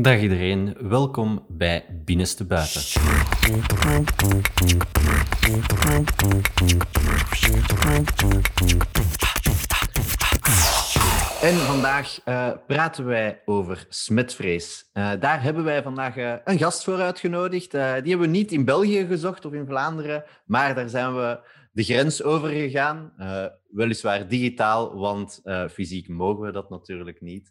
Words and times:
Dag 0.00 0.20
iedereen, 0.20 0.76
welkom 0.80 1.44
bij 1.48 1.84
Binnenste 2.04 2.44
Buiten. 2.44 2.82
En 11.40 11.54
vandaag 11.54 12.20
uh, 12.24 12.50
praten 12.66 13.04
wij 13.04 13.42
over 13.44 13.86
smetvrees. 13.88 14.90
Uh, 14.94 15.10
daar 15.20 15.42
hebben 15.42 15.64
wij 15.64 15.82
vandaag 15.82 16.16
uh, 16.16 16.32
een 16.44 16.58
gast 16.58 16.84
voor 16.84 17.00
uitgenodigd. 17.00 17.70
die 17.70 17.80
hebben 17.80 18.20
we 18.20 18.26
niet 18.26 18.52
in 18.52 18.64
België 18.64 19.06
gezocht 19.06 19.44
of 19.44 19.52
in 19.52 19.66
Vlaanderen, 19.66 20.24
maar 20.44 20.74
daar 20.74 20.88
zijn 20.88 21.14
we 21.14 21.40
de 21.72 21.84
grens 21.84 22.22
overgegaan. 22.22 23.14
weliswaar 23.68 24.28
digitaal, 24.28 24.96
want 24.96 25.40
fysiek 25.70 26.08
mogen 26.08 26.46
we 26.46 26.52
dat 26.52 26.70
natuurlijk 26.70 27.20
niet. 27.20 27.50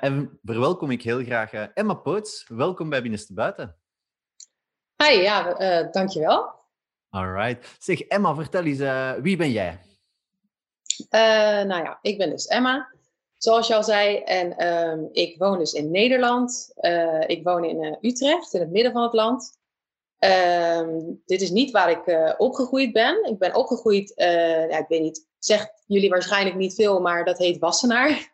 en 0.00 0.38
verwelkom 0.42 0.90
ik 0.90 1.02
heel 1.02 1.24
graag 1.24 1.52
Emma 1.52 1.94
Poots. 1.94 2.44
Welkom 2.48 2.88
bij 2.90 3.02
Binnenste 3.02 3.34
Buiten. 3.34 3.76
Hi, 4.96 5.20
ja, 5.20 5.54
dankjewel. 5.90 6.52
All 7.10 7.32
right. 7.32 7.76
Zeg, 7.78 8.00
Emma, 8.00 8.34
vertel 8.34 8.64
eens, 8.64 9.22
wie 9.22 9.36
ben 9.36 9.50
jij? 9.50 9.80
nou 11.66 11.82
ja, 11.82 11.98
ik 12.02 12.18
ben 12.18 12.30
dus 12.30 12.46
Emma 12.46 12.94
zoals 13.44 13.66
je 13.66 13.74
al 13.74 13.84
zei. 13.84 14.16
En 14.16 14.56
ehm, 14.56 15.04
ik 15.12 15.38
woon 15.38 15.58
dus 15.58 15.72
in 15.72 15.90
Nederland. 15.90 16.72
Ik 17.26 17.44
woon 17.44 17.64
in 17.64 17.98
Utrecht, 18.00 18.54
in 18.54 18.60
het 18.60 18.70
midden 18.70 18.92
van 18.92 19.02
het 19.02 19.12
land. 19.12 19.58
Ehm, 20.18 21.00
dit 21.26 21.40
is 21.40 21.50
niet 21.50 21.70
waar 21.70 21.90
ik 21.90 22.06
uh, 22.06 22.32
opgegroeid 22.36 22.92
ben. 22.92 23.24
Ik 23.24 23.38
ben 23.38 23.54
opgegroeid, 23.54 24.12
ja, 24.16 24.78
ik 24.78 24.88
weet 24.88 25.00
niet, 25.00 25.26
zegt 25.38 25.82
jullie 25.86 26.10
waarschijnlijk 26.10 26.56
niet 26.56 26.74
veel, 26.74 27.00
maar 27.00 27.24
dat 27.24 27.38
heet 27.38 27.58
Wassenaar. 27.58 28.32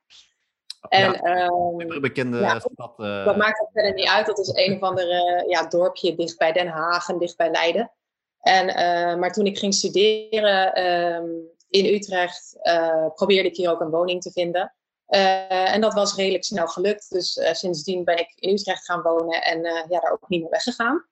En, 0.88 1.12
ja, 1.12 1.46
um, 1.46 2.00
bekende 2.00 2.38
ja, 2.38 2.58
stad. 2.58 2.96
Dat 2.96 3.36
maakt 3.36 3.58
het 3.58 3.68
verder 3.72 3.94
niet 3.94 4.08
uit. 4.08 4.26
Dat 4.26 4.38
is 4.38 4.50
een 4.54 4.74
of 4.74 4.80
ander 4.80 5.06
ja, 5.48 5.66
dorpje 5.66 6.14
dicht 6.14 6.38
bij 6.38 6.52
Den 6.52 6.68
Haag 6.68 7.08
en 7.08 7.18
dicht 7.18 7.36
bij 7.36 7.50
Leiden. 7.50 7.92
En, 8.40 8.66
maar 9.18 9.32
toen 9.32 9.46
ik 9.46 9.58
ging 9.58 9.74
studeren 9.74 10.74
in 11.68 11.94
Utrecht, 11.94 12.56
probeerde 13.14 13.48
ik 13.48 13.56
hier 13.56 13.70
ook 13.70 13.80
een 13.80 13.90
woning 13.90 14.22
te 14.22 14.30
vinden. 14.30 14.74
Uh, 15.10 15.74
en 15.74 15.80
dat 15.80 15.94
was 15.94 16.14
redelijk 16.14 16.44
snel 16.44 16.66
gelukt. 16.66 17.10
Dus 17.10 17.36
uh, 17.36 17.52
sindsdien 17.52 18.04
ben 18.04 18.18
ik 18.18 18.32
in 18.36 18.52
Utrecht 18.52 18.84
gaan 18.84 19.02
wonen 19.02 19.42
en 19.42 19.58
uh, 19.58 19.84
ja, 19.88 20.00
daar 20.00 20.12
ook 20.12 20.28
niet 20.28 20.40
meer 20.40 20.50
weggegaan. 20.50 21.04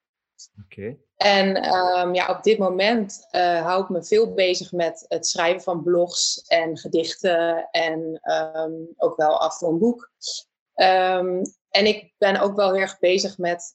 En 1.17 1.75
um, 1.75 2.15
ja, 2.15 2.29
op 2.29 2.43
dit 2.43 2.59
moment 2.59 3.27
hou 3.31 3.83
ik 3.83 3.89
me 3.89 4.05
veel 4.05 4.35
bezig 4.35 4.73
met 4.73 5.05
het 5.09 5.27
schrijven 5.27 5.63
van 5.63 5.83
blogs 5.83 6.45
en 6.47 6.79
gedichten 6.79 7.69
en 7.71 8.21
um, 8.55 8.89
ook 8.97 9.17
wel 9.17 9.41
af 9.41 9.59
toe 9.59 9.69
een 9.69 9.79
boek. 9.79 10.11
Um, 10.75 11.43
en 11.71 11.87
ik 11.87 12.15
ben 12.19 12.41
ook 12.41 12.57
wel 12.57 12.73
heel 12.73 12.81
erg 12.81 12.99
bezig 12.99 13.39
met 13.39 13.75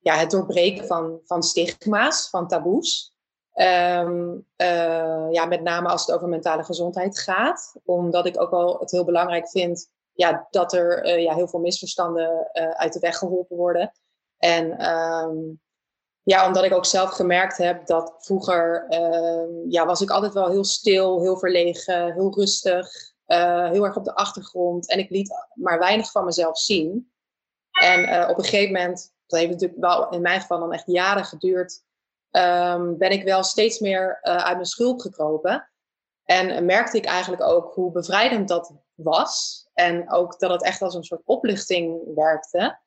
ja, 0.00 0.14
het 0.14 0.30
doorbreken 0.30 0.86
van, 0.86 1.20
van 1.24 1.42
stigma's, 1.42 2.30
van 2.30 2.48
taboes. 2.48 3.14
Uh, 3.54 4.32
ja, 5.30 5.46
met 5.48 5.62
name 5.62 5.88
als 5.88 6.06
het 6.06 6.14
over 6.14 6.28
mentale 6.28 6.64
gezondheid 6.64 7.18
gaat. 7.18 7.74
Omdat 7.84 8.26
ik 8.26 8.40
ook 8.40 8.50
wel 8.50 8.78
het 8.78 8.90
heel 8.90 9.04
belangrijk 9.04 9.48
vind 9.48 9.90
ja, 10.12 10.46
dat 10.50 10.72
er 10.72 11.06
uh, 11.06 11.22
ja, 11.22 11.34
heel 11.34 11.48
veel 11.48 11.60
misverstanden 11.60 12.50
uh, 12.52 12.70
uit 12.70 12.92
de 12.92 12.98
weg 12.98 13.18
geholpen 13.18 13.56
worden. 13.56 13.92
En 14.38 14.94
um, 14.94 15.60
ja, 16.22 16.46
omdat 16.46 16.64
ik 16.64 16.72
ook 16.72 16.86
zelf 16.86 17.10
gemerkt 17.10 17.56
heb 17.56 17.86
dat 17.86 18.14
vroeger 18.18 18.86
ehm, 18.88 19.70
ja, 19.70 19.86
was 19.86 20.00
ik 20.00 20.10
altijd 20.10 20.32
wel 20.32 20.50
heel 20.50 20.64
stil, 20.64 21.20
heel 21.20 21.38
verlegen, 21.38 22.12
heel 22.12 22.34
rustig, 22.34 22.88
heel 23.26 23.84
erg 23.84 23.96
op 23.96 24.04
de 24.04 24.14
achtergrond. 24.14 24.90
En 24.90 24.98
ik 24.98 25.10
liet 25.10 25.34
maar 25.54 25.78
weinig 25.78 26.10
van 26.10 26.24
mezelf 26.24 26.58
zien. 26.58 27.12
En 27.70 28.28
op 28.28 28.38
een 28.38 28.44
gegeven 28.44 28.72
moment, 28.72 29.12
dat 29.26 29.38
heeft 29.38 29.52
natuurlijk 29.52 29.80
wel 29.80 30.08
in 30.10 30.20
mijn 30.20 30.40
geval 30.40 30.58
dan 30.58 30.72
echt 30.72 30.86
jaren 30.86 31.24
geduurd, 31.24 31.84
um, 32.30 32.98
ben 32.98 33.10
ik 33.10 33.24
wel 33.24 33.42
steeds 33.42 33.78
meer 33.78 34.18
uh, 34.22 34.36
uit 34.36 34.54
mijn 34.54 34.66
schulp 34.66 35.00
gekropen. 35.00 35.70
En 36.24 36.64
merkte 36.64 36.96
ik 36.96 37.04
eigenlijk 37.04 37.42
ook 37.42 37.74
hoe 37.74 37.92
bevrijdend 37.92 38.48
dat 38.48 38.72
was. 38.94 39.66
En 39.74 40.12
ook 40.12 40.38
dat 40.38 40.50
het 40.50 40.62
echt 40.62 40.82
als 40.82 40.94
een 40.94 41.04
soort 41.04 41.22
oplichting 41.24 42.14
werkte. 42.14 42.78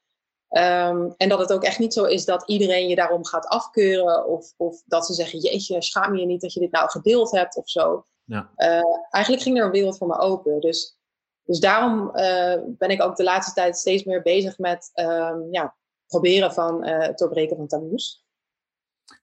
Um, 0.52 1.14
en 1.18 1.30
dat 1.30 1.40
het 1.40 1.54
ook 1.54 1.64
echt 1.64 1.80
niet 1.80 1.94
zo 1.94 2.04
is 2.04 2.26
dat 2.26 2.44
iedereen 2.46 2.88
je 2.88 2.96
daarom 2.96 3.26
gaat 3.26 3.46
afkeuren. 3.46 4.28
Of, 4.28 4.54
of 4.58 4.82
dat 4.86 5.06
ze 5.06 5.14
zeggen, 5.14 5.40
jeetje, 5.40 5.82
schaam 5.82 6.16
je 6.16 6.26
niet 6.26 6.42
dat 6.42 6.54
je 6.54 6.60
dit 6.60 6.72
nou 6.72 6.90
gedeeld 6.90 7.32
hebt 7.32 7.56
of 7.56 7.70
zo. 7.70 8.06
Ja. 8.24 8.50
Uh, 8.56 8.84
eigenlijk 9.10 9.44
ging 9.44 9.58
er 9.58 9.66
een 9.66 9.72
wereld 9.72 9.98
voor 9.98 10.08
me 10.08 10.18
open. 10.18 10.60
Dus, 10.60 11.00
dus 11.44 11.60
daarom 11.60 12.12
uh, 12.16 12.56
ben 12.66 12.90
ik 12.90 13.02
ook 13.02 13.16
de 13.16 13.24
laatste 13.24 13.54
tijd 13.54 13.78
steeds 13.78 14.04
meer 14.04 14.22
bezig 14.22 14.58
met 14.58 14.92
um, 14.94 15.48
ja, 15.52 15.76
proberen 16.08 16.54
van 16.54 16.86
het 16.86 17.18
doorbreken 17.18 17.58
van 17.58 17.68
taboes. 17.68 18.26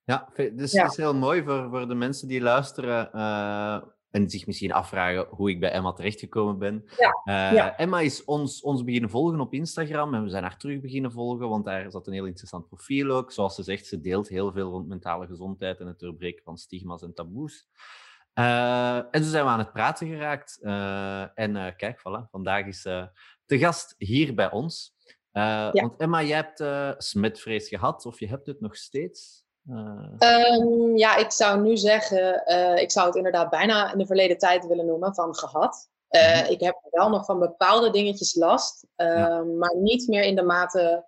Ja, 0.04 0.28
dus 0.52 0.72
ja. 0.72 0.84
is 0.84 0.96
heel 0.96 1.14
mooi 1.14 1.42
voor, 1.42 1.68
voor 1.70 1.88
de 1.88 1.94
mensen 1.94 2.28
die 2.28 2.40
luisteren 2.40 3.10
uh, 3.14 3.82
en 4.16 4.30
zich 4.30 4.46
misschien 4.46 4.72
afvragen 4.72 5.26
hoe 5.30 5.50
ik 5.50 5.60
bij 5.60 5.70
Emma 5.70 5.92
terechtgekomen 5.92 6.58
ben. 6.58 6.84
Ja. 7.24 7.54
Uh, 7.54 7.80
Emma 7.80 8.00
is 8.00 8.24
ons, 8.24 8.62
ons 8.62 8.84
beginnen 8.84 9.10
volgen 9.10 9.40
op 9.40 9.52
Instagram 9.52 10.14
en 10.14 10.22
we 10.22 10.28
zijn 10.28 10.42
haar 10.42 10.58
terug 10.58 10.80
beginnen 10.80 11.12
volgen, 11.12 11.48
want 11.48 11.64
daar 11.64 11.90
zat 11.90 12.06
een 12.06 12.12
heel 12.12 12.26
interessant 12.26 12.68
profiel 12.68 13.10
ook. 13.10 13.32
Zoals 13.32 13.54
ze 13.54 13.62
zegt, 13.62 13.86
ze 13.86 14.00
deelt 14.00 14.28
heel 14.28 14.52
veel 14.52 14.70
rond 14.70 14.88
mentale 14.88 15.26
gezondheid 15.26 15.80
en 15.80 15.86
het 15.86 15.98
doorbreken 15.98 16.42
van 16.42 16.58
stigma's 16.58 17.02
en 17.02 17.14
taboes. 17.14 17.66
Uh, 18.34 18.96
en 18.96 19.24
zo 19.24 19.30
zijn 19.30 19.44
we 19.44 19.50
aan 19.50 19.58
het 19.58 19.72
praten 19.72 20.08
geraakt. 20.08 20.58
en 21.34 21.74
kijk, 21.76 21.98
voilà, 21.98 22.30
vandaag 22.30 22.66
is 22.66 22.82
de 23.46 23.58
gast 23.58 23.94
hier 23.98 24.34
bij 24.34 24.50
ons. 24.50 24.94
Ja. 25.32 25.70
Want 25.72 25.96
Emma, 25.96 26.22
jij 26.22 26.36
hebt 26.36 27.04
smetvrees 27.04 27.68
gehad, 27.68 28.06
of 28.06 28.20
je 28.20 28.28
hebt 28.28 28.46
het 28.46 28.60
nog 28.60 28.76
steeds? 28.76 29.45
Um, 29.68 30.96
ja, 30.96 31.16
ik 31.16 31.30
zou 31.30 31.60
nu 31.60 31.76
zeggen, 31.76 32.42
uh, 32.46 32.76
ik 32.76 32.90
zou 32.90 33.06
het 33.06 33.16
inderdaad 33.16 33.50
bijna 33.50 33.92
in 33.92 33.98
de 33.98 34.06
verleden 34.06 34.38
tijd 34.38 34.66
willen 34.66 34.86
noemen 34.86 35.14
van 35.14 35.34
gehad. 35.34 35.90
Uh, 36.10 36.50
Ik 36.50 36.60
heb 36.60 36.78
wel 36.90 37.08
nog 37.08 37.24
van 37.24 37.38
bepaalde 37.38 37.90
dingetjes 37.90 38.34
last, 38.34 38.86
uh, 38.96 39.06
ja. 39.06 39.42
maar 39.42 39.76
niet 39.76 40.08
meer 40.08 40.22
in 40.22 40.36
de 40.36 40.42
mate 40.42 41.06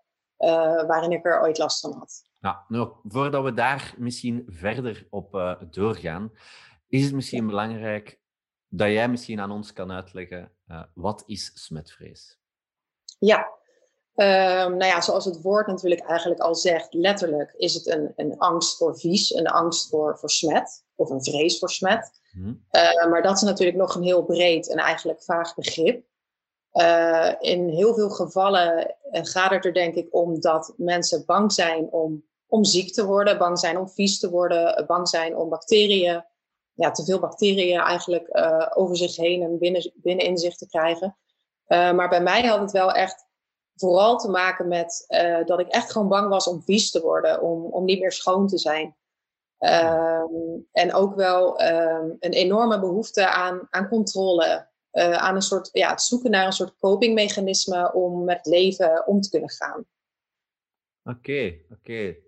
waarin 0.86 1.12
ik 1.12 1.26
er 1.26 1.40
ooit 1.40 1.58
last 1.58 1.80
van 1.80 1.92
had. 1.92 2.22
Ja, 2.38 2.64
nou, 2.68 2.92
voordat 3.02 3.44
we 3.44 3.54
daar 3.54 3.94
misschien 3.96 4.44
verder 4.46 5.06
op 5.10 5.56
doorgaan, 5.70 6.32
is 6.88 7.04
het 7.04 7.14
misschien 7.14 7.46
belangrijk 7.46 8.20
dat 8.68 8.88
jij 8.88 9.08
misschien 9.08 9.40
aan 9.40 9.50
ons 9.50 9.72
kan 9.72 9.92
uitleggen, 9.92 10.52
wat 10.94 11.22
is 11.26 11.50
smetvrees? 11.54 12.38
Ja, 13.18 13.48
Um, 14.20 14.76
nou 14.76 14.84
ja, 14.84 15.00
zoals 15.00 15.24
het 15.24 15.42
woord 15.42 15.66
natuurlijk 15.66 16.00
eigenlijk 16.00 16.40
al 16.40 16.54
zegt, 16.54 16.94
letterlijk 16.94 17.54
is 17.56 17.74
het 17.74 17.86
een, 17.86 18.12
een 18.16 18.38
angst 18.38 18.76
voor 18.76 18.98
vies, 18.98 19.34
een 19.34 19.46
angst 19.46 19.88
voor, 19.88 20.18
voor 20.18 20.30
smet 20.30 20.84
of 20.94 21.10
een 21.10 21.24
vrees 21.24 21.58
voor 21.58 21.70
smet. 21.70 22.10
Hmm. 22.30 22.64
Uh, 22.72 23.10
maar 23.10 23.22
dat 23.22 23.36
is 23.36 23.42
natuurlijk 23.42 23.78
nog 23.78 23.94
een 23.94 24.02
heel 24.02 24.24
breed 24.24 24.68
en 24.68 24.76
eigenlijk 24.76 25.22
vaag 25.22 25.54
begrip. 25.54 26.04
Uh, 26.72 27.32
in 27.40 27.68
heel 27.68 27.94
veel 27.94 28.10
gevallen 28.10 28.96
uh, 29.12 29.20
gaat 29.24 29.50
het 29.50 29.64
er 29.64 29.72
denk 29.72 29.94
ik 29.94 30.08
om 30.10 30.40
dat 30.40 30.74
mensen 30.76 31.22
bang 31.26 31.52
zijn 31.52 31.88
om, 31.90 32.24
om 32.46 32.64
ziek 32.64 32.92
te 32.92 33.06
worden, 33.06 33.38
bang 33.38 33.58
zijn 33.58 33.78
om 33.78 33.88
vies 33.88 34.18
te 34.18 34.30
worden, 34.30 34.86
bang 34.86 35.08
zijn 35.08 35.36
om 35.36 35.48
bacteriën, 35.48 36.24
ja, 36.72 36.90
te 36.90 37.04
veel 37.04 37.20
bacteriën 37.20 37.80
eigenlijk 37.80 38.28
over 38.74 38.96
zich 38.96 39.16
heen 39.16 39.42
en 39.42 39.58
binnen, 39.58 39.92
binnen 39.94 40.26
in 40.26 40.38
zich 40.38 40.56
te 40.56 40.68
krijgen. 40.68 41.16
maar 41.68 42.08
bij 42.08 42.22
mij 42.22 42.46
had 42.46 42.60
het 42.60 42.70
wel 42.70 42.92
echt 42.92 43.27
vooral 43.78 44.18
te 44.18 44.30
maken 44.30 44.68
met 44.68 45.04
uh, 45.08 45.44
dat 45.44 45.60
ik 45.60 45.68
echt 45.68 45.92
gewoon 45.92 46.08
bang 46.08 46.28
was 46.28 46.46
om 46.46 46.62
vies 46.62 46.90
te 46.90 47.00
worden, 47.00 47.42
om, 47.42 47.64
om 47.64 47.84
niet 47.84 48.00
meer 48.00 48.12
schoon 48.12 48.46
te 48.46 48.58
zijn. 48.58 48.96
Um, 49.58 50.66
en 50.72 50.94
ook 50.94 51.14
wel 51.14 51.62
um, 51.62 52.16
een 52.20 52.32
enorme 52.32 52.80
behoefte 52.80 53.28
aan, 53.28 53.66
aan 53.70 53.88
controle. 53.88 54.66
Uh, 54.92 55.12
aan 55.12 55.34
een 55.34 55.42
soort, 55.42 55.68
ja, 55.72 55.90
het 55.90 56.02
zoeken 56.02 56.30
naar 56.30 56.46
een 56.46 56.52
soort 56.52 56.78
copingmechanisme 56.78 57.92
om 57.92 58.24
met 58.24 58.46
leven 58.46 59.06
om 59.06 59.20
te 59.20 59.30
kunnen 59.30 59.50
gaan. 59.50 59.84
Oké, 61.04 61.18
okay, 61.18 61.66
oké. 61.70 61.74
Okay. 61.80 62.22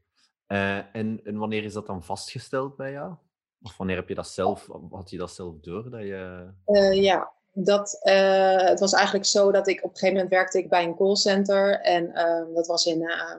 Uh, 0.46 0.84
en, 0.92 1.20
en 1.24 1.38
wanneer 1.38 1.64
is 1.64 1.72
dat 1.72 1.86
dan 1.86 2.04
vastgesteld 2.04 2.76
bij 2.76 2.92
jou? 2.92 3.14
Of 3.62 3.76
wanneer 3.76 3.96
heb 3.96 4.08
je 4.08 4.14
dat 4.14 4.28
zelf, 4.28 4.68
had 4.90 5.10
je 5.10 5.18
dat 5.18 5.30
zelf 5.30 5.60
door? 5.60 5.90
Dat 5.90 6.00
je... 6.00 6.50
ja, 6.94 7.32
dat, 7.52 8.00
uh, 8.02 8.56
het 8.56 8.80
was 8.80 8.92
eigenlijk 8.92 9.24
zo 9.24 9.52
dat 9.52 9.68
ik 9.68 9.78
op 9.84 9.90
een 9.90 9.96
gegeven 9.96 10.14
moment 10.14 10.30
werkte 10.30 10.58
ik 10.58 10.68
bij 10.68 10.84
een 10.84 10.96
callcenter. 10.96 11.80
En 11.80 12.04
uh, 12.14 12.54
dat 12.54 12.66
was 12.66 12.86
in 12.86 13.00
uh, 13.00 13.34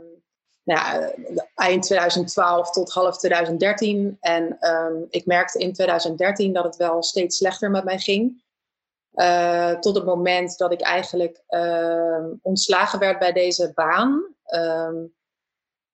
nou, 0.64 1.14
eind 1.56 1.84
2012 1.84 2.72
tot 2.72 2.94
half 2.94 3.18
2013. 3.18 4.18
En 4.20 4.58
ehm, 4.60 4.94
ik 5.10 5.26
merkte 5.26 5.60
in 5.60 5.74
2013 5.74 6.54
dat 6.54 6.64
het 6.64 6.76
wel 6.76 7.04
steeds 7.04 7.38
slechter 7.38 7.72
met 7.72 7.84
mij 7.84 8.00
ging. 8.00 8.44
Eh, 9.12 9.80
tot 9.80 9.96
het 9.96 10.06
moment 10.06 10.58
dat 10.58 10.72
ik 10.72 10.82
eigenlijk 10.82 11.44
ehm, 11.48 12.30
ontslagen 12.42 13.00
werd 13.00 13.20
bij 13.20 13.32
deze 13.32 13.72
baan 13.74 14.36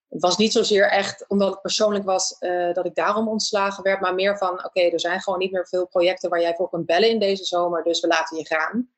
het 0.10 0.22
was 0.22 0.38
niet 0.38 0.52
zozeer 0.52 0.90
echt 0.90 1.26
omdat 1.28 1.50
het 1.50 1.62
persoonlijk 1.62 2.06
was 2.06 2.36
uh, 2.40 2.74
dat 2.74 2.86
ik 2.86 2.96
daarom 2.96 3.28
ontslagen 3.28 3.84
werd, 3.84 4.02
maar 4.02 4.14
meer 4.14 4.38
van: 4.38 4.52
oké, 4.54 4.66
okay, 4.66 4.90
er 4.90 5.00
zijn 5.00 5.22
gewoon 5.22 5.40
niet 5.40 5.52
meer 5.52 5.68
veel 5.68 5.88
projecten 5.88 6.30
waar 6.30 6.42
jij 6.42 6.56
voor 6.56 6.70
kunt 6.70 6.86
bellen 6.86 7.10
in 7.10 7.20
deze 7.20 7.44
zomer, 7.44 7.84
dus 7.84 8.00
we 8.00 8.08
laten 8.08 8.38
je 8.38 8.46
gaan. 8.46 8.90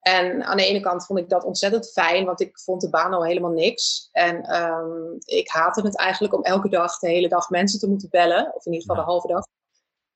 En 0.00 0.44
aan 0.44 0.56
de 0.56 0.66
ene 0.66 0.80
kant 0.80 1.06
vond 1.06 1.18
ik 1.18 1.28
dat 1.28 1.44
ontzettend 1.44 1.92
fijn, 1.92 2.24
want 2.24 2.40
ik 2.40 2.58
vond 2.58 2.80
de 2.80 2.90
baan 2.90 3.12
al 3.12 3.24
helemaal 3.24 3.50
niks. 3.50 4.08
En 4.12 4.42
ehm, 4.42 5.14
ik 5.24 5.48
haatte 5.48 5.80
het 5.80 5.96
eigenlijk 5.96 6.34
om 6.34 6.42
elke 6.42 6.68
dag, 6.68 6.98
de 6.98 7.08
hele 7.08 7.28
dag 7.28 7.50
mensen 7.50 7.78
te 7.78 7.88
moeten 7.88 8.08
bellen. 8.10 8.54
Of 8.54 8.66
in 8.66 8.72
ieder 8.72 8.88
geval 8.88 9.04
de 9.04 9.10
halve 9.10 9.26
dag. 9.26 9.46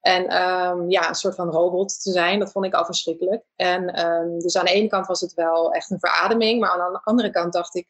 En 0.01 0.23
um, 0.23 0.91
ja, 0.91 1.09
een 1.09 1.15
soort 1.15 1.35
van 1.35 1.51
robot 1.51 2.03
te 2.03 2.11
zijn, 2.11 2.39
dat 2.39 2.53
vond 2.53 2.65
ik 2.65 2.75
al 2.75 2.85
verschrikkelijk. 2.85 3.45
En 3.57 4.07
um, 4.07 4.39
dus 4.39 4.57
aan 4.57 4.65
de 4.65 4.73
ene 4.73 4.89
kant 4.89 5.07
was 5.07 5.21
het 5.21 5.35
wel 5.35 5.73
echt 5.73 5.91
een 5.91 5.99
verademing. 5.99 6.61
Maar 6.61 6.71
aan 6.71 6.93
de 6.93 7.01
andere 7.05 7.31
kant 7.31 7.53
dacht 7.53 7.75
ik, 7.75 7.89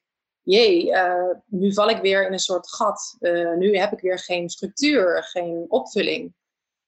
jee, 0.51 0.87
uh, 0.87 1.31
nu 1.47 1.73
val 1.73 1.89
ik 1.89 2.01
weer 2.01 2.27
in 2.27 2.33
een 2.33 2.39
soort 2.39 2.71
gat. 2.71 3.17
Uh, 3.21 3.57
nu 3.57 3.77
heb 3.77 3.93
ik 3.93 4.01
weer 4.01 4.19
geen 4.19 4.49
structuur, 4.49 5.23
geen 5.23 5.65
opvulling. 5.69 6.35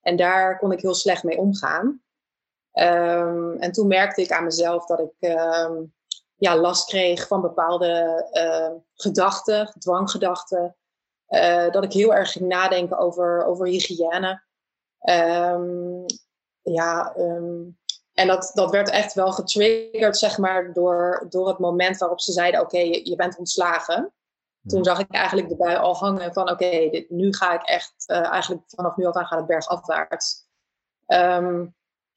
En 0.01 0.17
daar 0.17 0.59
kon 0.59 0.73
ik 0.73 0.81
heel 0.81 0.95
slecht 0.95 1.23
mee 1.23 1.39
omgaan. 1.39 2.03
Um, 2.73 3.57
en 3.57 3.73
toen 3.73 3.87
merkte 3.87 4.23
ik 4.23 4.33
aan 4.33 4.45
mezelf 4.45 4.87
dat 4.87 5.01
ik 5.01 5.31
um, 5.31 5.95
ja, 6.37 6.57
last 6.57 6.89
kreeg 6.89 7.27
van 7.27 7.41
bepaalde 7.41 8.27
uh, 8.33 8.81
gedachten, 8.95 9.75
dwanggedachten. 9.79 10.77
Dat 11.71 11.85
ik 11.85 11.93
heel 11.93 12.15
erg 12.15 12.33
ging 12.33 12.49
nadenken 12.49 12.99
over, 12.99 13.45
over 13.45 13.67
hygiëne. 13.67 14.43
Um, 15.01 16.05
ja, 16.63 17.15
en 18.21 18.27
dat, 18.27 18.51
dat 18.55 18.71
werd 18.71 18.91
echt 18.91 19.15
wel 19.15 19.33
getriggerd, 19.33 20.19
zeg 20.19 20.39
maar, 20.39 20.73
door, 20.73 21.27
door 21.29 21.49
het 21.49 21.59
moment 21.59 21.99
waarop 21.99 22.21
ze 22.21 22.33
zeiden: 22.33 22.61
Oké, 22.61 22.77
okay, 22.77 22.89
je, 22.89 23.11
je, 23.11 23.17
bent 23.17 23.39
ontslagen. 23.39 24.13
Toen 24.67 24.85
zag 24.85 24.99
ik 24.99 25.11
eigenlijk 25.11 25.49
de 25.49 25.57
bui 25.57 25.77
al 25.77 25.97
hangen 25.97 26.33
van: 26.33 26.51
Oké, 26.51 26.65
okay, 26.65 27.07
nu 27.09 27.35
ga 27.35 27.55
ik 27.55 27.63
echt, 27.63 27.95
uh, 28.07 28.27
eigenlijk 28.27 28.63
vanaf 28.67 28.97
nu 28.97 29.05
af 29.07 29.15
aan 29.15 29.27
gaat 29.27 29.39
het 29.39 29.47
bergafwaarts. 29.47 30.49
Um, 31.07 31.75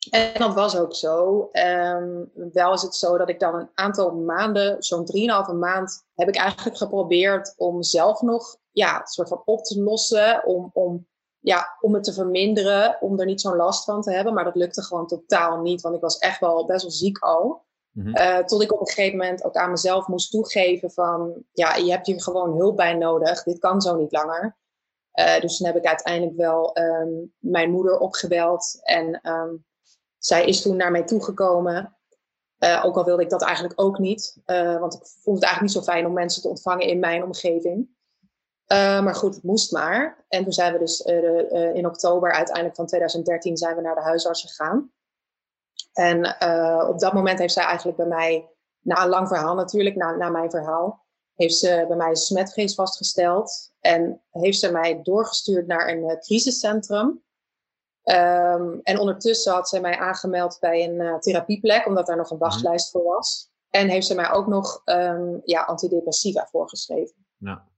en 0.09 0.33
dat 0.33 0.53
was 0.53 0.77
ook 0.77 0.95
zo. 0.95 1.49
Um, 1.51 2.31
wel 2.53 2.73
is 2.73 2.81
het 2.81 2.95
zo 2.95 3.17
dat 3.17 3.29
ik 3.29 3.39
dan 3.39 3.55
een 3.55 3.69
aantal 3.73 4.11
maanden, 4.11 4.83
zo'n 4.83 5.05
drieënhalve 5.05 5.53
maand, 5.53 6.05
heb 6.15 6.27
ik 6.27 6.35
eigenlijk 6.35 6.77
geprobeerd 6.77 7.53
om 7.57 7.83
zelf 7.83 8.21
nog 8.21 8.57
ja, 8.71 9.05
soort 9.05 9.27
van 9.27 9.41
op 9.45 9.63
te 9.63 9.81
lossen. 9.81 10.45
Om, 10.45 10.69
om, 10.73 11.07
ja, 11.43 11.77
om 11.81 11.93
het 11.93 12.03
te 12.03 12.13
verminderen, 12.13 12.97
om 12.99 13.19
er 13.19 13.25
niet 13.25 13.41
zo'n 13.41 13.55
last 13.55 13.83
van 13.83 14.01
te 14.01 14.11
hebben. 14.11 14.33
Maar 14.33 14.43
dat 14.43 14.55
lukte 14.55 14.83
gewoon 14.83 15.07
totaal 15.07 15.61
niet, 15.61 15.81
want 15.81 15.95
ik 15.95 16.01
was 16.01 16.17
echt 16.17 16.39
wel 16.39 16.65
best 16.65 16.81
wel 16.81 16.91
ziek 16.91 17.17
al. 17.17 17.65
Mm-hmm. 17.91 18.17
Uh, 18.17 18.37
tot 18.37 18.61
ik 18.61 18.73
op 18.73 18.79
een 18.79 18.87
gegeven 18.87 19.17
moment 19.17 19.43
ook 19.43 19.55
aan 19.55 19.71
mezelf 19.71 20.07
moest 20.07 20.31
toegeven 20.31 20.91
van, 20.91 21.33
ja, 21.51 21.75
je 21.75 21.91
hebt 21.91 22.07
hier 22.07 22.21
gewoon 22.21 22.57
hulp 22.57 22.75
bij 22.75 22.93
nodig. 22.93 23.43
Dit 23.43 23.59
kan 23.59 23.81
zo 23.81 23.95
niet 23.95 24.11
langer. 24.11 24.57
Uh, 25.19 25.39
dus 25.39 25.57
toen 25.57 25.67
heb 25.67 25.75
ik 25.75 25.85
uiteindelijk 25.85 26.37
wel 26.37 26.77
um, 26.77 27.33
mijn 27.39 27.71
moeder 27.71 27.99
opgebeld 27.99 28.79
en 28.83 29.29
um, 29.31 29.65
zij 30.17 30.45
is 30.45 30.61
toen 30.61 30.75
naar 30.75 30.91
mij 30.91 31.03
toegekomen. 31.03 31.97
Uh, 32.59 32.81
ook 32.85 32.97
al 32.97 33.05
wilde 33.05 33.23
ik 33.23 33.29
dat 33.29 33.41
eigenlijk 33.41 33.81
ook 33.81 33.97
niet. 33.97 34.37
Want 34.79 34.93
ik 34.93 35.05
vond 35.23 35.35
het 35.35 35.45
eigenlijk 35.45 35.61
niet 35.61 35.71
zo 35.71 35.91
fijn 35.91 36.05
om 36.05 36.13
mensen 36.13 36.41
te 36.41 36.49
ontvangen 36.49 36.87
in 36.87 36.99
mijn 36.99 37.23
omgeving. 37.23 37.92
Uh, 38.73 39.03
maar 39.03 39.15
goed, 39.15 39.35
het 39.35 39.43
moest 39.43 39.71
maar. 39.71 40.25
En 40.27 40.43
toen 40.43 40.53
zijn 40.53 40.73
we 40.73 40.79
dus 40.79 41.01
in 41.73 41.85
oktober 41.85 42.31
uiteindelijk 42.31 42.75
van 42.75 42.85
2013 42.85 43.57
zijn 43.57 43.75
we 43.75 43.81
naar 43.81 43.95
de 43.95 44.01
huisarts 44.01 44.41
gegaan. 44.41 44.91
En 45.93 46.25
op 46.87 46.99
dat 46.99 47.13
moment 47.13 47.39
heeft 47.39 47.53
zij 47.53 47.63
eigenlijk 47.63 47.97
bij 47.97 48.07
mij, 48.07 48.49
na 48.79 49.03
een 49.03 49.09
lang 49.09 49.27
verhaal 49.27 49.55
natuurlijk, 49.55 49.95
na, 49.95 50.15
na 50.15 50.29
mijn 50.29 50.49
verhaal, 50.49 51.05
heeft 51.35 51.55
ze 51.55 51.85
bij 51.87 51.97
mij 51.97 52.15
smetvrees 52.15 52.75
vastgesteld. 52.75 53.73
En 53.79 54.21
heeft 54.31 54.59
ze 54.59 54.71
mij 54.71 55.01
doorgestuurd 55.01 55.67
naar 55.67 55.89
een 55.89 56.19
crisiscentrum. 56.19 57.23
Um, 58.03 58.79
en 58.83 58.99
ondertussen 58.99 59.53
had 59.53 59.69
zij 59.69 59.81
mij 59.81 59.97
aangemeld 59.97 60.57
bij 60.59 60.83
een 60.83 60.95
uh, 60.95 61.17
therapieplek, 61.17 61.85
omdat 61.85 62.05
daar 62.05 62.17
nog 62.17 62.29
een 62.29 62.37
mhm. 62.37 62.45
wachtlijst 62.45 62.91
voor 62.91 63.03
was. 63.03 63.51
En 63.69 63.87
heeft 63.87 64.07
ze 64.07 64.15
mij 64.15 64.31
ook 64.31 64.47
nog 64.47 64.81
um, 64.85 65.41
ja, 65.45 65.61
antidepressiva 65.61 66.47
voorgeschreven. 66.51 67.25
Ja. 67.37 67.71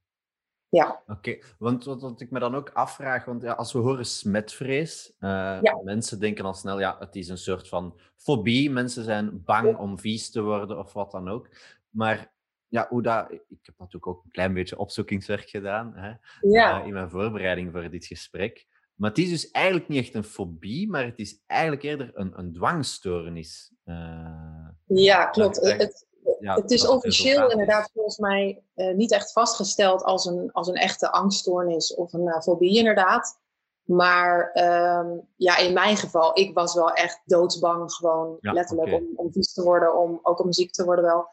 Ja. 0.69 1.01
Oké, 1.07 1.11
okay. 1.11 1.43
want 1.57 1.83
wat, 1.83 2.01
wat, 2.01 2.21
ik 2.21 2.31
me 2.31 2.39
dan 2.39 2.55
ook 2.55 2.69
afvraag, 2.69 3.25
want 3.25 3.41
ja, 3.41 3.51
als 3.51 3.73
we 3.73 3.79
horen 3.79 4.05
smetvrees, 4.05 5.13
uh, 5.19 5.29
ja. 5.61 5.81
mensen 5.83 6.19
denken 6.19 6.45
al 6.45 6.53
snel, 6.53 6.79
ja, 6.79 6.95
het 6.99 7.15
is 7.15 7.27
een 7.27 7.37
soort 7.37 7.67
van 7.67 7.99
fobie. 8.15 8.71
Mensen 8.71 9.03
zijn 9.03 9.43
bang 9.43 9.69
ja. 9.69 9.77
om 9.77 9.99
vies 9.99 10.31
te 10.31 10.41
worden 10.41 10.79
of 10.79 10.93
wat 10.93 11.11
dan 11.11 11.29
ook. 11.29 11.49
Maar 11.89 12.33
ja, 12.67 12.87
hoe 12.89 13.01
dat, 13.01 13.31
ik 13.31 13.59
heb 13.61 13.75
natuurlijk 13.77 14.07
ook 14.07 14.23
een 14.23 14.31
klein 14.31 14.53
beetje 14.53 14.77
opzoekingswerk 14.77 15.49
gedaan 15.49 15.93
hè, 15.95 16.13
uh, 16.41 16.85
in 16.85 16.93
mijn 16.93 17.09
voorbereiding 17.09 17.71
voor 17.71 17.89
dit 17.89 18.05
gesprek. 18.05 18.67
Maar 18.95 19.09
het 19.09 19.19
is 19.19 19.29
dus 19.29 19.51
eigenlijk 19.51 19.87
niet 19.87 19.99
echt 19.99 20.13
een 20.13 20.23
fobie, 20.23 20.89
maar 20.89 21.05
het 21.05 21.19
is 21.19 21.43
eigenlijk 21.45 21.83
eerder 21.83 22.11
een, 22.13 22.39
een 22.39 22.53
dwangstoornis. 22.53 23.73
Uh, 23.85 24.67
ja, 24.85 25.25
klopt. 25.25 25.55
Het, 25.55 26.04
ja, 26.45 26.55
het 26.55 26.71
is 26.71 26.87
officieel 26.87 27.51
inderdaad 27.51 27.89
volgens 27.93 28.17
mij 28.17 28.63
uh, 28.75 28.95
niet 28.95 29.11
echt 29.11 29.31
vastgesteld 29.31 30.03
als 30.03 30.25
een, 30.25 30.51
als 30.51 30.67
een 30.67 30.75
echte 30.75 31.11
angststoornis 31.11 31.95
of 31.95 32.13
een 32.13 32.27
uh, 32.27 32.41
fobie 32.41 32.77
inderdaad. 32.77 33.39
Maar 33.83 34.51
um, 34.99 35.27
ja, 35.35 35.57
in 35.57 35.73
mijn 35.73 35.97
geval, 35.97 36.39
ik 36.39 36.53
was 36.53 36.73
wel 36.73 36.91
echt 36.91 37.21
doodsbang 37.25 37.93
gewoon 37.93 38.37
ja, 38.39 38.51
letterlijk 38.51 38.87
okay. 38.87 38.99
om, 38.99 39.07
om 39.15 39.31
vies 39.31 39.53
te 39.53 39.63
worden, 39.63 39.97
om, 39.97 40.19
ook 40.21 40.39
om 40.39 40.53
ziek 40.53 40.71
te 40.71 40.85
worden 40.85 41.05
wel. 41.05 41.27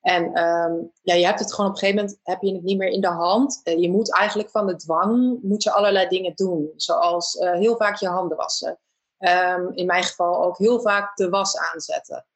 En 0.00 0.24
um, 0.24 0.90
ja, 1.02 1.14
je 1.14 1.26
hebt 1.26 1.38
het 1.38 1.54
gewoon 1.54 1.70
op 1.70 1.76
een 1.76 1.78
gegeven 1.78 2.02
moment 2.02 2.20
heb 2.22 2.42
je 2.42 2.54
het 2.54 2.62
niet 2.62 2.78
meer 2.78 2.88
in 2.88 3.00
de 3.00 3.06
hand. 3.06 3.60
Uh, 3.64 3.80
je 3.80 3.90
moet 3.90 4.14
eigenlijk 4.14 4.50
van 4.50 4.66
de 4.66 4.76
dwang 4.76 5.42
moet 5.42 5.62
je 5.62 5.72
allerlei 5.72 6.08
dingen 6.08 6.34
doen. 6.34 6.72
Zoals 6.76 7.36
heel 7.38 7.76
vaak 7.76 7.96
je 7.96 8.08
handen 8.08 8.36
wassen. 8.36 8.78
Um, 9.18 9.72
in 9.72 9.86
mijn 9.86 10.02
geval 10.02 10.44
ook 10.44 10.58
heel 10.58 10.80
vaak 10.80 11.16
de 11.16 11.28
was 11.28 11.58
aanzetten. 11.58 12.26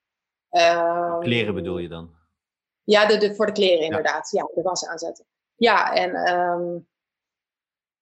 Um, 0.51 1.21
kleren 1.21 1.55
bedoel 1.55 1.79
je 1.79 1.89
dan? 1.89 2.19
Ja, 2.91 3.07
de, 3.07 3.17
de, 3.17 3.35
voor 3.35 3.47
de 3.47 3.53
kleren 3.53 3.85
inderdaad. 3.85 4.31
Ja, 4.31 4.41
ja 4.41 4.55
de 4.55 4.63
was 4.63 4.87
aanzetten. 4.87 5.25
Ja, 5.55 5.95
en 5.95 6.11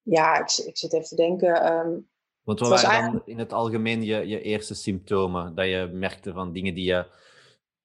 ja, 0.02 0.38
ik, 0.38 0.56
ik 0.66 0.78
zit 0.78 0.92
even 0.92 1.06
te 1.06 1.16
denken. 1.16 1.52
Want 2.42 2.60
wat 2.60 2.68
waren 2.68 2.88
eigenlijk... 2.88 3.26
dan 3.26 3.34
in 3.34 3.40
het 3.40 3.52
algemeen 3.52 4.02
je, 4.02 4.26
je 4.26 4.40
eerste 4.40 4.74
symptomen? 4.74 5.54
Dat 5.54 5.66
je 5.66 5.90
merkte 5.92 6.32
van 6.32 6.52
dingen 6.52 6.74
die 6.74 6.84
je 6.84 7.06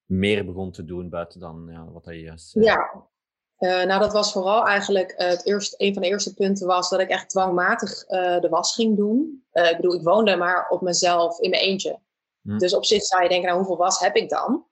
meer 0.04 0.44
begon 0.44 0.72
te 0.72 0.84
doen 0.84 1.08
buiten 1.08 1.40
dan 1.40 1.68
ja, 1.70 1.90
wat 1.90 2.04
hij 2.04 2.18
juist? 2.18 2.54
Ja, 2.54 3.08
uh, 3.58 3.84
nou 3.84 4.00
dat 4.00 4.12
was 4.12 4.32
vooral 4.32 4.66
eigenlijk 4.66 5.12
uh, 5.12 5.28
het 5.28 5.46
eerste, 5.46 5.74
een 5.78 5.92
van 5.92 6.02
de 6.02 6.08
eerste 6.08 6.34
punten 6.34 6.66
was 6.66 6.90
dat 6.90 7.00
ik 7.00 7.08
echt 7.08 7.30
dwangmatig 7.30 8.10
uh, 8.10 8.40
de 8.40 8.48
was 8.48 8.74
ging 8.74 8.96
doen. 8.96 9.44
ik 9.52 9.76
bedoel, 9.76 9.94
ik 9.94 10.02
woonde 10.02 10.36
maar 10.36 10.68
op 10.68 10.80
mezelf 10.80 11.38
in 11.38 11.50
mijn 11.50 11.62
eentje. 11.62 12.00
Hm. 12.42 12.58
Dus 12.58 12.74
op 12.74 12.84
zich 12.84 13.02
zou 13.02 13.22
je 13.22 13.28
denken, 13.28 13.46
nou 13.46 13.58
hoeveel 13.58 13.76
was 13.76 13.98
heb 13.98 14.16
ik 14.16 14.28
dan? 14.28 14.66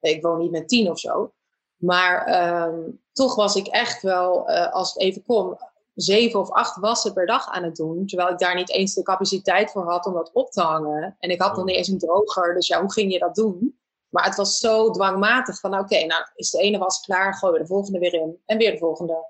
Ik 0.00 0.22
woon 0.22 0.38
niet 0.38 0.50
met 0.50 0.68
tien 0.68 0.90
of 0.90 0.98
zo. 0.98 1.32
Maar 1.76 2.26
ehm, 2.26 2.80
toch 3.12 3.34
was 3.34 3.56
ik 3.56 3.66
echt 3.66 4.02
wel, 4.02 4.48
als 4.48 4.92
het 4.92 5.02
even 5.02 5.24
kon, 5.24 5.56
zeven 5.94 6.40
of 6.40 6.50
acht 6.50 6.76
wassen 6.76 7.12
per 7.12 7.26
dag 7.26 7.48
aan 7.48 7.62
het 7.62 7.76
doen. 7.76 8.06
Terwijl 8.06 8.28
ik 8.28 8.38
daar 8.38 8.54
niet 8.54 8.70
eens 8.70 8.94
de 8.94 9.02
capaciteit 9.02 9.70
voor 9.70 9.90
had 9.90 10.06
om 10.06 10.12
dat 10.12 10.30
op 10.32 10.50
te 10.50 10.60
hangen. 10.60 11.16
En 11.18 11.30
ik 11.30 11.42
had 11.42 11.56
nog 11.56 11.64
niet 11.64 11.76
eens 11.76 11.88
een 11.88 11.98
droger, 11.98 12.54
dus 12.54 12.66
ja, 12.66 12.80
hoe 12.80 12.92
ging 12.92 13.12
je 13.12 13.18
dat 13.18 13.34
doen? 13.34 13.78
Maar 14.08 14.24
het 14.24 14.36
was 14.36 14.58
zo 14.58 14.90
dwangmatig 14.90 15.60
van, 15.60 15.72
oké, 15.72 15.82
okay, 15.82 16.04
nou 16.04 16.26
is 16.34 16.50
de 16.50 16.58
ene 16.58 16.78
was 16.78 17.00
klaar, 17.00 17.34
gooi 17.34 17.52
we 17.52 17.58
de 17.58 17.66
volgende 17.66 17.98
weer 17.98 18.14
in. 18.14 18.42
En 18.46 18.58
weer 18.58 18.70
de 18.70 18.78
volgende. 18.78 19.26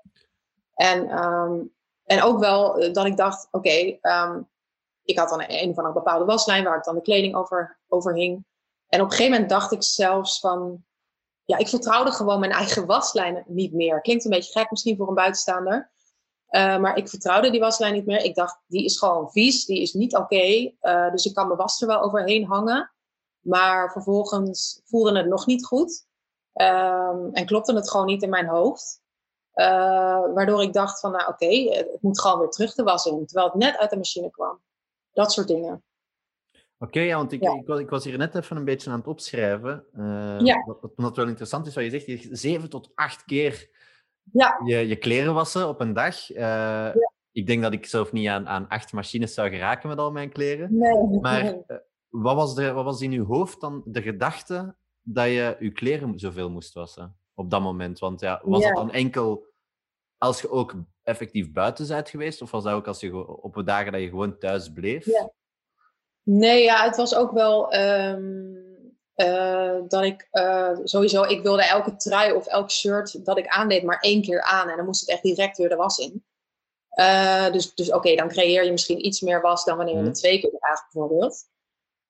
En, 0.73 1.23
um, 1.23 1.73
en 2.05 2.21
ook 2.21 2.39
wel 2.39 2.77
eh, 2.77 2.93
dat 2.93 3.05
ik 3.05 3.17
dacht, 3.17 3.47
oké, 3.51 3.57
okay, 3.57 3.99
um, 4.01 4.49
ik 5.03 5.19
had 5.19 5.29
dan 5.29 5.43
een, 5.47 5.73
van 5.73 5.85
een 5.85 5.93
bepaalde 5.93 6.25
waslijn 6.25 6.63
waar 6.63 6.77
ik 6.77 6.83
dan 6.83 6.95
de 6.95 7.01
kleding 7.01 7.35
over, 7.35 7.79
over 7.87 8.13
hing. 8.15 8.45
En 8.87 9.01
op 9.01 9.05
een 9.05 9.11
gegeven 9.11 9.31
moment 9.31 9.49
dacht 9.49 9.71
ik 9.71 9.83
zelfs 9.83 10.39
van, 10.39 10.83
ja, 11.45 11.57
ik 11.57 11.67
vertrouwde 11.67 12.11
gewoon 12.11 12.39
mijn 12.39 12.51
eigen 12.51 12.85
waslijn 12.95 13.43
niet 13.47 13.73
meer. 13.73 14.01
Klinkt 14.01 14.25
een 14.25 14.31
beetje 14.31 14.59
gek 14.59 14.71
misschien 14.71 14.97
voor 14.97 15.07
een 15.07 15.13
buitenstaander. 15.13 15.91
Uh, 16.49 16.77
maar 16.77 16.97
ik 16.97 17.09
vertrouwde 17.09 17.51
die 17.51 17.59
waslijn 17.59 17.93
niet 17.93 18.05
meer. 18.05 18.23
Ik 18.23 18.35
dacht, 18.35 18.59
die 18.67 18.85
is 18.85 18.97
gewoon 18.97 19.31
vies, 19.31 19.65
die 19.65 19.81
is 19.81 19.93
niet 19.93 20.15
oké. 20.15 20.71
Uh, 20.81 21.11
dus 21.11 21.25
ik 21.25 21.33
kan 21.33 21.47
mijn 21.47 21.59
was 21.59 21.81
er 21.81 21.87
wel 21.87 22.01
overheen 22.01 22.45
hangen. 22.45 22.91
Maar 23.39 23.91
vervolgens 23.91 24.81
voelde 24.85 25.17
het 25.17 25.27
nog 25.27 25.45
niet 25.45 25.65
goed. 25.65 26.05
Um, 26.53 27.33
en 27.33 27.45
klopte 27.45 27.73
het 27.73 27.89
gewoon 27.89 28.05
niet 28.05 28.23
in 28.23 28.29
mijn 28.29 28.47
hoofd. 28.47 29.01
Uh, 29.55 29.65
waardoor 30.33 30.61
ik 30.61 30.73
dacht 30.73 30.99
van, 30.99 31.11
nou 31.11 31.27
oké, 31.27 31.75
het 31.75 32.01
moet 32.01 32.21
gewoon 32.21 32.39
weer 32.39 32.49
terug 32.49 32.75
de 32.75 32.83
was 32.83 33.05
in. 33.05 33.25
Terwijl 33.25 33.47
het 33.47 33.55
net 33.55 33.77
uit 33.77 33.89
de 33.89 33.97
machine 33.97 34.29
kwam. 34.29 34.61
Dat 35.13 35.31
soort 35.31 35.47
dingen. 35.47 35.83
Oké, 36.77 36.97
okay, 36.97 37.05
ja, 37.05 37.17
want 37.17 37.31
ik, 37.31 37.43
ja. 37.43 37.53
ik, 37.53 37.67
ik, 37.67 37.89
was 37.89 38.03
hier 38.03 38.17
net 38.17 38.35
even 38.35 38.57
een 38.57 38.65
beetje 38.65 38.89
aan 38.89 38.97
het 38.97 39.07
opschrijven. 39.07 39.85
Uh, 39.97 40.39
ja. 40.39 40.63
wat, 40.65 40.91
wat 40.95 41.15
wel 41.15 41.27
interessant 41.27 41.67
is 41.67 41.75
wat 41.75 41.83
je 41.83 41.89
zegt. 41.89 42.05
Je 42.05 42.27
zeven 42.31 42.69
tot 42.69 42.91
acht 42.95 43.25
keer 43.25 43.69
ja. 44.31 44.61
je, 44.65 44.87
je 44.87 44.95
kleren 44.95 45.33
wassen 45.33 45.67
op 45.67 45.79
een 45.81 45.93
dag. 45.93 46.29
Uh, 46.29 46.37
ja. 46.37 47.11
Ik 47.31 47.47
denk 47.47 47.61
dat 47.61 47.73
ik 47.73 47.85
zelf 47.85 48.11
niet 48.11 48.27
aan, 48.27 48.47
aan 48.47 48.67
acht 48.67 48.93
machines 48.93 49.33
zou 49.33 49.49
geraken 49.49 49.89
met 49.89 49.97
al 49.97 50.11
mijn 50.11 50.31
kleren. 50.31 50.77
Nee. 50.77 51.19
Maar 51.19 51.55
wat 52.09 52.35
was, 52.35 52.55
de, 52.55 52.71
wat 52.71 52.83
was 52.85 53.01
in 53.01 53.11
uw 53.11 53.25
hoofd 53.25 53.61
dan 53.61 53.81
de 53.85 54.01
gedachte 54.01 54.75
dat 55.01 55.25
je 55.25 55.55
je 55.59 55.71
kleren 55.71 56.19
zoveel 56.19 56.49
moest 56.49 56.73
wassen 56.73 57.17
op 57.33 57.49
dat 57.49 57.61
moment? 57.61 57.99
Want 57.99 58.19
ja, 58.19 58.41
was 58.43 58.63
dat 58.63 58.75
dan 58.75 58.91
enkel 58.91 59.45
als 60.17 60.41
je 60.41 60.49
ook 60.49 60.75
effectief 61.03 61.51
buiten 61.51 61.87
bent 61.87 62.09
geweest? 62.09 62.41
Of 62.41 62.51
was 62.51 62.63
dat 62.63 62.73
ook 62.73 62.87
als 62.87 62.99
je 62.99 63.27
op 63.27 63.53
de 63.53 63.63
dagen 63.63 63.91
dat 63.91 64.01
je 64.01 64.09
gewoon 64.09 64.37
thuis 64.37 64.71
bleef? 64.71 65.05
Ja. 65.05 65.31
Nee, 66.25 66.63
ja, 66.63 66.83
het 66.83 66.95
was 66.95 67.15
ook 67.15 67.31
wel... 67.31 67.75
Um, 67.75 68.63
dat 69.87 70.03
ik 70.03 70.27
sowieso, 70.83 71.23
ik 71.23 71.41
wilde 71.41 71.63
elke 71.63 71.95
trui 71.95 72.31
of 72.31 72.45
elk 72.45 72.71
shirt 72.71 73.25
dat 73.25 73.37
ik 73.37 73.47
aandeed 73.47 73.83
maar 73.83 73.99
één 73.99 74.21
keer 74.21 74.41
aan. 74.41 74.69
En 74.69 74.75
dan 74.75 74.85
moest 74.85 75.01
het 75.01 75.09
echt 75.09 75.23
direct 75.23 75.57
weer 75.57 75.69
de 75.69 75.75
was 75.75 75.97
in. 75.97 76.23
dus 77.51 77.75
dus 77.75 77.91
oké, 77.91 78.15
dan 78.15 78.27
creëer 78.27 78.65
je 78.65 78.71
misschien 78.71 79.05
iets 79.05 79.21
meer 79.21 79.41
was 79.41 79.65
dan 79.65 79.77
wanneer 79.77 79.95
je 79.95 80.01
het 80.01 80.09
mhm. 80.09 80.19
twee 80.19 80.39
keer 80.39 80.51
draagt 80.59 80.93
bijvoorbeeld. 80.93 81.45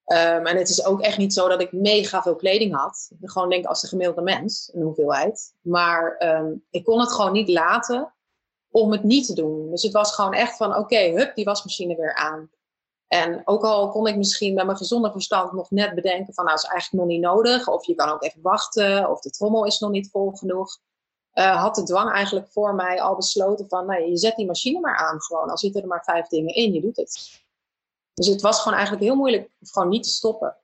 Um, 0.06 0.46
en 0.46 0.58
het 0.58 0.70
is 0.70 0.86
ook 0.86 1.02
echt 1.02 1.18
niet 1.18 1.34
zo 1.34 1.48
dat 1.48 1.62
ik 1.62 1.72
mega 1.72 2.22
veel 2.22 2.36
kleding 2.36 2.76
had. 2.76 3.12
Ik 3.22 3.30
gewoon 3.30 3.50
denk 3.50 3.66
als 3.66 3.82
de 3.82 3.88
gemiddelde 3.88 4.22
mens, 4.22 4.72
een 4.74 4.82
hoeveelheid. 4.82 5.54
Maar 5.62 6.16
um, 6.20 6.66
ik 6.70 6.84
kon 6.84 7.00
het 7.00 7.12
gewoon 7.12 7.32
niet 7.32 7.50
laten 7.50 8.14
om 8.70 8.92
het 8.92 9.04
niet 9.04 9.26
te 9.26 9.34
doen. 9.34 9.70
Dus 9.70 9.84
het 9.84 9.92
was 9.92 10.16
gewoon 10.16 10.34
echt 10.34 10.58
van, 10.58 10.76
oké, 10.76 10.98
hup, 10.98 11.36
die 11.36 11.46
wasmachine 11.46 11.96
weer 11.96 12.14
aan. 12.14 12.50
En 13.08 13.42
ook 13.46 13.64
al 13.64 13.90
kon 13.90 14.08
ik 14.08 14.16
misschien 14.16 14.54
met 14.54 14.66
mijn 14.66 14.78
gezonde 14.78 15.12
verstand 15.12 15.52
nog 15.52 15.72
net 15.72 15.96
bedenken 15.96 16.34
van, 16.34 16.46
nou, 16.46 16.58
is 16.58 16.64
eigenlijk 16.64 17.04
nog 17.04 17.14
niet 17.14 17.24
nodig. 17.24 17.68
Of 17.68 17.86
je 17.86 17.96
kan 17.96 18.10
ook 18.10 18.24
even 18.24 18.42
wachten, 18.42 19.10
of 19.10 19.20
de 19.22 19.30
trommel 19.30 19.66
is 19.66 19.80
nog 19.80 19.92
niet 19.92 20.10
vol 20.10 20.32
genoeg. 20.32 20.78
Uh, 21.34 21.62
had 21.62 21.76
de 21.76 21.84
dwang 21.84 22.12
eigenlijk 22.12 22.52
voor 22.52 22.76
mij 22.76 23.02
al 23.02 23.16
besloten 23.16 23.68
van, 23.68 23.86
nee, 23.86 24.10
je 24.10 24.18
zet 24.18 24.36
die 24.36 24.46
machine 24.46 24.80
maar 24.80 24.98
aan 24.98 25.22
gewoon. 25.22 25.50
Al 25.50 25.58
zitten 25.58 25.82
er 25.82 25.88
maar 25.88 26.04
vijf 26.04 26.28
dingen 26.28 26.56
in, 26.56 26.74
je 26.74 26.82
doet 26.82 26.98
het. 26.98 27.44
Dus 28.14 28.28
het 28.28 28.42
was 28.42 28.58
gewoon 28.60 28.78
eigenlijk 28.78 29.06
heel 29.06 29.16
moeilijk 29.16 29.50
gewoon 29.62 29.90
niet 29.90 30.04
te 30.04 30.10
stoppen. 30.10 30.58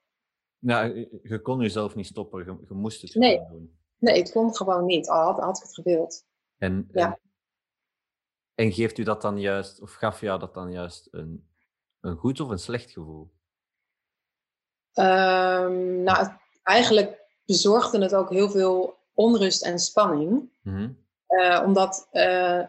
Ja, 0.58 0.84
je 1.24 1.40
kon 1.42 1.60
jezelf 1.60 1.96
niet 1.96 2.06
stoppen, 2.06 2.46
je, 2.46 2.58
je 2.68 2.74
moest 2.74 3.02
het 3.02 3.16
nee. 3.16 3.48
doen. 3.50 3.80
Nee, 3.98 4.20
het 4.20 4.32
kon 4.32 4.56
gewoon 4.56 4.86
niet, 4.86 5.10
al 5.10 5.24
had, 5.24 5.40
had 5.40 5.58
ik 5.58 5.64
het 5.64 5.74
gewild. 5.74 6.26
En, 6.58 6.90
ja. 6.92 7.20
en, 8.56 8.72
geeft 8.72 8.98
u 8.98 9.04
dat 9.04 9.22
dan 9.22 9.40
juist, 9.40 9.82
of 9.82 9.94
gaf 9.94 10.22
jou 10.22 10.40
dat 10.40 10.54
dan 10.54 10.72
juist 10.72 11.08
een, 11.12 11.51
een 12.02 12.18
goed 12.18 12.40
of 12.40 12.50
een 12.50 12.60
slecht 12.60 12.92
gevoel? 12.92 13.32
Um, 14.94 16.04
nou, 16.04 16.28
eigenlijk 16.64 17.20
bezorgde 17.46 18.02
het 18.02 18.16
ook 18.16 18.30
heel 18.30 18.50
veel 18.50 18.98
onrust 19.14 19.64
en 19.64 19.80
spanning. 19.80 20.50
Mm 20.62 21.00
omdat 21.66 22.08
uh, 22.12 22.64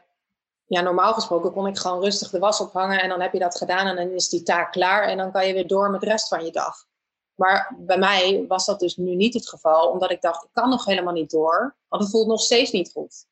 ja, 0.66 0.80
normaal 0.80 1.14
gesproken 1.14 1.52
kon 1.52 1.66
ik 1.66 1.78
gewoon 1.78 2.02
rustig 2.02 2.30
de 2.30 2.38
was 2.38 2.60
ophangen 2.60 3.00
en 3.00 3.08
dan 3.08 3.20
heb 3.20 3.32
je 3.32 3.38
dat 3.38 3.56
gedaan 3.56 3.86
en 3.86 3.96
dan 3.96 4.14
is 4.14 4.28
die 4.28 4.42
taak 4.42 4.72
klaar 4.72 5.02
en 5.02 5.16
dan 5.16 5.32
kan 5.32 5.46
je 5.46 5.52
weer 5.52 5.66
door 5.66 5.90
met 5.90 6.00
de 6.00 6.06
rest 6.06 6.28
van 6.28 6.44
je 6.44 6.52
dag. 6.52 6.86
Maar 7.34 7.76
bij 7.78 7.98
mij 7.98 8.44
was 8.48 8.66
dat 8.66 8.80
dus 8.80 8.96
nu 8.96 9.14
niet 9.14 9.34
het 9.34 9.48
geval, 9.48 9.88
omdat 9.88 10.10
ik 10.10 10.20
dacht, 10.20 10.44
ik 10.44 10.50
kan 10.52 10.68
nog 10.68 10.84
helemaal 10.84 11.12
niet 11.12 11.30
door, 11.30 11.76
want 11.88 12.02
het 12.02 12.10
voelt 12.10 12.26
nog 12.26 12.40
steeds 12.40 12.70
niet 12.70 12.92
goed. 12.92 13.26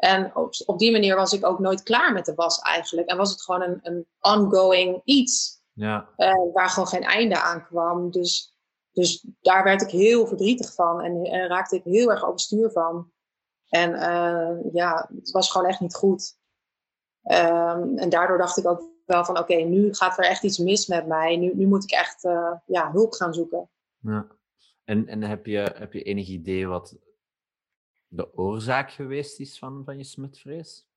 En 0.00 0.36
op, 0.36 0.52
op 0.66 0.78
die 0.78 0.92
manier 0.92 1.16
was 1.16 1.32
ik 1.32 1.46
ook 1.46 1.58
nooit 1.58 1.82
klaar 1.82 2.12
met 2.12 2.24
de 2.24 2.34
was 2.34 2.58
eigenlijk. 2.58 3.08
En 3.08 3.16
was 3.16 3.30
het 3.30 3.42
gewoon 3.42 3.62
een, 3.62 3.78
een 3.82 4.06
ongoing 4.20 5.00
iets, 5.04 5.62
ja. 5.72 6.08
Uh, 6.16 6.52
waar 6.52 6.68
gewoon 6.68 6.88
geen 6.88 7.02
einde 7.02 7.40
aan 7.40 7.64
kwam. 7.64 8.10
Dus, 8.10 8.56
dus 8.92 9.26
daar 9.40 9.64
werd 9.64 9.82
ik 9.82 9.90
heel 9.90 10.26
verdrietig 10.26 10.74
van 10.74 11.00
en, 11.00 11.24
en 11.24 11.48
raakte 11.48 11.76
ik 11.76 11.84
heel 11.84 12.10
erg 12.10 12.24
overstuur 12.24 12.70
van. 12.70 13.12
En 13.68 13.90
uh, 13.90 14.72
ja, 14.72 15.10
het 15.14 15.30
was 15.30 15.50
gewoon 15.50 15.66
echt 15.66 15.80
niet 15.80 15.94
goed. 15.94 16.38
Um, 17.22 17.98
en 17.98 18.08
daardoor 18.08 18.38
dacht 18.38 18.56
ik 18.56 18.66
ook 18.66 18.88
wel 19.04 19.24
van 19.24 19.38
oké, 19.38 19.54
nu 19.54 19.94
gaat 19.94 20.18
er 20.18 20.24
echt 20.24 20.42
iets 20.42 20.58
mis 20.58 20.86
met 20.86 21.06
mij. 21.06 21.36
Nu, 21.36 21.54
nu 21.54 21.66
moet 21.66 21.84
ik 21.84 21.90
echt 21.90 22.24
uh, 22.24 22.52
ja, 22.66 22.90
hulp 22.92 23.12
gaan 23.12 23.34
zoeken. 23.34 23.70
Ja. 23.98 24.26
En, 24.84 25.06
en 25.06 25.22
heb, 25.22 25.46
je, 25.46 25.72
heb 25.74 25.92
je 25.92 26.02
enig 26.02 26.28
idee 26.28 26.66
wat 26.66 26.96
de 28.10 28.36
oorzaak 28.36 28.90
geweest 28.90 29.40
is 29.40 29.58
van, 29.58 29.82
van 29.84 29.98
je 29.98 30.04
smetvrees? 30.04 30.88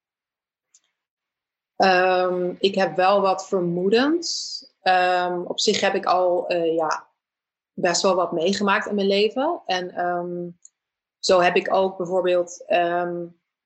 Um, 1.78 2.56
ik 2.60 2.76
heb 2.76 2.96
wel 2.96 3.22
wat 3.22 3.48
vermoedens. 3.48 4.62
Um, 4.84 5.46
op 5.46 5.60
zich 5.60 5.82
heb 5.82 5.94
ik 5.96 6.06
al 6.06 6.52
uh, 6.52 6.76
ja, 6.76 7.10
best 7.74 8.02
wel 8.02 8.16
wat 8.16 8.32
meegemaakt 8.32 8.86
in 8.86 8.96
mijn 8.96 9.08
leven. 9.08 9.62
En 9.66 10.58
zo 11.20 11.40
heb 11.40 11.56
ik 11.56 11.74
ook 11.74 11.98
bijvoorbeeld 11.98 12.66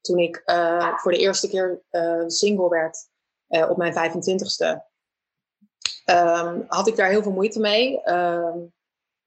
toen 0.01 0.17
ik 0.19 0.41
uh, 0.45 0.97
voor 0.97 1.11
de 1.11 1.17
eerste 1.17 1.49
keer 1.49 1.83
uh, 1.91 2.23
single 2.27 2.69
werd 2.69 3.09
op 3.47 3.77
mijn 3.77 3.93
25ste, 3.93 4.65
um, 4.65 4.81
ehm, 6.05 6.61
had 6.67 6.87
ik 6.87 6.95
daar 6.95 7.09
heel 7.09 7.23
veel 7.23 7.31
moeite 7.31 7.59
mee. 7.59 8.01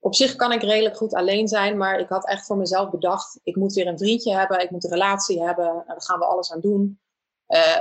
Op 0.03 0.15
zich 0.15 0.35
kan 0.35 0.51
ik 0.51 0.61
redelijk 0.61 0.97
goed 0.97 1.13
alleen 1.13 1.47
zijn, 1.47 1.77
maar 1.77 1.99
ik 1.99 2.09
had 2.09 2.27
echt 2.27 2.45
voor 2.45 2.57
mezelf 2.57 2.89
bedacht: 2.89 3.39
ik 3.43 3.55
moet 3.55 3.73
weer 3.73 3.87
een 3.87 3.97
vriendje 3.97 4.35
hebben, 4.35 4.61
ik 4.61 4.71
moet 4.71 4.83
een 4.83 4.89
relatie 4.89 5.43
hebben, 5.43 5.69
en 5.69 5.83
daar 5.87 6.01
gaan 6.01 6.19
we 6.19 6.25
alles 6.25 6.51
aan 6.51 6.59
doen. 6.59 6.99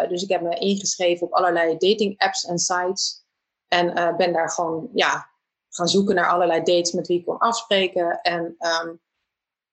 dus 0.09 0.23
ik 0.23 0.29
heb 0.29 0.41
me 0.41 0.59
ingeschreven 0.59 1.27
op 1.27 1.33
allerlei 1.33 1.77
dating 1.77 2.19
apps 2.19 2.45
en 2.45 2.59
sites. 2.59 3.25
En 3.69 4.17
ben 4.17 4.33
daar 4.33 4.51
gewoon 4.51 4.89
ja, 4.95 5.31
gaan 5.69 5.89
zoeken 5.89 6.15
naar 6.15 6.31
allerlei 6.31 6.63
dates 6.63 6.93
met 6.93 7.07
wie 7.07 7.19
ik 7.19 7.25
kon 7.25 7.39
afspreken. 7.39 8.21
En 8.21 8.57
um, 8.85 9.01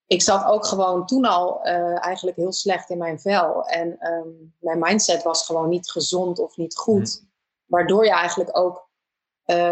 ik 0.06 0.22
zat 0.22 0.46
ook 0.46 0.66
gewoon 0.66 1.06
toen 1.06 1.26
al 1.26 1.68
uh, 1.68 2.06
eigenlijk 2.06 2.38
heel 2.38 2.54
slecht 2.54 2.90
in 2.90 2.98
mijn 2.98 3.20
vel. 3.20 3.66
En 3.66 4.12
um, 4.12 4.56
mijn 4.60 4.80
mindset 4.80 5.24
was 5.24 5.46
gewoon 5.46 5.70
niet 5.70 5.92
gezond 5.92 6.40
of 6.40 6.58
niet 6.58 6.78
goed. 6.78 7.20
Mm. 7.22 7.30
Waardoor 7.66 8.06
je 8.06 8.12
eigenlijk 8.12 8.58
ook 8.58 8.86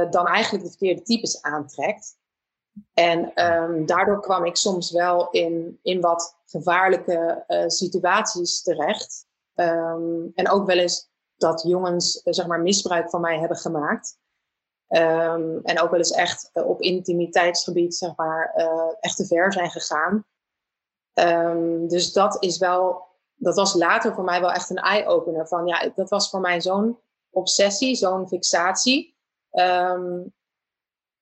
dan 0.09 0.27
eigenlijk 0.27 0.63
de 0.63 0.69
verkeerde 0.69 1.01
types 1.01 1.41
aantrekt. 1.41 2.17
En 2.93 3.45
um, 3.45 3.85
daardoor 3.85 4.21
kwam 4.21 4.45
ik 4.45 4.55
soms 4.55 4.91
wel 4.91 5.29
in, 5.29 5.79
in 5.81 6.01
wat 6.01 6.37
gevaarlijke 6.45 7.43
uh, 7.47 7.63
situaties 7.67 8.61
terecht. 8.61 9.25
Um, 9.55 10.31
en 10.35 10.49
ook 10.49 10.65
wel 10.65 10.77
eens 10.77 11.09
dat 11.37 11.63
jongens 11.67 12.21
zeg 12.23 12.47
maar 12.47 12.61
misbruik 12.61 13.09
van 13.09 13.21
mij 13.21 13.39
hebben 13.39 13.57
gemaakt. 13.57 14.17
Um, 14.89 15.59
en 15.63 15.79
ook 15.81 15.89
wel 15.89 15.99
eens 15.99 16.11
echt 16.11 16.49
uh, 16.53 16.67
op 16.67 16.81
intimiteitsgebied, 16.81 17.95
zeg 17.95 18.15
maar, 18.15 18.53
echt 18.99 19.17
te 19.17 19.25
ver 19.25 19.53
zijn 19.53 19.69
gegaan. 19.69 20.25
Dus 21.87 22.13
dat 22.13 22.43
is 22.43 22.57
wel, 22.57 23.07
dat 23.35 23.55
was 23.55 23.73
later 23.73 24.13
voor 24.13 24.23
mij 24.23 24.41
wel 24.41 24.51
echt 24.51 24.69
een 24.69 24.77
eye-opener. 24.77 25.47
Van 25.47 25.67
ja, 25.67 25.91
dat 25.95 26.09
was 26.09 26.29
voor 26.29 26.39
mij 26.39 26.61
zo'n 26.61 26.99
obsessie, 27.29 27.95
zo'n 27.95 28.27
fixatie. 28.27 29.17
Um, 29.51 30.33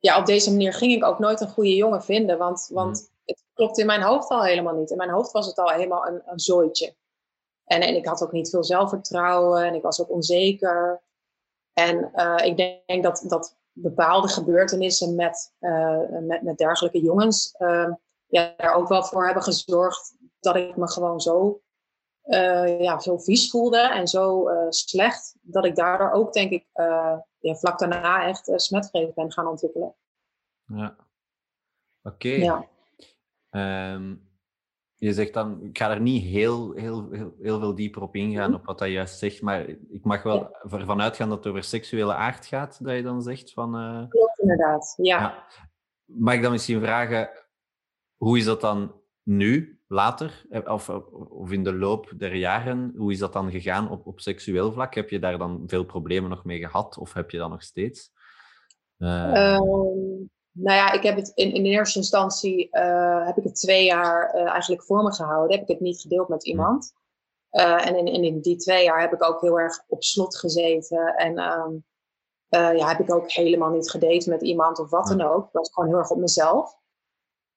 ja, 0.05 0.19
op 0.19 0.25
deze 0.25 0.51
manier 0.51 0.73
ging 0.73 0.91
ik 0.91 1.03
ook 1.03 1.19
nooit 1.19 1.41
een 1.41 1.49
goede 1.49 1.75
jongen 1.75 2.03
vinden, 2.03 2.37
want, 2.37 2.69
want 2.71 2.99
mm. 2.99 3.07
het 3.25 3.43
klopt 3.53 3.77
in 3.77 3.85
mijn 3.85 4.01
hoofd 4.01 4.29
al 4.29 4.43
helemaal 4.43 4.75
niet. 4.75 4.91
In 4.91 4.97
mijn 4.97 5.09
hoofd 5.09 5.31
was 5.31 5.45
het 5.45 5.57
al 5.57 5.69
helemaal 5.69 6.07
een, 6.07 6.21
een 6.25 6.39
zooitje. 6.39 6.95
En, 7.65 7.81
en 7.81 7.95
ik 7.95 8.05
had 8.05 8.23
ook 8.23 8.31
niet 8.31 8.49
veel 8.49 8.63
zelfvertrouwen 8.63 9.63
en 9.63 9.73
ik 9.73 9.81
was 9.81 10.01
ook 10.01 10.09
onzeker. 10.09 11.01
En 11.73 12.11
uh, 12.15 12.35
ik 12.45 12.57
denk 12.57 13.03
dat, 13.03 13.23
dat 13.27 13.57
bepaalde 13.71 14.27
gebeurtenissen 14.27 15.15
met, 15.15 15.53
uh, 15.59 15.99
met, 16.21 16.41
met 16.41 16.57
dergelijke 16.57 17.01
jongens 17.01 17.55
uh, 17.59 17.93
ja, 18.25 18.53
daar 18.57 18.73
ook 18.73 18.87
wel 18.87 19.03
voor 19.03 19.25
hebben 19.25 19.43
gezorgd 19.43 20.15
dat 20.39 20.55
ik 20.55 20.75
me 20.75 20.87
gewoon 20.87 21.21
zo, 21.21 21.61
uh, 22.25 22.79
ja, 22.81 22.99
zo 22.99 23.17
vies 23.17 23.49
voelde 23.49 23.79
en 23.79 24.07
zo 24.07 24.49
slecht. 24.69 25.35
Dat 25.41 25.65
ik 25.65 25.75
daardoor 25.75 26.11
ook, 26.11 26.33
denk 26.33 26.51
ik, 26.51 26.65
ja, 27.43 27.55
vlak 27.55 27.79
daarna 27.79 28.27
echt 28.27 28.51
smetvrees 28.55 29.13
ben 29.13 29.31
gaan 29.31 29.47
ontwikkelen. 29.47 29.95
Ja, 30.65 30.95
oké. 32.01 32.29
Ja. 32.29 32.67
Um, 33.93 34.31
je 34.95 35.13
zegt 35.13 35.33
dan, 35.33 35.63
ik 35.63 35.77
ga 35.77 35.91
er 35.91 36.01
niet 36.01 36.23
heel, 36.23 36.71
heel, 36.73 37.09
heel, 37.11 37.35
heel 37.41 37.59
veel 37.59 37.75
dieper 37.75 38.01
op 38.01 38.15
ingaan, 38.15 38.49
mhm. 38.49 38.59
op 38.59 38.65
wat 38.65 38.79
hij 38.79 38.91
juist 38.91 39.17
zegt, 39.17 39.41
maar 39.41 39.67
ik 39.89 40.03
mag 40.03 40.23
wel 40.23 40.39
ja. 40.39 40.77
ervan 40.77 41.01
uitgaan 41.01 41.29
dat 41.29 41.37
het 41.37 41.47
over 41.47 41.63
seksuele 41.63 42.13
aard 42.13 42.45
gaat, 42.45 42.83
dat 42.83 42.95
je 42.95 43.03
dan 43.03 43.21
zegt 43.21 43.53
van... 43.53 43.75
Uh... 43.75 44.09
Klopt, 44.09 44.39
inderdaad, 44.39 44.93
ja. 44.97 45.19
ja. 45.19 45.47
Mag 46.05 46.33
ik 46.33 46.41
dan 46.41 46.51
misschien 46.51 46.81
vragen, 46.81 47.29
hoe 48.17 48.37
is 48.37 48.45
dat 48.45 48.61
dan 48.61 49.01
nu, 49.23 49.82
later, 49.93 50.45
eh, 50.49 50.73
of, 50.73 50.89
of 51.29 51.51
in 51.51 51.63
de 51.63 51.73
loop 51.73 52.13
der 52.17 52.35
jaren, 52.35 52.93
hoe 52.97 53.11
is 53.11 53.19
dat 53.19 53.33
dan 53.33 53.51
gegaan 53.51 53.89
op, 53.89 54.07
op 54.07 54.19
seksueel 54.19 54.71
vlak? 54.71 54.95
Heb 54.95 55.09
je 55.09 55.19
daar 55.19 55.37
dan 55.37 55.63
veel 55.67 55.83
problemen 55.83 56.29
nog 56.29 56.43
mee 56.43 56.59
gehad, 56.59 56.97
of 56.97 57.13
heb 57.13 57.31
je 57.31 57.37
dat 57.37 57.49
nog 57.49 57.63
steeds? 57.63 58.11
Uh... 58.97 59.59
Nou 60.55 60.77
ja, 60.77 60.91
ik 60.91 61.03
heb 61.03 61.15
het 61.15 61.31
in, 61.35 61.53
in 61.53 61.65
eerste 61.65 61.99
instantie 61.99 62.67
uh, 62.71 63.25
heb 63.25 63.37
ik 63.37 63.43
het 63.43 63.55
twee 63.55 63.85
jaar 63.85 64.35
uh, 64.35 64.49
eigenlijk 64.49 64.83
voor 64.83 65.03
me 65.03 65.13
gehouden. 65.13 65.51
Heb 65.51 65.61
ik 65.61 65.73
het 65.73 65.79
niet 65.79 66.01
gedeeld 66.01 66.27
met 66.27 66.45
iemand. 66.45 66.93
Uh, 67.51 67.87
en 67.87 67.95
in, 67.95 68.23
in, 68.23 68.41
die 68.41 68.55
twee 68.55 68.83
jaar 68.83 69.01
heb 69.01 69.13
ik 69.13 69.23
ook 69.23 69.41
heel 69.41 69.59
erg 69.59 69.83
op 69.87 70.03
slot 70.03 70.37
gezeten. 70.37 71.15
En 71.15 71.39
um, 71.39 71.83
ja, 72.49 72.87
heb 72.87 72.99
ik 72.99 73.13
ook 73.13 73.31
helemaal 73.31 73.69
niet 73.69 73.89
gedate 73.89 74.29
met 74.29 74.41
iemand 74.41 74.79
of 74.79 74.89
wat 74.89 75.07
dan 75.07 75.21
ook. 75.21 75.45
Ik 75.45 75.51
was 75.51 75.73
gewoon 75.73 75.89
heel 75.89 75.97
erg 75.97 76.09
op 76.09 76.17
mezelf. 76.17 76.81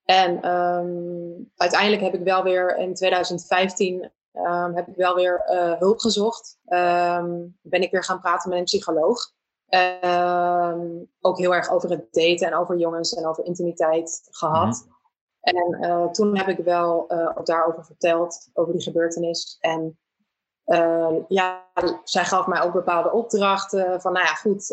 En 0.07 0.51
um, 0.51 1.53
uiteindelijk 1.57 2.03
heb 2.03 2.15
ik 2.15 2.25
wel 2.25 2.43
weer 2.43 2.77
in 2.77 2.95
2015 2.95 4.03
um, 4.03 4.11
ehm, 4.33 4.75
heb 4.75 4.89
ik 4.89 4.97
wel 4.97 5.15
weer 5.15 5.43
hulp 5.79 5.99
gezocht. 5.99 6.59
ben 7.63 7.83
ik 7.83 7.91
weer 7.91 8.05
gaan 8.05 8.21
praten 8.21 8.51
met 8.51 8.59
een 8.59 8.65
psycholoog. 8.65 9.33
Ook 11.21 11.39
heel 11.39 11.55
erg 11.55 11.71
over 11.71 11.91
het 11.91 12.13
daten 12.13 12.47
en 12.47 12.55
over 12.55 12.77
jongens 12.77 13.15
en 13.15 13.27
over 13.27 13.45
intimiteit 13.45 14.29
gehad. 14.31 14.85
Mhm. 14.85 14.95
En 15.47 15.79
uh, 15.81 16.11
toen 16.11 16.37
heb 16.37 16.49
ik 16.49 16.59
wel 16.59 17.05
uh, 17.09 17.31
ook 17.35 17.47
daarover 17.47 17.85
verteld, 17.85 18.49
over 18.53 18.73
die 18.73 18.83
gebeurtenis. 18.83 19.57
En 19.61 19.99
uh, 20.67 21.17
ja, 21.29 21.65
zij 22.05 22.25
gaf 22.25 22.47
mij 22.47 22.63
ook 22.63 22.73
bepaalde 22.73 23.13
opdrachten. 23.13 24.01
Van 24.01 24.13
nou 24.13 24.25
ja, 24.25 24.35
goed, 24.35 24.67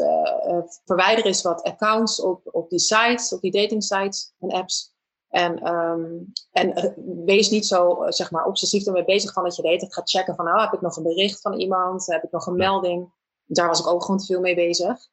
verwijder 0.86 1.26
eens 1.26 1.42
wat 1.42 1.64
accounts 1.64 2.22
op, 2.22 2.42
op 2.52 2.70
die 2.70 2.80
sites, 2.80 3.34
op 3.34 3.42
die 3.42 3.52
dating 3.52 3.84
sites 3.84 4.34
en 4.40 4.52
apps. 4.52 4.93
En, 5.34 5.60
ehm, 5.60 6.12
en 6.52 6.74
eh, 6.74 6.92
wees 7.26 7.50
niet 7.50 7.66
zo 7.66 8.06
zeg 8.08 8.32
maar, 8.32 8.46
obsessief 8.46 8.86
ermee 8.86 9.06
bezig 9.06 9.34
van 9.34 9.44
dat 9.44 9.56
je 9.56 9.62
de 9.62 9.68
hele 9.68 9.86
gaat 9.90 10.10
checken 10.10 10.36
van, 10.36 10.48
oh, 10.48 10.62
heb 10.62 10.74
ik 10.74 10.82
nog 10.82 10.98
een 10.98 11.04
bericht 11.04 11.42
van 11.42 11.54
iemand? 11.54 12.06
Heb 12.06 12.24
ik 12.24 12.32
nog 12.32 12.46
een 12.46 12.56
melding? 12.56 13.12
Daar 13.46 13.68
was 13.68 13.80
ik 13.80 13.88
ook 13.88 14.04
gewoon 14.04 14.20
te 14.20 14.26
veel 14.26 14.40
mee 14.40 14.56
bezig. 14.56 15.08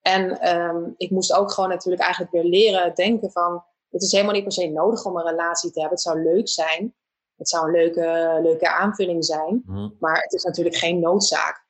En 0.00 0.40
ehm, 0.40 0.90
ik 0.96 1.10
moest 1.10 1.32
ook 1.32 1.52
gewoon 1.52 1.70
natuurlijk 1.70 2.02
eigenlijk 2.02 2.32
weer 2.32 2.44
leren 2.44 2.94
denken 2.94 3.30
van, 3.30 3.64
het 3.90 4.02
is 4.02 4.12
helemaal 4.12 4.34
niet 4.34 4.42
per 4.42 4.52
se 4.52 4.68
nodig 4.68 5.04
om 5.04 5.16
een 5.16 5.26
relatie 5.26 5.70
te 5.70 5.80
hebben. 5.80 5.98
Het 5.98 6.06
zou 6.06 6.22
leuk 6.22 6.48
zijn. 6.48 6.94
Het 7.36 7.48
zou 7.48 7.66
een 7.66 7.72
leuke, 7.72 8.38
leuke 8.42 8.74
aanvulling 8.74 9.24
zijn. 9.24 9.62
Maar 9.98 10.22
het 10.22 10.32
is 10.32 10.44
natuurlijk 10.44 10.76
geen 10.76 11.00
noodzaak. 11.00 11.66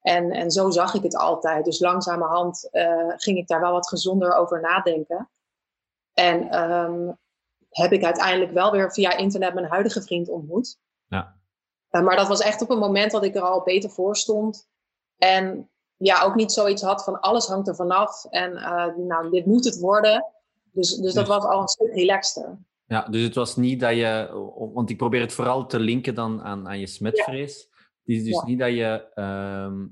En, 0.00 0.30
en 0.30 0.50
zo 0.50 0.70
zag 0.70 0.94
ik 0.94 1.02
het 1.02 1.16
altijd. 1.16 1.64
Dus 1.64 1.80
langzamerhand 1.80 2.68
uh, 2.72 3.12
ging 3.16 3.38
ik 3.38 3.48
daar 3.48 3.60
wel 3.60 3.72
wat 3.72 3.88
gezonder 3.88 4.34
over 4.34 4.60
nadenken. 4.60 5.30
En 6.12 6.48
ehm, 6.48 7.10
heb 7.72 7.92
ik 7.92 8.04
uiteindelijk 8.04 8.52
wel 8.52 8.72
weer 8.72 8.92
via 8.92 9.16
internet 9.16 9.54
mijn 9.54 9.66
huidige 9.66 10.02
vriend 10.02 10.28
ontmoet. 10.28 10.78
Ja. 11.06 11.40
Uh, 11.90 12.02
maar 12.02 12.16
dat 12.16 12.28
was 12.28 12.40
echt 12.40 12.62
op 12.62 12.70
een 12.70 12.78
moment 12.78 13.10
dat 13.10 13.24
ik 13.24 13.34
er 13.34 13.42
al 13.42 13.62
beter 13.62 13.90
voor 13.90 14.16
stond. 14.16 14.68
En 15.16 15.70
ja, 15.96 16.22
ook 16.22 16.34
niet 16.34 16.52
zoiets 16.52 16.82
had 16.82 17.04
van 17.04 17.20
alles 17.20 17.46
hangt 17.46 17.68
er 17.68 17.74
vanaf. 17.74 18.24
En 18.24 18.52
uh, 18.52 18.96
nou, 18.96 19.30
dit 19.30 19.46
moet 19.46 19.64
het 19.64 19.78
worden. 19.78 20.24
Dus, 20.72 20.96
dus 20.96 21.14
dat 21.14 21.26
dus 21.26 21.36
was 21.36 21.44
al 21.44 21.60
een 21.60 21.68
stuk 21.68 21.94
relaxter. 21.94 22.58
Ja, 22.86 23.06
dus 23.08 23.22
het 23.22 23.34
was 23.34 23.56
niet 23.56 23.80
dat 23.80 23.94
je, 23.94 24.30
want 24.74 24.90
ik 24.90 24.96
probeer 24.96 25.20
het 25.20 25.32
vooral 25.32 25.66
te 25.66 25.80
linken 25.80 26.14
dan 26.14 26.42
aan, 26.42 26.68
aan 26.68 26.78
je 26.78 26.86
smetvrees. 26.86 27.68
Het 28.04 28.16
is 28.16 28.24
dus 28.24 28.42
niet 28.42 28.58
dat 28.58 28.70
je, 28.70 29.12
ehm, 29.14 29.86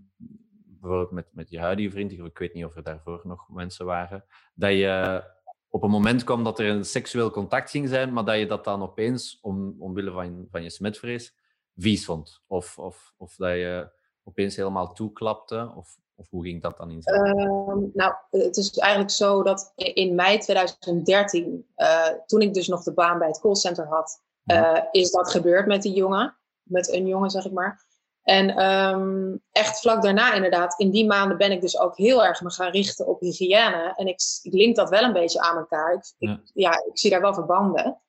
bijvoorbeeld 0.80 1.10
met, 1.10 1.26
met 1.32 1.50
je 1.50 1.58
huidige 1.58 1.90
vriend, 1.90 2.12
ik 2.12 2.38
weet 2.38 2.54
niet 2.54 2.64
of 2.64 2.76
er 2.76 2.82
daarvoor 2.82 3.20
nog 3.24 3.48
mensen 3.48 3.86
waren, 3.86 4.24
dat 4.54 4.70
je 4.70 5.24
op 5.70 5.82
een 5.82 5.90
moment 5.90 6.24
kwam 6.24 6.44
dat 6.44 6.58
er 6.58 6.68
een 6.68 6.84
seksueel 6.84 7.30
contact 7.30 7.70
ging 7.70 7.88
zijn, 7.88 8.12
maar 8.12 8.24
dat 8.24 8.38
je 8.38 8.46
dat 8.46 8.64
dan 8.64 8.82
opeens, 8.82 9.38
om, 9.40 9.76
omwille 9.78 10.10
van, 10.10 10.46
van 10.50 10.62
je 10.62 10.70
smetvrees, 10.70 11.34
vies 11.76 12.04
vond. 12.04 12.42
Of, 12.46 12.78
of, 12.78 13.14
of 13.16 13.34
dat 13.36 13.52
je 13.52 13.90
opeens 14.24 14.56
helemaal 14.56 14.92
toeklapte, 14.92 15.72
of 15.76 15.98
of 16.20 16.30
hoe 16.30 16.44
ging 16.44 16.62
dat 16.62 16.76
dan 16.76 16.90
in 16.90 17.02
zijn? 17.02 17.38
Uh, 17.38 17.74
nou, 17.92 18.14
het 18.30 18.56
is 18.56 18.78
eigenlijk 18.78 19.12
zo 19.12 19.42
dat 19.42 19.72
in 19.74 20.14
mei 20.14 20.38
2013, 20.38 21.66
uh, 21.76 22.06
eh, 22.06 22.14
toen 22.26 22.40
ik 22.40 22.54
dus 22.54 22.68
nog 22.68 22.82
de 22.82 22.92
baan 22.92 23.18
bij 23.18 23.28
het 23.28 23.40
callcenter 23.40 23.86
had, 23.86 24.22
uh, 24.44 24.80
is 24.90 25.10
dat 25.10 25.30
gebeurd 25.30 25.66
met 25.66 25.82
die 25.82 25.92
jongen. 25.92 26.36
Met 26.62 26.92
een 26.92 27.06
jongen, 27.06 27.30
zeg 27.30 27.44
ik 27.44 27.52
maar. 27.52 27.84
En 28.30 28.64
um, 28.64 29.42
echt 29.52 29.80
vlak 29.80 30.02
daarna 30.02 30.34
inderdaad, 30.34 30.78
in 30.78 30.90
die 30.90 31.06
maanden 31.06 31.36
ben 31.36 31.52
ik 31.52 31.60
dus 31.60 31.78
ook 31.78 31.96
heel 31.96 32.24
erg 32.24 32.42
me 32.42 32.50
gaan 32.50 32.70
richten 32.70 33.06
op 33.06 33.20
hygiëne. 33.20 33.92
En 33.96 34.06
ik, 34.06 34.20
ik 34.42 34.52
link 34.52 34.76
dat 34.76 34.90
wel 34.90 35.02
een 35.02 35.12
beetje 35.12 35.40
aan 35.40 35.56
elkaar. 35.56 35.94
Ik, 35.94 36.14
ja. 36.18 36.32
Ik, 36.32 36.40
ja, 36.54 36.70
ik 36.70 36.98
zie 36.98 37.10
daar 37.10 37.20
wel 37.20 37.34
verbanden. 37.34 38.00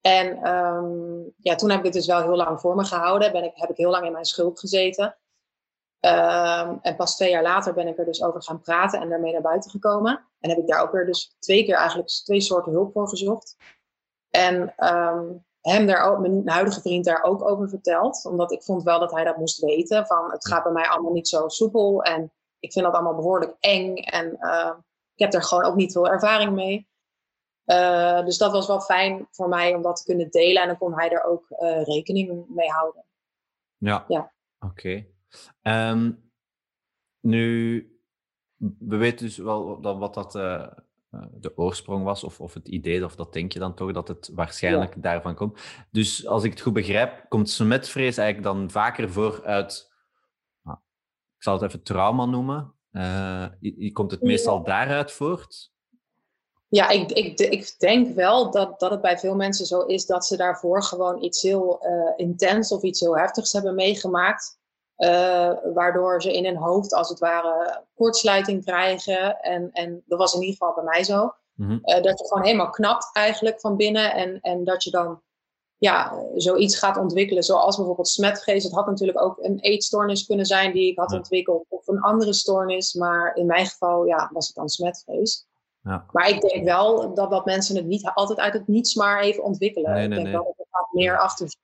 En 0.00 0.54
um, 0.54 1.32
ja, 1.36 1.54
toen 1.54 1.70
heb 1.70 1.78
ik 1.78 1.84
het 1.84 1.92
dus 1.92 2.06
wel 2.06 2.22
heel 2.22 2.36
lang 2.36 2.60
voor 2.60 2.76
me 2.76 2.84
gehouden. 2.84 3.32
Ben 3.32 3.44
ik, 3.44 3.52
heb 3.54 3.70
ik 3.70 3.76
heel 3.76 3.90
lang 3.90 4.06
in 4.06 4.12
mijn 4.12 4.24
schuld 4.24 4.60
gezeten. 4.60 5.16
Ehm, 6.00 6.76
en 6.82 6.96
pas 6.96 7.16
twee 7.16 7.30
jaar 7.30 7.42
later 7.42 7.74
ben 7.74 7.86
ik 7.86 7.98
er 7.98 8.04
dus 8.04 8.22
over 8.22 8.42
gaan 8.42 8.60
praten 8.60 9.00
en 9.00 9.08
daarmee 9.08 9.32
naar 9.32 9.42
buiten 9.42 9.70
gekomen. 9.70 10.28
En 10.40 10.50
heb 10.50 10.58
ik 10.58 10.66
daar 10.66 10.82
ook 10.82 10.92
weer 10.92 11.06
dus 11.06 11.36
twee 11.38 11.64
keer 11.64 11.76
eigenlijk 11.76 12.08
twee 12.08 12.40
soorten 12.40 12.72
hulp 12.72 12.92
voor 12.92 13.08
gezocht. 13.08 13.56
En 14.30 14.74
ehm, 14.76 15.26
hem 15.60 15.86
daar 15.86 16.10
ook, 16.10 16.18
mijn 16.18 16.48
huidige 16.48 16.80
vriend 16.80 17.04
daar 17.04 17.22
ook 17.22 17.48
over 17.48 17.68
verteld. 17.68 18.24
Omdat 18.24 18.52
ik 18.52 18.62
vond 18.62 18.82
wel 18.82 19.00
dat 19.00 19.12
hij 19.12 19.24
dat 19.24 19.36
moest 19.36 19.60
weten. 19.60 20.06
Van 20.06 20.30
het 20.30 20.46
gaat 20.46 20.62
bij 20.62 20.72
mij 20.72 20.88
allemaal 20.88 21.12
niet 21.12 21.28
zo 21.28 21.48
soepel. 21.48 22.02
En 22.02 22.32
ik 22.58 22.72
vind 22.72 22.84
dat 22.84 22.94
allemaal 22.94 23.14
behoorlijk 23.14 23.56
eng. 23.60 23.96
En 23.96 24.36
uh, 24.40 24.74
ik 25.14 25.24
heb 25.24 25.34
er 25.34 25.42
gewoon 25.42 25.64
ook 25.64 25.74
niet 25.74 25.92
veel 25.92 26.08
ervaring 26.08 26.52
mee. 26.52 26.88
Uh, 27.66 28.24
dus 28.24 28.38
dat 28.38 28.52
was 28.52 28.66
wel 28.66 28.80
fijn 28.80 29.28
voor 29.30 29.48
mij 29.48 29.74
om 29.74 29.82
dat 29.82 29.96
te 29.96 30.04
kunnen 30.04 30.30
delen. 30.30 30.62
En 30.62 30.68
dan 30.68 30.78
kon 30.78 30.94
hij 30.94 31.10
er 31.10 31.24
ook 31.24 31.46
uh, 31.50 31.82
rekening 31.84 32.44
mee 32.48 32.68
houden. 32.68 33.04
Ja, 33.76 34.04
ja. 34.08 34.32
oké. 34.58 35.06
Um, 35.62 36.30
nu, 37.20 37.80
we 38.78 38.96
weten 38.96 39.26
dus 39.26 39.36
wel 39.36 39.80
dat, 39.80 39.98
wat 39.98 40.14
dat 40.14 40.34
de 41.10 41.56
oorsprong 41.56 42.04
was, 42.04 42.24
of, 42.24 42.40
of 42.40 42.54
het 42.54 42.68
idee, 42.68 43.04
of 43.04 43.16
dat 43.16 43.32
denk 43.32 43.52
je 43.52 43.58
dan 43.58 43.74
toch, 43.74 43.92
dat 43.92 44.08
het 44.08 44.30
waarschijnlijk 44.34 45.02
daarvan 45.02 45.34
komt. 45.34 45.60
Dus 45.90 46.26
als 46.26 46.44
ik 46.44 46.50
het 46.50 46.60
goed 46.60 46.72
begrijp, 46.72 47.24
komt 47.28 47.50
smetvrees 47.50 48.16
eigenlijk 48.16 48.54
dan 48.54 48.70
vaker 48.70 49.10
voor 49.10 49.44
uit, 49.44 49.92
nou, 50.62 50.78
ik 51.36 51.42
zal 51.42 51.52
het 51.52 51.62
even 51.62 51.82
trauma 51.82 52.24
noemen. 52.24 52.72
Uh, 52.92 53.46
komt 53.92 54.10
het 54.10 54.22
meestal 54.22 54.62
daaruit 54.62 55.12
voort? 55.12 55.70
Ja, 56.68 56.88
ik, 56.88 57.10
ik, 57.10 57.40
ik 57.40 57.74
denk 57.78 58.14
wel 58.14 58.50
dat, 58.50 58.80
dat 58.80 58.90
het 58.90 59.00
bij 59.00 59.18
veel 59.18 59.34
mensen 59.34 59.66
zo 59.66 59.80
is 59.80 60.06
dat 60.06 60.26
ze 60.26 60.36
daarvoor 60.36 60.82
gewoon 60.82 61.22
iets 61.22 61.42
heel 61.42 61.86
uh, 61.86 62.12
intens 62.26 62.72
of 62.72 62.82
iets 62.82 63.00
heel 63.00 63.18
heftigs 63.18 63.52
hebben 63.52 63.74
meegemaakt. 63.74 64.57
Uh, 64.98 65.52
waardoor 65.74 66.22
ze 66.22 66.32
in 66.32 66.44
hun 66.44 66.56
hoofd 66.56 66.94
als 66.94 67.08
het 67.08 67.18
ware 67.18 67.84
kortsluiting 67.94 68.64
krijgen. 68.64 69.40
En, 69.40 69.70
en 69.72 70.02
dat 70.06 70.18
was 70.18 70.34
in 70.34 70.40
ieder 70.40 70.56
geval 70.56 70.74
bij 70.74 70.84
mij 70.84 71.04
zo. 71.04 71.34
Mm 71.54 71.66
-hmm. 71.66 71.80
uh, 71.82 72.02
dat 72.02 72.18
je 72.18 72.26
gewoon 72.26 72.44
helemaal 72.44 72.70
knapt 72.70 73.10
eigenlijk 73.12 73.60
van 73.60 73.76
binnen. 73.76 74.14
En, 74.14 74.40
en 74.40 74.64
dat 74.64 74.84
je 74.84 74.90
dan 74.90 75.22
ja, 75.76 76.24
zoiets 76.34 76.78
gaat 76.78 76.96
ontwikkelen. 76.96 77.42
Zoals 77.42 77.76
bijvoorbeeld 77.76 78.08
smetvrees. 78.08 78.64
Het 78.64 78.72
had 78.72 78.86
natuurlijk 78.86 79.20
ook 79.20 79.38
een 79.40 79.58
eetstoornis 79.58 80.26
kunnen 80.26 80.46
zijn 80.46 80.72
die 80.72 80.90
ik 80.90 80.98
had 80.98 81.12
ontwikkeld. 81.12 81.64
Of 81.68 81.88
een 81.88 82.00
andere 82.00 82.32
stoornis. 82.32 82.94
Maar 82.94 83.36
in 83.36 83.46
mijn 83.46 83.66
geval 83.66 84.04
ja, 84.04 84.30
was 84.32 84.46
het 84.46 84.56
dan 84.56 84.68
smetvrees. 84.68 85.46
Ja. 85.82 86.06
Maar 86.12 86.28
ik 86.28 86.40
denk 86.40 86.64
wel 86.64 87.14
dat, 87.14 87.30
dat 87.30 87.44
mensen 87.44 87.76
het 87.76 87.86
niet 87.86 88.10
altijd 88.14 88.38
uit 88.38 88.52
het 88.52 88.68
niets 88.68 88.94
maar 88.94 89.20
even 89.20 89.42
ontwikkelen. 89.42 89.90
Nee, 89.90 90.08
nee, 90.08 90.18
ik 90.18 90.24
denk 90.24 90.26
nee. 90.26 90.32
wel 90.32 90.54
dat 90.56 90.66
er 90.70 90.88
meer 90.90 91.18
achter. 91.18 91.54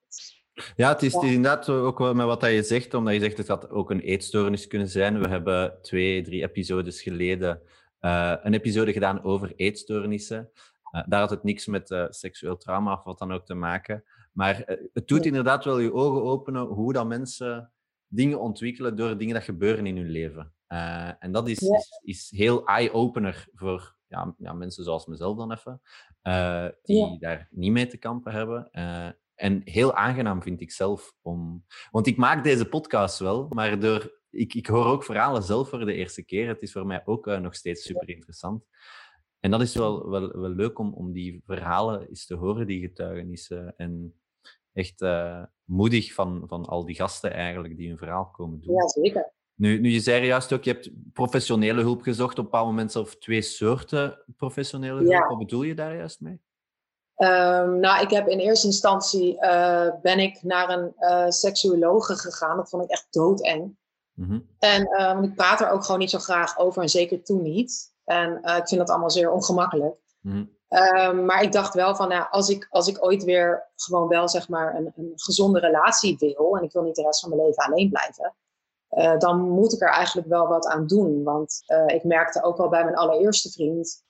Ja, 0.77 0.89
het 0.89 1.03
is, 1.03 1.13
het 1.13 1.23
is, 1.23 1.33
inderdaad 1.33 1.69
ook 1.69 1.99
wel 1.99 2.15
met 2.15 2.27
wat 2.27 2.43
je 2.43 2.63
zegt, 2.63 2.95
omdat 2.95 3.15
je 3.15 3.21
zegt 3.21 3.37
het 3.39 3.49
had 3.49 3.71
ook 3.71 3.91
een 3.91 4.01
eetstoornis 4.01 4.67
kunnen 4.67 4.89
zijn. 4.89 5.21
We 5.21 5.29
hebben 5.29 5.79
twee, 5.83 6.23
drie 6.23 6.43
episodes 6.43 7.03
geleden 7.03 7.63
uh, 8.01 8.35
een 8.43 8.55
episode 8.55 8.93
gedaan 8.93 9.23
over 9.23 9.53
eetstoornissen. 9.57 10.51
Uh, 10.93 11.03
daar 11.07 11.21
had 11.21 11.31
het 11.31 11.43
niks 11.43 11.67
met 11.67 11.91
uh, 11.91 12.05
seksueel 12.09 12.57
trauma 12.57 12.93
of 12.93 13.05
wat 13.05 13.19
dan 13.19 13.33
ook 13.33 13.47
te 13.47 13.55
maken. 13.55 14.05
Maar 14.33 14.79
het 14.93 15.09
doet 15.09 15.27
inderdaad 15.27 15.65
wel 15.65 15.79
je 15.79 15.93
ogen 15.93 16.23
openen 16.23 16.63
hoe 16.63 16.93
dat 16.93 17.07
mensen 17.07 17.73
dingen 18.07 18.41
ontwikkelen 18.41 18.97
door 18.97 19.19
dingen 19.19 19.35
dat 19.35 19.45
gebeuren 19.45 19.87
in 19.87 19.97
hun 19.97 20.11
leven. 20.11 20.53
en 21.19 21.33
dat 21.33 21.49
is, 21.49 21.59
is, 21.59 22.01
is, 22.03 22.31
heel 22.31 22.67
eye-opener 22.67 23.47
voor 23.53 23.97
ja, 24.07 24.35
ja, 24.39 24.53
mensen 24.53 24.85
zoals 24.85 25.07
mezelf 25.07 25.37
dan 25.37 25.53
even, 25.53 25.81
die 26.83 26.97
ja. 26.97 27.17
daar 27.19 27.49
niet 27.51 27.73
mee 27.73 27.87
te 27.87 27.97
kampen 27.97 28.33
hebben. 28.33 28.71
En 29.35 29.61
heel 29.65 29.95
aangenaam 29.95 30.43
vind 30.43 30.61
ik 30.61 30.73
zelf 30.73 31.15
om. 31.23 31.65
Want 31.91 32.07
ik 32.07 32.17
maak 32.17 32.45
deze 32.45 32.69
podcast 32.69 33.19
wel, 33.19 33.47
maar 33.49 33.81
door, 33.81 34.21
ik, 34.31 34.55
ik 34.55 34.67
hoor 34.67 34.85
ook 34.85 35.05
verhalen 35.05 35.43
zelf 35.43 35.69
voor 35.69 35.85
de 35.85 35.95
eerste 35.95 36.25
keer. 36.25 36.49
Het 36.49 36.63
is 36.63 36.73
voor 36.73 36.87
mij 36.87 37.03
ook 37.05 37.27
uh, 37.27 37.39
nog 37.39 37.55
steeds 37.55 37.83
super 37.83 38.09
interessant. 38.09 38.65
En 39.41 39.51
dat 39.51 39.61
is 39.61 39.75
wel, 39.75 40.09
wel, 40.09 40.41
wel 40.41 40.51
leuk 40.51 40.79
om, 40.79 40.93
om 40.93 41.13
die 41.13 41.43
verhalen 41.47 42.09
eens 42.09 42.27
te 42.27 42.35
horen, 42.35 42.67
die 42.67 42.81
getuigenissen. 42.81 43.75
En 43.77 44.15
echt 44.73 45.01
uh, 45.03 45.43
moedig 45.65 46.13
van, 46.13 46.45
van 46.47 46.65
al 46.65 46.85
die 46.85 46.95
gasten 46.95 47.33
eigenlijk 47.33 47.77
die 47.77 47.89
hun 47.89 47.99
verhaal 47.99 48.31
komen 48.31 48.61
doen. 48.61 48.75
Ja, 48.75 48.89
zeker. 48.89 49.33
Nu, 49.55 49.81
nu 49.81 49.89
je 49.89 50.01
zei 50.01 50.27
juist 50.27 50.53
ook, 50.53 50.65
je 50.65 50.73
hebt 50.73 50.91
professionele 51.13 51.81
hulp 51.81 52.03
gezocht 52.03 52.33
op 52.33 52.39
een 52.39 52.45
bepaald 52.45 52.67
moment, 52.67 52.93
zelf 52.93 53.17
twee 53.17 53.43
soorten 53.43 54.25
professionele 54.37 54.99
hulp. 54.99 55.13
Ja. 55.13 55.29
Wat 55.29 55.39
bedoel 55.39 55.63
je 55.63 55.75
daar 55.75 55.97
juist 55.97 56.21
mee? 56.21 56.41
Um, 57.17 57.81
nou, 57.81 58.03
ik 58.03 58.11
heb 58.11 58.29
in 58.29 58.39
eerste 58.39 58.67
instantie 58.67 59.35
uh, 59.41 59.89
ben 60.03 60.19
ik 60.19 60.43
naar 60.43 60.69
een 60.69 60.93
uh, 60.99 61.29
seksuologe 61.29 62.17
gegaan. 62.17 62.57
Dat 62.57 62.69
vond 62.69 62.85
ik 62.85 62.91
echt 62.91 63.07
doodeng. 63.11 63.77
Mm 64.15 64.27
-hmm. 64.29 64.49
En 64.59 64.89
uh, 65.01 65.19
ik 65.23 65.35
praat 65.35 65.61
er 65.61 65.71
ook 65.71 65.85
gewoon 65.85 66.01
niet 66.01 66.11
zo 66.11 66.19
graag 66.19 66.59
over 66.59 66.83
en 66.83 66.89
zeker 66.89 67.23
toen 67.23 67.43
niet. 67.43 67.93
En 68.05 68.43
ik 68.43 68.69
vind 68.69 68.81
dat 68.81 68.91
allemaal 68.91 69.11
zeer 69.11 69.31
ongemakkelijk. 69.31 69.97
Mm 70.21 70.33
-hmm. 70.33 70.51
um, 70.89 71.25
maar 71.25 71.43
ik 71.43 71.53
dacht 71.53 71.75
wel 71.75 71.97
van, 71.97 72.09
nou, 72.09 72.27
als, 72.31 72.49
ik, 72.49 72.67
als 72.71 72.89
ik 72.89 73.05
ooit 73.05 73.25
weer 73.25 73.71
gewoon 73.77 74.09
wel 74.09 74.29
zeg 74.29 74.49
maar 74.49 74.75
een, 74.75 74.93
een 74.97 75.13
gezonde 75.15 75.61
relatie 75.61 76.17
wil 76.19 76.57
en 76.57 76.63
ik 76.63 76.73
wil 76.73 76.83
niet 76.83 76.95
de 76.95 77.03
rest 77.03 77.21
van 77.21 77.29
mijn 77.29 77.43
leven 77.43 77.65
alleen 77.65 77.91
blijven, 77.91 78.35
dan 79.19 79.41
moet 79.41 79.73
ik 79.73 79.83
er 79.83 79.93
eigenlijk 79.93 80.29
wel 80.29 80.47
wat 80.47 80.67
aan 80.67 80.87
doen. 80.87 81.23
Want 81.23 81.63
ik 81.87 82.05
merkte 82.05 82.43
ook 82.43 82.59
al 82.59 82.69
bij 82.69 82.85
mijn 82.85 82.97
allereerste 82.97 83.51
vriend 83.51 84.05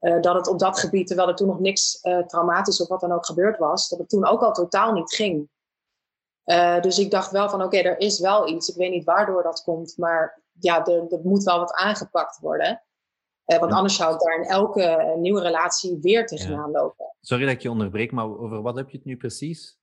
uh, 0.00 0.20
dat 0.20 0.34
het 0.34 0.48
op 0.48 0.58
dat 0.58 0.78
gebied, 0.78 1.06
terwijl 1.06 1.28
er 1.28 1.34
toen 1.34 1.46
nog 1.46 1.60
niks 1.60 1.98
uh, 2.02 2.18
traumatisch 2.18 2.80
of 2.80 2.88
wat 2.88 3.00
dan 3.00 3.12
ook 3.12 3.26
gebeurd 3.26 3.58
was, 3.58 3.88
dat 3.88 3.98
het 3.98 4.08
toen 4.08 4.26
ook 4.26 4.42
al 4.42 4.52
totaal 4.52 4.92
niet 4.92 5.14
ging. 5.14 5.48
Uh, 6.44 6.80
dus 6.80 6.98
ik 6.98 7.10
dacht 7.10 7.30
wel 7.30 7.48
van 7.48 7.62
oké, 7.62 7.76
okay, 7.76 7.90
er 7.90 8.00
is 8.00 8.20
wel 8.20 8.48
iets. 8.48 8.68
Ik 8.68 8.76
weet 8.76 8.90
niet 8.90 9.04
waardoor 9.04 9.42
dat 9.42 9.62
komt, 9.62 9.96
maar 9.96 10.42
ja, 10.58 10.86
er, 10.86 11.12
er 11.12 11.20
moet 11.22 11.42
wel 11.42 11.58
wat 11.58 11.72
aangepakt 11.72 12.38
worden. 12.38 12.82
want 13.44 13.72
anders 13.72 13.96
zou 13.96 14.14
ik 14.14 14.20
daar 14.20 14.36
in 14.36 14.48
elke 14.48 15.14
nieuwe 15.18 15.40
relatie 15.40 15.98
weer 16.00 16.26
tegenaan 16.26 16.70
ja. 16.70 16.78
lopen. 16.80 17.14
Sorry 17.20 17.44
dat 17.44 17.54
ik 17.54 17.62
je 17.62 17.70
onderbreek, 17.70 18.12
maar 18.12 18.24
over 18.24 18.62
wat 18.62 18.76
heb 18.76 18.90
je 18.90 18.96
het 18.96 19.06
nu 19.06 19.16
precies? 19.16 19.78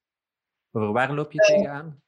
Over 0.72 0.92
waar 0.92 1.14
loop 1.14 1.32
je 1.32 1.40
tegenaan? 1.40 2.02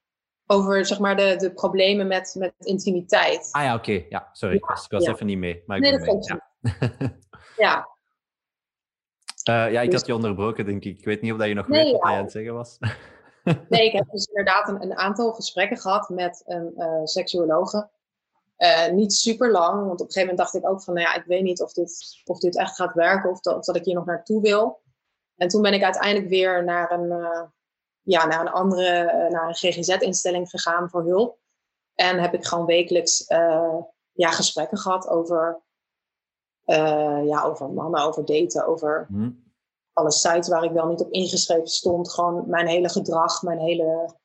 Over 0.48 0.86
zeg 0.86 1.00
maar 1.00 1.16
de, 1.16 1.36
de 1.36 1.54
problemen 1.54 2.08
met, 2.08 2.36
met 2.38 2.54
intimiteit. 2.58 3.50
Ah 3.52 3.64
ja, 3.64 3.76
oké. 3.76 4.06
Ja, 4.10 4.30
sorry. 4.32 4.56
Ja, 4.56 4.60
ik 4.62 4.66
was, 4.66 4.84
ik 4.84 4.92
was 4.92 5.06
even 5.06 5.26
niet 5.26 5.38
mee. 5.38 5.64
Maar 5.66 5.78
ik 5.78 5.84
nee, 5.84 5.92
dat 5.92 6.02
mee. 6.02 6.20
Ja. 6.22 7.18
ja. 7.58 7.95
Ja, 9.54 9.82
ik 9.82 9.92
dus... 9.92 10.00
had 10.00 10.08
je 10.08 10.16
onderbroken, 10.16 10.66
denk 10.66 10.84
ik. 10.84 10.98
Ik 10.98 11.06
weet 11.06 11.22
niet 11.22 11.32
of 11.32 11.38
dat 11.38 11.48
je 11.48 11.54
nog 11.54 11.68
weet 11.68 11.92
wat 11.92 12.04
hij 12.04 12.16
aan 12.16 12.24
het 12.24 12.32
zeggen 12.32 12.54
was. 12.54 12.78
nee, 13.70 13.86
ik 13.86 13.92
heb 13.92 14.10
dus 14.12 14.26
inderdaad 14.26 14.70
een, 14.70 14.82
een 14.82 14.98
aantal 14.98 15.34
gesprekken 15.34 15.78
gehad 15.78 16.10
met 16.10 16.44
een 16.46 16.74
uh, 16.78 17.02
seksuologe. 17.04 17.90
Uh, 18.58 18.88
niet 18.88 19.14
super 19.14 19.52
lang, 19.52 19.74
want 19.74 20.02
op 20.02 20.08
een 20.08 20.14
gegeven 20.14 20.22
moment 20.22 20.38
dacht 20.38 20.54
ik 20.54 20.70
ook 20.70 20.84
van, 20.84 20.94
nou 20.94 21.08
ja, 21.08 21.16
ik 21.16 21.26
weet 21.26 21.44
niet 21.44 21.62
of 21.62 21.74
dit, 21.74 22.22
of 22.26 22.40
dit 22.40 22.58
echt 22.58 22.76
gaat 22.76 22.94
werken 22.94 23.30
of 23.30 23.40
dat, 23.40 23.58
of 23.58 23.66
dat 23.66 23.76
ik 23.76 23.86
hier 23.86 23.96
nog 23.96 24.06
naartoe 24.06 24.42
wil. 24.42 24.82
En 25.36 25.48
toen 25.48 25.62
ben 25.62 25.74
ik 25.74 25.84
uiteindelijk 25.84 26.30
weer 26.30 26.64
naar 26.64 26.92
een, 26.92 27.10
uh, 27.12 27.44
ja, 28.02 28.26
naar 28.26 28.42
een 28.42 28.52
andere, 28.52 29.30
naar 29.30 29.48
een 29.48 29.56
GGZ-instelling 29.56 30.50
gegaan 30.50 30.90
voor 30.90 31.04
hulp. 31.04 31.40
En 31.96 32.20
heb 32.20 32.34
ik 32.34 32.46
gewoon 32.46 32.66
wekelijks 32.66 33.26
ja, 34.12 34.32
gesprekken 34.32 34.78
gehad 34.78 35.08
over, 35.08 35.62
ja, 37.26 37.44
over 37.44 37.70
mannen, 37.70 38.04
over 38.04 38.26
daten, 38.26 38.68
over 38.68 39.06
hm 39.10 39.30
alle 39.96 40.12
sites 40.12 40.48
waar 40.48 40.64
ik 40.64 40.72
wel 40.72 40.88
niet 40.88 41.02
op 41.02 41.12
ingeschreven 41.12 41.68
stond. 41.68 42.14
Gewoon 42.14 42.50
mijn 42.50 42.68
hele 42.68 42.90
gedrag, 42.90 43.42
mijn 43.44 43.60
hele 43.60 44.16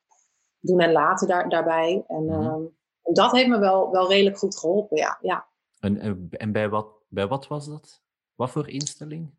doen 0.59 0.79
en 0.79 0.91
laten 0.91 1.27
daar, 1.27 1.49
daarbij. 1.49 2.03
En 2.07 2.23
mm 2.25 2.79
dat 3.03 3.31
heeft 3.31 3.47
me 3.47 3.59
wel, 3.59 3.91
wel 3.91 4.09
redelijk 4.09 4.37
goed 4.37 4.57
geholpen, 4.57 4.97
ja. 4.97 5.17
ja. 5.21 5.47
En, 5.79 6.29
en 6.31 6.51
bij, 6.51 6.69
wat, 6.69 6.87
bij 7.07 7.27
wat 7.27 7.47
was 7.47 7.67
dat? 7.67 8.01
Wat 8.35 8.49
voor 8.49 8.69
instelling? 8.69 9.33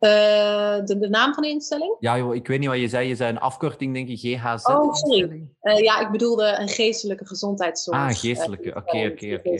Uh, 0.00 0.84
de, 0.84 0.98
de, 0.98 1.08
naam 1.08 1.34
van 1.34 1.42
de 1.42 1.48
instelling? 1.48 1.96
Ja, 2.00 2.18
joh, 2.18 2.34
ik 2.34 2.46
weet 2.46 2.58
niet 2.58 2.68
wat 2.68 2.78
je 2.78 2.88
zei. 2.88 3.08
Je 3.08 3.16
zei 3.16 3.30
een 3.30 3.38
afkorting, 3.38 3.94
denk 3.94 4.08
ik, 4.08 4.18
GHZ. 4.18 4.66
Oh, 4.66 4.94
sorry. 4.94 5.50
Uh, 5.62 5.78
ja, 5.78 6.00
ik 6.00 6.10
bedoelde 6.10 6.56
een 6.58 6.68
geestelijke 6.68 7.26
gezondheidszorg. 7.26 7.98
Ah, 7.98 8.14
geestelijke. 8.14 8.68
Oké, 8.68 9.10
oké, 9.12 9.34
oké. 9.34 9.50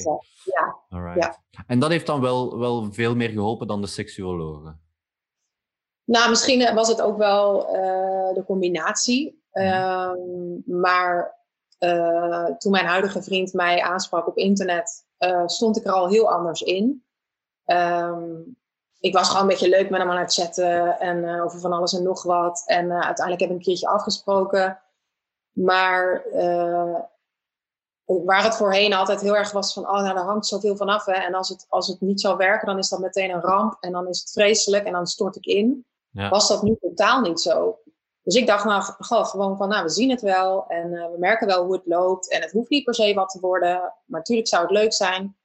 Ja. 0.44 0.76
Alright. 0.88 1.24
Ja. 1.24 1.64
En 1.66 1.78
dat 1.78 1.90
heeft 1.90 2.06
dan 2.06 2.20
wel, 2.20 2.58
wel 2.58 2.92
veel 2.92 3.14
meer 3.14 3.28
geholpen 3.28 3.66
dan 3.66 3.80
de 3.80 3.86
seksuologen? 3.86 4.80
Nou, 6.04 6.28
misschien 6.28 6.60
eh, 6.60 6.74
was 6.74 6.88
het 6.88 7.00
ook 7.00 7.16
wel 7.16 7.74
uh, 7.76 8.34
de 8.34 8.42
combinatie. 8.46 9.44
Um, 9.52 10.62
maar 10.66 11.38
uh, 11.78 12.44
toen 12.44 12.72
mijn 12.72 12.86
huidige 12.86 13.22
vriend 13.22 13.52
mij 13.52 13.82
aansprak 13.82 14.26
op 14.26 14.36
internet, 14.36 15.06
stond 15.46 15.76
ik 15.76 15.84
er 15.84 15.92
al 15.92 16.08
heel 16.08 16.30
anders 16.32 16.62
in. 16.62 17.04
Um, 17.66 18.56
ik 19.00 19.14
was 19.14 19.28
gewoon 19.28 19.42
een 19.42 19.48
beetje 19.48 19.68
leuk 19.68 19.90
met 19.90 20.00
hem 20.00 20.10
aan 20.10 20.18
het 20.18 20.34
chatten 20.34 21.00
en 21.00 21.40
over 21.40 21.60
van 21.60 21.72
alles 21.72 21.92
en 21.92 22.02
nog 22.02 22.22
wat. 22.22 22.62
En 22.66 22.92
uiteindelijk 22.92 23.40
heb 23.40 23.50
ik 23.50 23.56
een 23.56 23.62
keertje 23.62 23.88
afgesproken. 23.88 24.80
Maar 25.52 26.24
waar 28.04 28.42
het 28.42 28.56
voorheen 28.56 28.94
altijd 28.94 29.20
heel 29.20 29.36
erg 29.36 29.52
was 29.52 29.72
van, 29.72 29.82
oh, 29.82 30.02
nou, 30.02 30.14
daar 30.14 30.24
hangt 30.24 30.46
zoveel 30.46 30.76
van 30.76 30.88
af. 30.88 31.04
Hè. 31.04 31.12
En 31.12 31.34
als 31.34 31.48
het, 31.48 31.66
als 31.68 31.88
het 31.88 32.00
niet 32.00 32.20
zou 32.20 32.36
werken, 32.36 32.66
dan 32.66 32.78
is 32.78 32.88
dat 32.88 32.98
meteen 32.98 33.30
een 33.30 33.40
ramp. 33.40 33.76
En 33.80 33.92
dan 33.92 34.08
is 34.08 34.20
het 34.20 34.30
vreselijk 34.30 34.84
en 34.84 34.92
dan 34.92 35.06
stort 35.06 35.36
ik 35.36 35.44
in 35.44 35.86
was 36.16 36.48
dat 36.48 36.62
nu 36.62 36.76
totaal 36.80 37.20
niet 37.20 37.40
zo. 37.40 37.78
Dus 38.22 38.34
ik 38.34 38.46
dacht 38.46 38.64
nou 38.64 38.82
gewoon 38.98 39.56
van, 39.56 39.68
nou, 39.68 39.82
we 39.82 39.90
zien 39.90 40.10
het 40.10 40.20
wel 40.20 40.64
en 40.68 40.90
we 40.90 41.16
merken 41.18 41.46
wel 41.46 41.64
hoe 41.64 41.72
het 41.72 41.86
loopt. 41.86 42.30
En 42.30 42.42
het 42.42 42.52
hoeft 42.52 42.70
niet 42.70 42.84
per 42.84 42.94
se 42.94 43.14
wat 43.14 43.28
te 43.28 43.40
worden, 43.40 43.74
maar 44.04 44.20
natuurlijk 44.20 44.48
zou 44.48 44.62
het 44.62 44.70
leuk 44.70 44.92
zijn. 44.92 45.36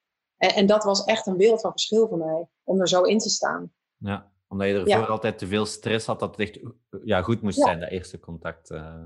En, 0.41 0.53
en 0.53 0.65
dat 0.65 0.83
was 0.83 1.03
echt 1.03 1.27
een 1.27 1.37
beeld 1.37 1.61
van 1.61 1.71
verschil 1.71 2.07
voor 2.07 2.17
mij, 2.17 2.47
om 2.63 2.79
er 2.79 2.87
zo 2.87 3.01
in 3.01 3.17
te 3.17 3.29
staan. 3.29 3.71
Ja, 3.97 4.31
omdat 4.47 4.67
je 4.67 4.83
ervoor 4.83 5.07
altijd 5.07 5.37
te 5.37 5.47
veel 5.47 5.65
stress 5.65 6.05
had, 6.05 6.19
dat 6.19 6.37
het 6.37 6.39
echt 6.39 6.59
ja, 7.03 7.21
goed 7.21 7.41
moest 7.41 7.59
zijn, 7.59 7.79
dat 7.79 7.89
eerste 7.89 8.19
contact. 8.19 8.71
Uh... 8.71 9.05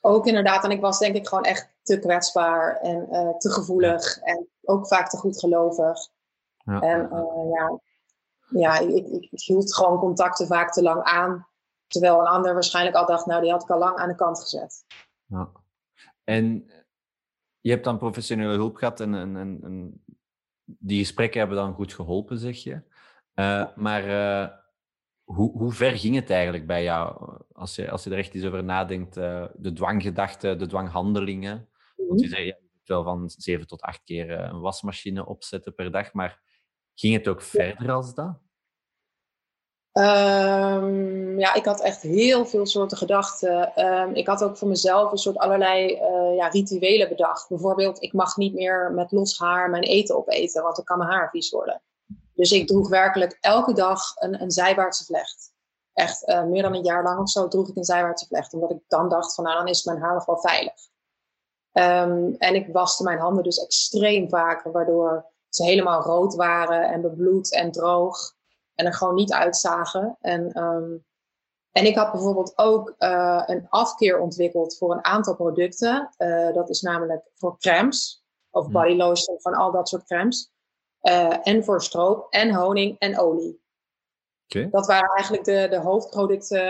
Ook 0.00 0.26
inderdaad, 0.26 0.64
en 0.64 0.70
ik 0.70 0.80
was 0.80 0.98
denk 0.98 1.14
ik 1.14 1.28
gewoon 1.28 1.44
echt 1.44 1.74
te 1.82 1.98
kwetsbaar 1.98 2.76
en 2.76 3.06
uh, 3.10 3.36
te 3.36 3.50
gevoelig 3.50 4.18
en 4.18 4.48
ook 4.62 4.86
vaak 4.86 5.08
te 5.08 5.16
goed 5.16 5.38
gelovig. 5.38 5.98
Ja. 6.56 6.80
En 6.80 7.08
ja, 7.50 7.80
ja, 8.48 8.78
ik, 8.78 9.06
ik, 9.06 9.28
ik, 9.30 9.40
hield 9.40 9.74
gewoon 9.74 9.98
contacten 9.98 10.46
vaak 10.46 10.72
te 10.72 10.82
lang 10.82 11.02
aan. 11.02 11.46
Terwijl 11.86 12.20
een 12.20 12.26
ander 12.26 12.52
waarschijnlijk 12.52 12.96
al 12.96 13.06
dacht, 13.06 13.26
nou, 13.26 13.42
die 13.42 13.50
had 13.50 13.62
ik 13.62 13.70
al 13.70 13.78
lang 13.78 13.96
aan 13.96 14.08
de 14.08 14.14
kant 14.14 14.40
gezet. 14.40 14.84
Ja. 15.26 15.50
En 16.24 16.70
je 17.60 17.70
hebt 17.70 17.84
dan 17.84 17.98
professionele 17.98 18.54
hulp 18.54 18.76
gehad 18.76 19.00
en, 19.00 19.14
en, 19.14 19.36
en, 19.36 20.02
die 20.78 20.98
gesprekken 20.98 21.38
hebben 21.38 21.58
dan 21.58 21.74
goed 21.74 21.94
geholpen, 21.94 22.38
zeg 22.38 22.62
je. 22.62 22.82
Uh, 23.34 23.66
maar 23.76 24.08
uh, 24.08 24.48
hoe, 25.24 25.58
hoe 25.58 25.72
ver 25.72 25.98
ging 25.98 26.14
het 26.14 26.30
eigenlijk 26.30 26.66
bij 26.66 26.82
jou, 26.82 27.32
als 27.52 27.74
je, 27.74 27.90
als 27.90 28.04
je 28.04 28.10
er 28.10 28.18
echt 28.18 28.34
eens 28.34 28.44
over 28.44 28.64
nadenkt, 28.64 29.16
uh, 29.16 29.46
de 29.56 29.72
dwanggedachten, 29.72 30.58
de 30.58 30.66
dwanghandelingen? 30.66 31.68
Want 31.96 32.20
je 32.20 32.26
mhm. 32.26 32.34
zei, 32.34 32.46
ja, 32.46 32.56
je 32.82 32.92
wel 32.92 33.02
van 33.02 33.30
zeven 33.30 33.66
tot 33.66 33.80
acht 33.80 34.02
keer 34.04 34.30
een 34.30 34.60
wasmachine 34.60 35.26
opzetten 35.26 35.74
per 35.74 35.90
dag, 35.90 36.12
maar 36.12 36.46
Ging 36.98 37.14
het 37.14 37.28
ook 37.28 37.42
verder 37.42 37.90
als 37.92 38.14
dat? 38.14 38.38
Um, 39.92 41.38
ja, 41.38 41.54
ik 41.54 41.64
had 41.64 41.80
echt 41.80 42.02
heel 42.02 42.46
veel 42.46 42.66
soorten 42.66 42.96
gedachten. 42.96 43.84
Um, 43.84 44.14
ik 44.14 44.26
had 44.26 44.42
ook 44.42 44.56
voor 44.56 44.68
mezelf 44.68 45.12
een 45.12 45.18
soort 45.18 45.38
allerlei 45.38 45.92
uh, 45.92 46.36
ja, 46.36 46.48
rituelen 46.48 47.08
bedacht. 47.08 47.48
Bijvoorbeeld, 47.48 48.02
ik 48.02 48.12
mag 48.12 48.36
niet 48.36 48.54
meer 48.54 48.92
met 48.92 49.12
los 49.12 49.38
haar 49.38 49.70
mijn 49.70 49.82
eten 49.82 50.16
opeten, 50.16 50.62
want 50.62 50.76
dan 50.76 50.84
kan 50.84 50.98
mijn 50.98 51.10
haar 51.10 51.30
vies 51.30 51.50
worden. 51.50 51.82
Dus 52.34 52.52
ik 52.52 52.66
droeg 52.66 52.88
werkelijk 52.88 53.38
elke 53.40 53.72
dag 53.72 54.00
een, 54.14 54.42
een 54.42 54.50
zijwaartse 54.50 55.04
vlecht. 55.04 55.52
Echt 55.92 56.28
uh, 56.28 56.44
meer 56.44 56.62
dan 56.62 56.74
een 56.74 56.84
jaar 56.84 57.02
lang 57.02 57.18
of 57.18 57.30
zo 57.30 57.48
droeg 57.48 57.68
ik 57.68 57.76
een 57.76 57.84
zijwaartse 57.84 58.26
vlecht. 58.26 58.54
Omdat 58.54 58.70
ik 58.70 58.78
dan 58.88 59.08
dacht 59.08 59.34
van, 59.34 59.44
nou, 59.44 59.56
dan 59.56 59.68
is 59.68 59.84
mijn 59.84 60.00
haar 60.00 60.14
nog 60.14 60.24
wel 60.24 60.38
veilig. 60.38 60.74
Um, 61.72 62.34
en 62.38 62.54
ik 62.54 62.68
waste 62.72 63.02
mijn 63.02 63.18
handen 63.18 63.44
dus 63.44 63.62
extreem 63.62 64.28
vaak, 64.28 64.62
waardoor 64.62 65.26
ze 65.48 65.64
helemaal 65.64 66.02
rood 66.02 66.34
waren 66.34 66.88
en 66.88 67.00
bebloed 67.00 67.54
en 67.54 67.72
droog. 67.72 68.36
En 68.78 68.86
er 68.86 68.94
gewoon 68.94 69.14
niet 69.14 69.32
uitzagen. 69.32 70.16
En, 70.20 70.62
um, 70.62 71.04
en 71.72 71.86
ik 71.86 71.96
had 71.96 72.12
bijvoorbeeld 72.12 72.52
ook 72.58 72.94
uh, 72.98 73.42
een 73.46 73.66
afkeer 73.68 74.18
ontwikkeld 74.18 74.76
voor 74.76 74.92
een 74.92 75.04
aantal 75.04 75.34
producten. 75.34 76.10
Uh, 76.18 76.52
dat 76.52 76.70
is 76.70 76.80
namelijk 76.80 77.30
voor 77.34 77.58
crèmes. 77.58 78.24
Of 78.50 78.64
hmm. 78.64 78.72
body 78.72 78.94
lotion, 78.94 79.40
van 79.40 79.54
al 79.54 79.72
dat 79.72 79.88
soort 79.88 80.04
crèmes. 80.04 80.52
Uh, 81.02 81.36
en 81.42 81.64
voor 81.64 81.82
stroop 81.82 82.26
en 82.32 82.54
honing 82.54 82.98
en 82.98 83.18
olie. 83.18 83.62
Okay. 84.48 84.70
Dat 84.70 84.86
waren 84.86 85.08
eigenlijk 85.08 85.44
de, 85.44 85.66
de 85.70 85.78
hoofdproducten 85.80 86.66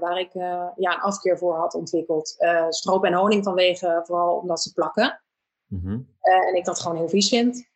waar 0.00 0.18
ik 0.18 0.32
ja, 0.32 0.74
een 0.76 1.00
afkeer 1.00 1.38
voor 1.38 1.56
had 1.56 1.74
ontwikkeld. 1.74 2.36
stroop 2.68 3.04
en 3.04 3.14
honing 3.14 3.44
vanwege, 3.44 4.02
vooral 4.04 4.36
omdat 4.36 4.60
ze 4.60 4.72
plakken. 4.72 5.22
Mm 5.66 5.80
-hmm. 5.80 6.08
en 6.20 6.54
ik 6.54 6.64
dat 6.64 6.80
gewoon 6.80 6.96
heel 6.96 7.08
vies 7.08 7.28
vind. 7.28 7.68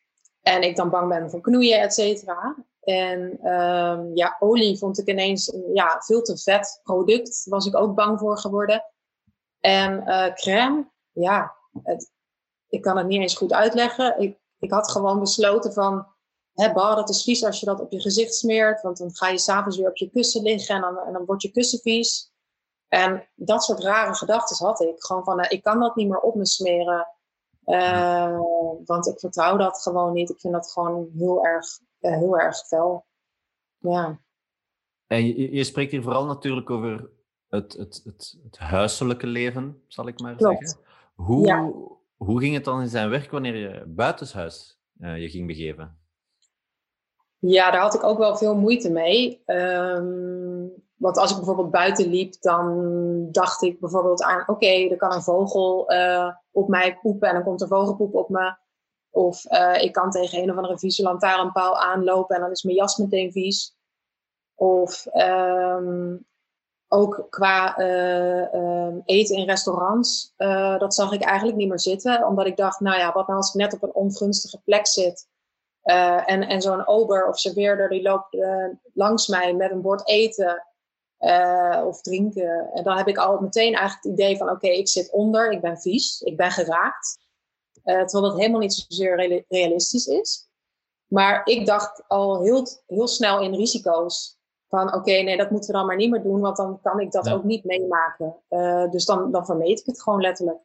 En 0.43 0.62
ik 0.62 0.77
dan 0.77 0.90
bang 0.90 1.09
ben 1.09 1.31
voor 1.31 1.40
knoeien, 1.40 1.81
et 1.81 1.95
cetera. 1.95 2.57
En 2.81 3.51
um, 3.53 4.16
ja, 4.16 4.37
olie 4.38 4.79
vond 4.79 4.99
ik 4.99 5.09
ineens 5.09 5.53
een 5.53 5.75
ja, 5.75 6.01
veel 6.01 6.23
te 6.23 6.38
vet 6.38 6.81
product. 6.83 7.47
Was 7.49 7.66
ik 7.66 7.77
ook 7.77 7.95
bang 7.95 8.19
voor 8.19 8.38
geworden. 8.38 8.85
En 9.61 10.03
uh, 10.07 10.35
crème, 10.35 10.90
ja, 11.12 11.57
het, 11.83 12.11
ik 12.69 12.83
kan 12.83 12.97
het 12.97 13.07
niet 13.07 13.21
eens 13.21 13.37
goed 13.37 13.53
uitleggen. 13.53 14.21
Ik, 14.21 14.38
ik 14.59 14.71
had 14.71 14.90
gewoon 14.90 15.21
besloten 15.21 15.73
van, 15.73 16.07
hè, 16.53 16.73
bah, 16.73 16.97
dat 16.97 17.09
is 17.09 17.23
vies 17.23 17.45
als 17.45 17.61
je 17.61 17.66
dat 17.66 17.81
op 17.81 17.93
je 17.93 18.01
gezicht 18.01 18.35
smeert. 18.35 18.83
Want 18.83 18.99
dan 18.99 19.14
ga 19.14 19.29
je 19.29 19.38
s'avonds 19.38 19.77
weer 19.77 19.88
op 19.88 19.97
je 19.97 20.11
kussen 20.11 20.43
liggen 20.43 20.75
en 20.75 20.81
dan, 20.81 21.12
dan 21.12 21.25
wordt 21.25 21.43
je 21.43 21.51
kussen 21.51 21.79
vies. 21.79 22.33
En 22.88 23.29
dat 23.35 23.64
soort 23.64 23.81
rare 23.81 24.14
gedachten 24.14 24.66
had 24.66 24.81
ik. 24.81 25.05
Gewoon 25.05 25.25
van, 25.25 25.38
uh, 25.38 25.47
ik 25.49 25.62
kan 25.62 25.81
dat 25.81 25.97
niet 25.97 26.09
meer 26.09 26.21
op 26.21 26.35
me 26.35 26.47
smeren. 26.47 27.09
Uh, 27.64 28.38
want 28.85 29.07
ik 29.07 29.19
vertrouw 29.19 29.57
dat 29.57 29.83
gewoon 29.83 30.12
niet. 30.12 30.31
Ik 30.31 30.40
vind 30.40 30.53
dat 30.53 30.73
gewoon 30.73 31.11
heel 31.16 31.45
erg, 31.45 31.66
heel 32.01 32.39
erg 32.39 32.57
fel. 32.57 33.07
Ja. 33.79 34.21
En 35.07 35.27
je, 35.27 35.55
je, 35.55 35.65
spreekt 35.65 35.91
hier 35.91 36.03
vooral 36.03 36.27
natuurlijk 36.27 36.71
over 36.71 37.11
het, 37.49 37.73
het, 37.73 38.01
het, 38.05 38.39
het 38.43 38.59
huiselijke 38.59 39.27
leven, 39.27 39.83
zal 39.87 40.07
ik 40.09 40.21
maar 40.21 40.35
zeggen. 40.39 40.79
Hoe, 41.15 41.73
hoe 42.17 42.41
ging 42.41 42.55
het 42.55 42.65
dan 42.65 42.81
in 42.81 42.89
zijn 42.89 43.11
werk 43.11 43.31
wanneer 43.31 43.57
je 43.57 43.85
buitenshuis 43.87 44.81
uh, 45.01 45.19
je 45.19 45.29
ging 45.29 45.47
begeven? 45.47 45.99
Ja, 47.39 47.71
daar 47.71 47.81
had 47.81 47.95
ik 47.95 48.05
ook 48.05 48.19
wel 48.19 48.37
veel 48.37 48.57
moeite 48.57 48.91
mee. 48.91 49.43
Um, 49.47 50.73
want 51.01 51.17
als 51.17 51.31
ik 51.31 51.37
bijvoorbeeld 51.37 51.71
buiten 51.71 52.09
liep, 52.09 52.35
dan 52.41 53.29
dacht 53.31 53.63
ik 53.63 53.81
bijvoorbeeld 53.81 54.23
aan: 54.23 54.43
oké, 54.47 54.67
er 54.67 54.97
kan 54.97 55.13
een 55.13 55.23
vogel 55.23 55.93
uh, 55.93 56.35
op 56.51 56.69
mij 56.69 56.99
poepen 57.03 57.29
en 57.29 57.35
dan 57.35 57.43
komt 57.43 57.61
er 57.61 57.69
vogelpoep 57.69 58.15
op 58.15 58.29
me. 58.29 58.57
Of 59.11 59.44
uh, 59.51 59.83
ik 59.83 59.92
kan 59.92 60.11
tegen 60.11 60.42
een 60.42 60.51
of 60.51 60.57
andere 60.57 60.79
vieze 60.79 61.03
lantaarnpaal 61.03 61.79
aanlopen 61.79 62.37
en 62.37 62.42
dan 62.42 62.51
is 62.51 62.62
mijn 62.62 62.77
jas 62.77 62.96
meteen 62.96 63.33
vies. 63.33 63.77
Of 64.55 65.07
um, 65.14 66.27
ook 66.88 67.27
qua 67.31 67.79
uh, 67.79 68.94
eten 69.05 69.37
in 69.37 69.46
restaurants, 69.46 70.35
dat 70.79 70.94
zag 70.94 71.12
ik 71.12 71.23
eigenlijk 71.23 71.59
niet 71.59 71.68
meer 71.68 71.81
zitten. 71.81 72.27
Omdat 72.27 72.46
ik 72.46 72.57
dacht, 72.57 72.81
nou 72.81 72.99
ja, 72.99 73.12
wat 73.12 73.27
nou 73.27 73.38
als 73.38 73.55
ik 73.55 73.61
net 73.61 73.75
op 73.75 73.83
een 73.83 73.94
ongunstige 73.94 74.61
plek 74.64 74.87
zit. 74.87 75.29
en 75.83 76.42
en 76.42 76.62
zo'n 76.62 76.87
ober 76.87 77.29
of 77.29 77.38
serveerder 77.38 77.88
die 77.88 78.03
loopt 78.03 78.37
langs 78.94 79.27
mij 79.29 79.55
met 79.55 79.70
een 79.70 79.83
bord 79.83 80.09
eten. 80.09 80.66
Of 81.87 82.01
drinken. 82.01 82.70
En 82.73 82.85
dan 82.85 82.96
heb 82.96 83.09
ik 83.09 83.18
al 83.18 83.40
meteen 83.40 83.75
eigenlijk 83.75 84.03
het 84.03 84.12
idee 84.12 84.37
van: 84.37 84.51
oké, 84.51 84.68
ik 84.68 84.88
zit 84.88 85.12
onder, 85.12 85.51
ik 85.51 85.61
ben 85.61 85.81
vies, 85.81 86.20
ik 86.20 86.37
ben 86.37 86.51
geraakt. 86.51 87.18
Uh, 87.90 88.05
terwijl 88.05 88.31
dat 88.31 88.40
helemaal 88.40 88.61
niet 88.61 88.74
zozeer 88.74 89.44
realistisch 89.48 90.07
is. 90.07 90.48
Maar 91.07 91.40
ik 91.44 91.66
dacht 91.66 92.09
al 92.09 92.42
heel, 92.42 92.66
heel 92.87 93.09
snel 93.09 93.40
in 93.40 93.55
risico's. 93.55 94.38
van 94.68 94.94
oké, 94.94 95.11
nee, 95.11 95.37
dat 95.37 95.50
moeten 95.50 95.70
we 95.70 95.76
dan 95.76 95.87
maar 95.87 95.96
niet 95.96 96.11
meer 96.11 96.22
doen, 96.22 96.40
want 96.40 96.57
dan 96.57 96.81
kan 96.81 97.00
ik 97.00 97.12
dat 97.12 97.31
ook 97.31 97.44
niet 97.44 97.64
meemaken. 97.64 98.37
Uh, 98.50 98.90
dus 98.90 99.05
dan, 99.05 99.33
dan 99.33 99.46
vermeed 99.46 99.79
ik 99.81 99.87
het 99.87 100.03
gewoon 100.03 100.20
letterlijk. 100.20 100.59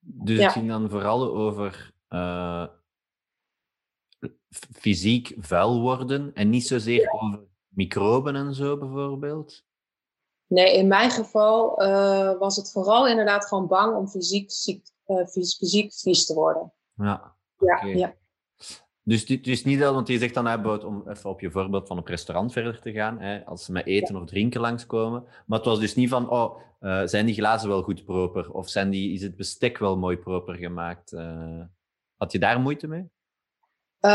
Dus 0.00 0.42
het 0.42 0.52
ging 0.52 0.68
dan 0.68 0.90
vooral 0.90 1.34
over 1.34 1.92
uh, 2.08 2.66
fysiek 4.72 5.34
vuil 5.38 5.80
worden 5.80 6.30
en 6.34 6.50
niet 6.50 6.66
zozeer 6.66 7.10
over 7.10 7.40
microben 7.68 8.36
en 8.36 8.54
zo 8.54 8.76
bijvoorbeeld? 8.76 9.64
Nee, 10.46 10.76
in 10.76 10.88
mijn 10.88 11.10
geval 11.10 11.82
uh, 11.82 12.38
was 12.38 12.56
het 12.56 12.72
vooral 12.72 13.08
inderdaad 13.08 13.46
gewoon 13.46 13.66
bang 13.66 13.96
om 13.96 14.08
fysiek, 14.08 14.50
ziek, 14.50 14.86
fysiek 15.28 15.92
vies 15.92 16.26
te 16.26 16.34
worden. 16.34 16.72
Ja. 16.94 17.34
Ja, 17.58 17.84
ja. 17.84 18.14
Dus, 19.02 19.26
dus 19.26 19.64
niet 19.64 19.80
dat, 19.80 19.94
want 19.94 20.08
je 20.08 20.18
zegt 20.18 20.34
dan 20.34 20.44
bijvoorbeeld, 20.44 20.84
om 20.84 21.08
even 21.08 21.30
op 21.30 21.40
je 21.40 21.50
voorbeeld 21.50 21.86
van 21.86 21.98
op 21.98 22.06
restaurant 22.06 22.52
verder 22.52 22.80
te 22.80 22.92
gaan, 22.92 23.20
hè, 23.20 23.44
als 23.44 23.64
ze 23.64 23.72
met 23.72 23.86
eten 23.86 24.16
of 24.16 24.26
drinken 24.26 24.60
langskomen. 24.60 25.24
Maar 25.46 25.58
het 25.58 25.68
was 25.68 25.80
dus 25.80 25.94
niet 25.94 26.08
van, 26.08 26.30
oh, 26.30 26.60
uh, 26.80 27.02
zijn 27.04 27.26
die 27.26 27.34
glazen 27.34 27.68
wel 27.68 27.82
goed 27.82 28.04
proper? 28.04 28.52
Of 28.52 28.68
zijn 28.68 28.90
die, 28.90 29.12
is 29.12 29.22
het 29.22 29.36
bestek 29.36 29.78
wel 29.78 29.96
mooi 29.96 30.16
proper 30.16 30.54
gemaakt? 30.54 31.12
Uh, 31.12 31.62
had 32.16 32.32
je 32.32 32.38
daar 32.38 32.60
moeite 32.60 32.86
mee? 32.86 33.10
Uh, 34.00 34.10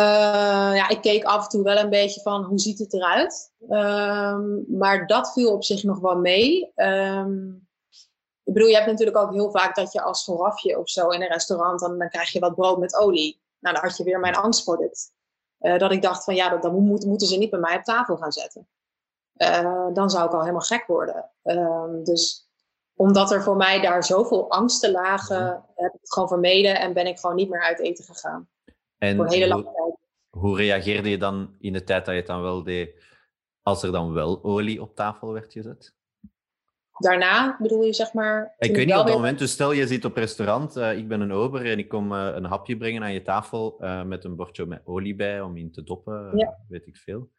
ja, 0.76 0.90
ik 0.90 1.02
keek 1.02 1.24
af 1.24 1.44
en 1.44 1.50
toe 1.50 1.64
wel 1.64 1.78
een 1.78 1.90
beetje 1.90 2.22
van, 2.22 2.44
hoe 2.44 2.60
ziet 2.60 2.80
het 2.80 2.94
eruit? 2.94 3.54
Um, 3.70 4.66
maar 4.78 5.08
dat 5.08 5.34
viel 5.34 5.54
op 5.54 5.64
zich 5.64 5.84
nog 5.84 6.00
wel 6.00 6.18
mee. 6.18 6.72
Um, 6.76 7.65
ik 8.46 8.54
bedoel, 8.54 8.70
je 8.70 8.76
hebt 8.76 8.88
natuurlijk 8.88 9.18
ook 9.18 9.34
heel 9.34 9.52
vaak 9.52 9.76
dat 9.76 9.92
je 9.94 10.02
als 10.02 10.26
voorafje 10.26 10.80
of 10.80 10.90
zo 10.90 11.08
in 11.08 11.22
een 11.22 11.28
restaurant, 11.28 11.80
dan, 11.80 11.98
dan 11.98 12.10
krijg 12.10 12.32
je 12.32 12.40
wat 12.40 12.56
brood 12.56 12.80
met 12.80 12.96
olie. 12.96 13.42
Nou, 13.60 13.76
dan 13.76 13.84
had 13.84 13.98
je 13.98 14.04
weer 14.04 14.20
mijn 14.20 14.36
angstproduct. 14.36 15.14
Uh, 15.60 15.78
dat 15.78 15.92
ik 15.92 16.02
dacht 16.02 16.24
van 16.24 16.36
ja, 16.36 16.58
dat, 16.58 16.72
moet, 16.72 17.06
moeten 17.06 17.28
ze 17.28 17.38
niet 17.38 17.50
bij 17.50 17.60
mij 17.60 17.78
op 17.78 17.84
tafel 17.84 18.18
gaan 18.18 18.32
zetten. 18.32 18.68
Uh, 19.36 19.88
dan 19.94 20.10
zou 20.10 20.26
ik 20.26 20.34
al 20.34 20.40
helemaal 20.40 20.62
gek 20.62 20.88
worden. 20.88 21.30
Uh, 21.44 21.84
dus 22.04 22.50
omdat 22.96 23.32
er 23.32 23.44
voor 23.44 23.56
mij 23.56 23.82
daar 23.82 24.04
zoveel 24.04 24.50
angsten 24.50 24.92
lagen, 24.92 25.66
heb 25.76 25.94
ik 25.94 26.00
het 26.02 26.14
gewoon 26.14 26.28
vermeden 26.28 26.80
en 26.80 26.94
ben 26.94 27.08
ik 27.08 27.20
gewoon 27.20 27.36
niet 27.36 27.50
meer 27.50 27.64
uit 27.64 27.80
eten 27.80 28.04
gegaan. 28.04 28.50
En 28.98 29.16
voor 29.16 29.26
een 29.26 29.32
hele 29.32 29.48
lange 29.48 29.64
tijd. 29.64 29.98
Hoe 30.30 30.58
reageerde 30.58 31.10
je 31.10 31.18
dan 31.18 31.56
in 31.60 31.74
de 31.74 31.84
tijd 31.84 32.06
dat 32.06 32.14
je 32.14 32.20
het 32.20 32.30
dan 32.30 32.42
wel 32.42 32.64
deed, 32.64 33.04
als 33.62 33.84
er 33.84 33.92
dan 33.92 34.14
wel 34.14 34.44
olie 34.44 34.82
op 34.82 34.96
tafel 34.96 35.34
werd 35.34 35.52
gezet? 35.52 35.95
Daarna 36.98 37.58
bedoel 37.60 37.84
je, 37.84 37.94
zeg 37.94 38.14
maar... 38.14 38.56
Ik 38.58 38.76
weet 38.76 38.86
niet 38.86 38.96
op 38.96 39.06
dat 39.06 39.16
moment, 39.16 39.40
dus 39.40 39.52
stel 39.52 39.72
je 39.72 39.88
zit 39.88 40.06
op 40.06 40.16
restaurant, 40.16 40.78
uh, 40.78 40.98
ik 40.98 41.08
ben 41.08 41.22
een 41.22 41.32
ober 41.32 41.72
en 41.72 41.78
ik 41.78 41.88
kom 41.88 42.12
uh, 42.12 42.30
een 42.34 42.46
hapje 42.46 42.78
brengen 42.78 43.04
aan 43.04 43.14
je 43.14 43.22
tafel 43.22 43.78
uh, 43.80 44.04
met 44.04 44.24
een 44.24 44.36
bordje 44.36 44.66
met 44.66 44.82
olie 44.86 45.16
bij 45.16 45.42
om 45.42 45.58
in 45.58 45.72
te 45.72 45.84
doppen, 45.84 46.38
ja. 46.38 46.58
weet 46.68 46.88
ik 46.88 46.98
veel. 46.98 47.30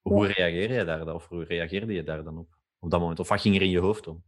Hoe 0.00 0.26
ja. 0.26 0.32
reageer 0.32 0.72
je 0.72 0.84
daar 0.84 1.04
dan, 1.04 1.14
of 1.14 1.28
hoe 1.28 1.44
reageerde 1.44 1.92
je 1.92 2.04
daar 2.04 2.24
dan 2.24 2.38
op, 2.38 2.48
op 2.78 2.90
dat 2.90 3.00
moment? 3.00 3.20
Of 3.20 3.28
wat 3.28 3.40
ging 3.40 3.56
er 3.56 3.62
in 3.62 3.70
je 3.70 3.80
hoofd 3.80 4.06
om? 4.06 4.24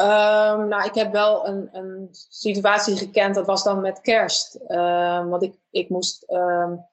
Um, 0.00 0.68
nou, 0.68 0.84
ik 0.84 0.94
heb 0.94 1.12
wel 1.12 1.46
een, 1.46 1.68
een, 1.72 2.08
situatie 2.28 2.96
gekend, 2.96 3.34
dat 3.34 3.46
was 3.46 3.64
dan 3.64 3.80
met 3.80 4.00
kerst. 4.00 4.60
Um, 4.68 5.28
want 5.28 5.42
ik, 5.42 5.54
ik 5.70 5.88
moest... 5.88 6.30
Um, 6.30 6.86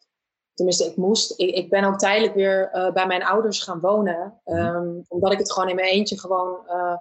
tenminste, 0.55 0.85
ik 0.85 0.95
moest. 0.95 1.39
Ik, 1.39 1.55
ik 1.55 1.69
ben 1.69 1.83
ook 1.83 1.97
tijdelijk 1.97 2.33
weer 2.33 2.71
uh, 2.73 2.91
bij 2.91 3.07
mijn 3.07 3.25
ouders 3.25 3.63
gaan 3.63 3.79
wonen. 3.79 4.41
Um, 4.45 5.05
omdat 5.07 5.31
ik 5.31 5.37
het 5.37 5.51
gewoon 5.51 5.69
in 5.69 5.75
mijn 5.75 5.87
eentje 5.87 6.19
gewoon. 6.19 6.59
Uh, 6.67 6.97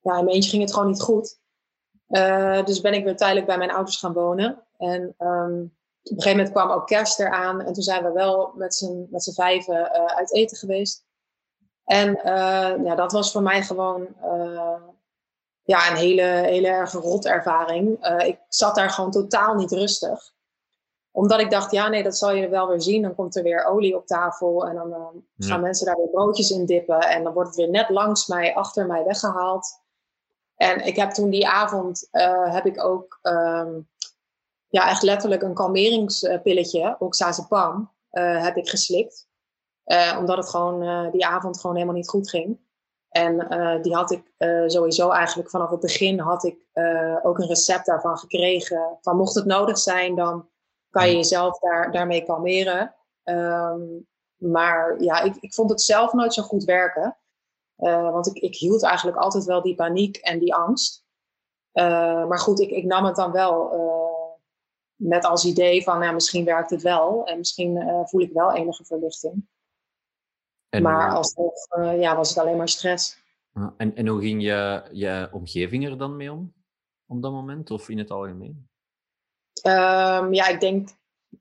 ja, 0.00 0.18
in 0.18 0.24
mijn 0.24 0.28
eentje 0.28 0.50
ging 0.50 0.62
het 0.62 0.72
gewoon 0.72 0.88
niet 0.88 1.02
goed. 1.02 1.38
Uh, 2.08 2.64
dus 2.64 2.80
ben 2.80 2.94
ik 2.94 3.04
weer 3.04 3.16
tijdelijk 3.16 3.46
bij 3.46 3.58
mijn 3.58 3.70
ouders 3.70 3.96
gaan 3.96 4.12
wonen. 4.12 4.66
En 4.76 5.14
um, 5.18 5.76
op 6.02 6.16
een 6.16 6.22
gegeven 6.22 6.36
moment 6.36 6.50
kwam 6.50 6.70
ook 6.70 6.86
kerst 6.86 7.20
eraan. 7.20 7.60
En 7.60 7.72
toen 7.72 7.82
zijn 7.82 8.04
we 8.04 8.12
wel 8.12 8.52
met 8.54 8.74
z'n, 8.74 9.06
met 9.10 9.22
z'n 9.22 9.32
vijven 9.32 9.92
uit 9.92 10.34
eten 10.34 10.56
geweest. 10.56 11.04
En 11.84 12.20
ja, 12.84 12.94
dat 12.94 13.12
was 13.12 13.32
voor 13.32 13.42
mij 13.42 13.62
gewoon 13.62 14.08
ja, 15.62 15.90
een 15.90 15.96
hele, 15.96 16.22
hele 16.22 16.68
erg 16.68 16.92
rot 16.92 17.26
ervaring. 17.26 18.06
ik 18.24 18.38
zat 18.48 18.74
daar 18.74 18.90
gewoon 18.90 19.10
totaal 19.10 19.54
niet 19.54 19.72
rustig 19.72 20.32
omdat 21.12 21.40
ik 21.40 21.50
dacht, 21.50 21.70
ja, 21.70 21.88
nee, 21.88 22.02
dat 22.02 22.16
zal 22.16 22.34
je 22.34 22.48
wel 22.48 22.68
weer 22.68 22.82
zien. 22.82 23.02
Dan 23.02 23.14
komt 23.14 23.36
er 23.36 23.42
weer 23.42 23.64
olie 23.64 23.96
op 23.96 24.06
tafel 24.06 24.66
en 24.66 24.74
dan 24.74 24.90
uh, 24.90 25.48
gaan 25.48 25.60
mensen 25.60 25.86
daar 25.86 25.96
weer 25.96 26.08
broodjes 26.08 26.50
in 26.50 26.66
dippen. 26.66 27.00
En 27.00 27.24
dan 27.24 27.32
wordt 27.32 27.48
het 27.48 27.58
weer 27.58 27.70
net 27.70 27.88
langs 27.88 28.26
mij, 28.26 28.54
achter 28.54 28.86
mij 28.86 29.04
weggehaald. 29.04 29.80
En 30.56 30.86
ik 30.86 30.96
heb 30.96 31.10
toen 31.10 31.30
die 31.30 31.48
avond, 31.48 32.08
uh, 32.12 32.54
heb 32.54 32.66
ik 32.66 32.84
ook 32.84 33.18
um, 33.22 33.88
ja, 34.68 34.88
echt 34.88 35.02
letterlijk 35.02 35.42
een 35.42 35.54
kalmeringspilletje, 35.54 36.96
oxazepam, 36.98 37.92
uh, 38.12 38.42
heb 38.42 38.56
ik 38.56 38.68
geslikt. 38.68 39.28
omdat 40.18 40.36
het 40.36 40.48
gewoon 40.48 41.10
die 41.10 41.26
avond 41.26 41.60
gewoon 41.60 41.76
helemaal 41.76 41.96
niet 41.96 42.08
goed 42.08 42.30
ging. 42.30 42.58
En 43.08 43.36
die 43.82 43.94
had 43.94 44.10
ik 44.10 44.32
sowieso 44.66 45.10
eigenlijk 45.10 45.50
vanaf 45.50 45.70
het 45.70 45.80
begin 45.80 46.18
had 46.18 46.44
ik 46.44 46.66
ook 47.22 47.38
een 47.38 47.46
recept 47.46 47.86
daarvan 47.86 48.18
gekregen. 48.18 48.98
Van 49.00 49.16
mocht 49.16 49.34
het 49.34 49.44
nodig 49.44 49.78
zijn, 49.78 50.14
dan 50.14 50.48
kan 50.90 51.08
je 51.08 51.14
jezelf 51.14 51.58
daar, 51.58 51.92
daarmee 51.92 52.24
kalmeren. 52.24 52.94
Um, 53.24 54.06
maar 54.36 55.02
ja, 55.02 55.20
ik, 55.20 55.36
ik 55.36 55.54
vond 55.54 55.70
het 55.70 55.82
zelf 55.82 56.12
nooit 56.12 56.34
zo 56.34 56.42
goed 56.42 56.64
werken. 56.64 57.18
Uh, 57.78 58.10
want 58.10 58.26
ik, 58.26 58.34
ik 58.34 58.56
hield 58.56 58.82
eigenlijk 58.82 59.16
altijd 59.16 59.44
wel 59.44 59.62
die 59.62 59.74
paniek 59.74 60.16
en 60.16 60.38
die 60.38 60.54
angst. 60.54 61.04
Uh, 61.72 62.26
maar 62.26 62.38
goed, 62.38 62.60
ik, 62.60 62.70
ik 62.70 62.84
nam 62.84 63.04
het 63.04 63.16
dan 63.16 63.32
wel 63.32 63.74
uh, 63.74 64.44
met 64.94 65.24
als 65.24 65.44
idee 65.44 65.82
van, 65.82 65.98
nou, 65.98 66.14
misschien 66.14 66.44
werkt 66.44 66.70
het 66.70 66.82
wel. 66.82 67.24
En 67.26 67.38
misschien 67.38 68.02
voel 68.04 68.20
ik 68.20 68.32
wel 68.32 68.54
enige 68.54 68.84
verlichting. 68.84 69.48
En 70.68 70.82
maar 70.82 71.14
alsnog 71.14 71.66
ja, 71.76 72.16
was 72.16 72.28
het 72.28 72.38
alleen 72.38 72.56
maar 72.56 72.68
stress. 72.68 73.22
En, 73.76 73.96
en 73.96 74.06
hoe 74.06 74.20
ging 74.20 74.42
je, 74.42 74.88
je 74.92 75.28
omgeving 75.32 75.86
er 75.86 75.98
dan 75.98 76.16
mee 76.16 76.32
om? 76.32 76.54
Op 77.06 77.22
dat 77.22 77.32
moment 77.32 77.70
of 77.70 77.88
in 77.88 77.98
het 77.98 78.10
algemeen? 78.10 78.69
Um, 79.62 80.34
ja, 80.34 80.46
ik 80.46 80.60
denk 80.60 80.88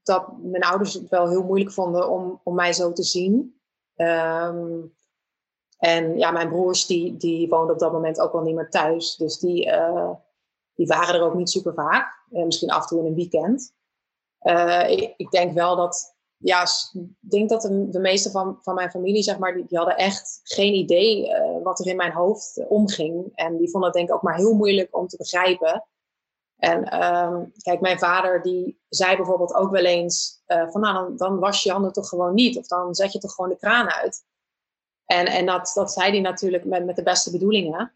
dat 0.03 0.37
mijn 0.41 0.63
ouders 0.63 0.93
het 0.93 1.09
wel 1.09 1.29
heel 1.29 1.43
moeilijk 1.43 1.71
vonden 1.71 2.09
om, 2.09 2.41
om 2.43 2.55
mij 2.55 2.73
zo 2.73 2.91
te 2.91 3.03
zien. 3.03 3.61
Um, 3.95 4.97
en 5.77 6.17
ja, 6.17 6.31
mijn 6.31 6.49
broers 6.49 6.85
die, 6.85 7.17
die 7.17 7.49
woonden 7.49 7.73
op 7.73 7.79
dat 7.79 7.91
moment 7.91 8.19
ook 8.19 8.31
wel 8.31 8.41
niet 8.41 8.55
meer 8.55 8.69
thuis. 8.69 9.15
Dus 9.15 9.39
die, 9.39 9.65
uh, 9.65 10.11
die 10.73 10.87
waren 10.87 11.15
er 11.15 11.21
ook 11.21 11.35
niet 11.35 11.49
super 11.49 11.73
vaak. 11.73 12.25
Uh, 12.31 12.45
misschien 12.45 12.69
af 12.69 12.81
en 12.81 12.87
toe 12.87 12.99
in 12.99 13.05
een 13.05 13.15
weekend. 13.15 13.73
Ik, 14.89 15.13
ik, 15.17 15.31
denk 15.31 15.53
wel 15.53 15.75
dat, 15.75 16.15
ja, 16.37 16.63
ik 16.93 17.29
denk 17.31 17.49
dat 17.49 17.61
de, 17.61 17.89
de 17.89 17.99
meeste 17.99 18.31
van, 18.31 18.57
van 18.61 18.75
mijn 18.75 18.91
familie, 18.91 19.23
zeg 19.23 19.37
maar, 19.37 19.53
die, 19.53 19.65
die 19.65 19.77
hadden 19.77 19.97
echt 19.97 20.39
geen 20.43 20.73
idee 20.73 21.31
wat 21.63 21.79
er 21.79 21.87
in 21.87 21.95
mijn 21.95 22.11
hoofd 22.11 22.67
omging. 22.67 23.31
En 23.35 23.57
die 23.57 23.69
vonden 23.69 23.89
het 23.89 23.97
denk 23.97 24.09
ik 24.09 24.15
ook 24.15 24.21
maar 24.21 24.35
heel 24.35 24.53
moeilijk 24.53 24.97
om 24.97 25.07
te 25.07 25.17
begrijpen. 25.17 25.85
En 26.59 27.03
um, 27.03 27.51
kijk, 27.61 27.81
mijn 27.81 27.99
vader 27.99 28.41
die 28.41 28.81
zei 28.89 29.15
bijvoorbeeld 29.15 29.53
ook 29.53 29.71
wel 29.71 29.85
eens 29.85 30.41
uh, 30.47 30.69
van 30.69 30.81
nou, 30.81 30.93
dan, 30.93 31.17
dan 31.17 31.39
was 31.39 31.63
je 31.63 31.71
handen 31.71 31.93
toch 31.93 32.09
gewoon 32.09 32.33
niet. 32.33 32.57
Of 32.57 32.67
dan 32.67 32.95
zet 32.95 33.11
je 33.11 33.19
toch 33.19 33.33
gewoon 33.33 33.49
de 33.49 33.57
kraan 33.57 33.89
uit. 33.89 34.25
En, 35.05 35.25
en 35.25 35.45
dat, 35.45 35.71
dat 35.73 35.91
zei 35.91 36.09
hij 36.11 36.19
natuurlijk 36.19 36.65
met, 36.65 36.85
met 36.85 36.95
de 36.95 37.03
beste 37.03 37.31
bedoelingen. 37.31 37.93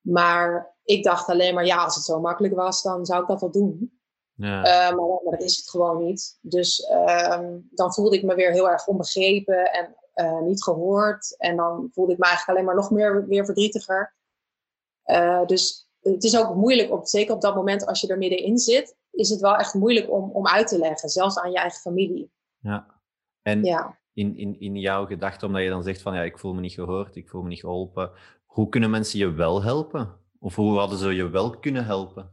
Maar 0.00 0.74
ik 0.84 1.04
dacht 1.04 1.28
alleen 1.28 1.54
maar, 1.54 1.66
ja, 1.66 1.84
als 1.84 1.94
het 1.94 2.04
zo 2.04 2.20
makkelijk 2.20 2.54
was, 2.54 2.82
dan 2.82 3.06
zou 3.06 3.22
ik 3.22 3.28
dat 3.28 3.40
wel 3.40 3.50
doen. 3.50 4.00
Ja. 4.34 4.58
Uh, 4.58 4.96
maar, 4.96 5.06
maar, 5.06 5.38
dat 5.38 5.42
is 5.42 5.56
het 5.56 5.70
gewoon 5.70 6.04
niet. 6.04 6.38
Dus 6.40 6.90
uh, 6.90 7.40
dan 7.70 7.94
voelde 7.94 8.16
ik 8.16 8.22
me 8.22 8.34
weer 8.34 8.52
heel 8.52 8.70
erg 8.70 8.86
onbegrepen 8.86 9.72
en 9.72 9.96
uh, 10.14 10.40
niet 10.40 10.62
gehoord. 10.62 11.36
En 11.38 11.56
dan 11.56 11.90
voelde 11.92 12.12
ik 12.12 12.18
me 12.18 12.24
eigenlijk 12.24 12.58
alleen 12.58 12.74
maar 12.74 12.82
nog 12.82 12.90
meer 12.90 13.26
weer 13.26 13.44
verdrietiger. 13.44 14.14
Dus 15.46 15.85
het 16.12 16.24
is 16.24 16.38
ook 16.38 16.54
moeilijk, 16.54 16.92
op, 16.92 17.06
zeker 17.06 17.34
op 17.34 17.40
dat 17.40 17.54
moment 17.54 17.86
als 17.86 18.00
je 18.00 18.08
er 18.08 18.18
middenin 18.18 18.58
zit, 18.58 18.96
is 19.10 19.28
het 19.28 19.40
wel 19.40 19.56
echt 19.56 19.74
moeilijk 19.74 20.10
om, 20.10 20.30
om 20.30 20.46
uit 20.46 20.68
te 20.68 20.78
leggen, 20.78 21.08
zelfs 21.08 21.38
aan 21.38 21.50
je 21.50 21.58
eigen 21.58 21.80
familie. 21.80 22.30
Ja, 22.58 23.00
en 23.42 23.64
ja. 23.64 23.98
In, 24.12 24.36
in, 24.36 24.60
in 24.60 24.76
jouw 24.76 25.06
gedachte, 25.06 25.46
omdat 25.46 25.62
je 25.62 25.68
dan 25.68 25.82
zegt 25.82 26.02
van 26.02 26.14
ja, 26.14 26.22
ik 26.22 26.38
voel 26.38 26.54
me 26.54 26.60
niet 26.60 26.72
gehoord, 26.72 27.16
ik 27.16 27.28
voel 27.28 27.42
me 27.42 27.48
niet 27.48 27.60
geholpen, 27.60 28.10
hoe 28.44 28.68
kunnen 28.68 28.90
mensen 28.90 29.18
je 29.18 29.32
wel 29.32 29.62
helpen? 29.62 30.20
Of 30.38 30.54
hoe 30.54 30.78
hadden 30.78 30.98
ze 30.98 31.14
je 31.14 31.28
wel 31.28 31.58
kunnen 31.58 31.84
helpen? 31.84 32.30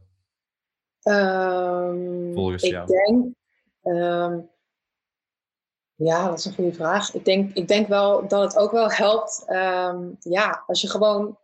Um, 1.02 2.34
Volgens 2.34 2.62
ik 2.62 2.70
jou. 2.70 2.86
Denk, 2.86 3.34
um, 3.82 4.50
ja, 5.94 6.28
dat 6.28 6.38
is 6.38 6.44
een 6.44 6.54
goede 6.54 6.72
vraag. 6.72 7.14
Ik 7.14 7.24
denk, 7.24 7.54
ik 7.54 7.68
denk 7.68 7.88
wel 7.88 8.28
dat 8.28 8.42
het 8.42 8.56
ook 8.56 8.70
wel 8.70 8.90
helpt. 8.90 9.44
Um, 9.48 10.16
ja, 10.20 10.64
als 10.66 10.80
je 10.80 10.90
gewoon 10.90 11.38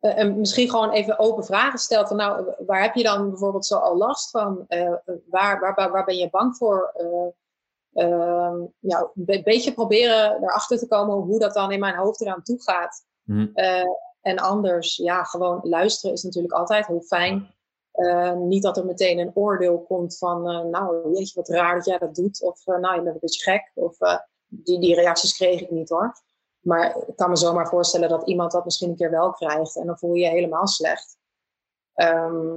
uh, 0.00 0.18
en 0.18 0.38
misschien 0.38 0.70
gewoon 0.70 0.90
even 0.90 1.18
open 1.18 1.44
vragen 1.44 1.78
stelt. 1.78 2.08
Van, 2.08 2.16
nou, 2.16 2.54
waar 2.66 2.82
heb 2.82 2.94
je 2.94 3.02
dan 3.02 3.30
bijvoorbeeld 3.30 3.66
zo 3.66 3.76
al 3.76 3.96
last 3.96 4.30
van? 4.30 4.64
Uh, 4.68 4.94
waar, 5.26 5.60
waar, 5.60 5.90
waar, 5.90 6.04
ben 6.04 6.16
je 6.16 6.30
bang 6.30 6.56
voor? 6.56 6.94
Uh, 6.96 7.28
ja, 8.78 9.10
een 9.14 9.42
beetje 9.44 9.74
proberen 9.74 10.42
erachter 10.42 10.78
te 10.78 10.88
komen 10.88 11.16
hoe 11.16 11.38
dat 11.38 11.54
dan 11.54 11.72
in 11.72 11.80
mijn 11.80 11.96
hoofd 11.96 12.20
eraan 12.20 12.42
toe 12.42 12.62
gaat. 12.62 13.08
Mm. 13.24 13.52
en 14.20 14.38
anders, 14.38 14.96
ja, 14.96 15.24
gewoon 15.24 15.60
luisteren 15.62 16.14
is 16.14 16.22
natuurlijk 16.22 16.54
altijd 16.54 16.86
heel 16.86 17.00
fijn. 17.00 17.54
niet 18.38 18.62
dat 18.62 18.76
er 18.76 18.86
meteen 18.86 19.18
een 19.18 19.34
oordeel 19.34 19.80
komt 19.82 20.18
van, 20.18 20.70
nou, 20.70 21.12
weet 21.12 21.28
je 21.28 21.34
wat 21.34 21.48
raar 21.48 21.74
dat 21.74 21.86
jij 21.86 21.98
dat 21.98 22.14
doet. 22.14 22.42
Of, 22.42 22.66
nou, 22.66 22.94
je 22.94 23.02
bent 23.02 23.14
een 23.14 23.20
beetje 23.20 23.50
gek. 23.50 23.70
Of 23.74 23.96
die, 24.46 24.80
die 24.80 24.94
reacties 24.94 25.36
kreeg 25.36 25.60
ik 25.60 25.70
niet 25.70 25.88
hoor. 25.88 26.14
Maar 26.60 26.96
ik 27.06 27.16
kan 27.16 27.28
me 27.28 27.36
zomaar 27.36 27.68
voorstellen 27.68 28.08
dat 28.08 28.28
iemand 28.28 28.52
dat 28.52 28.64
misschien 28.64 28.88
een 28.88 28.96
keer 28.96 29.10
wel 29.10 29.30
krijgt 29.30 29.76
en 29.76 29.86
dan 29.86 29.98
voel 29.98 30.14
je 30.14 30.22
je 30.22 30.28
helemaal 30.28 30.66
slecht. 30.66 31.18
Ehm, 31.94 32.56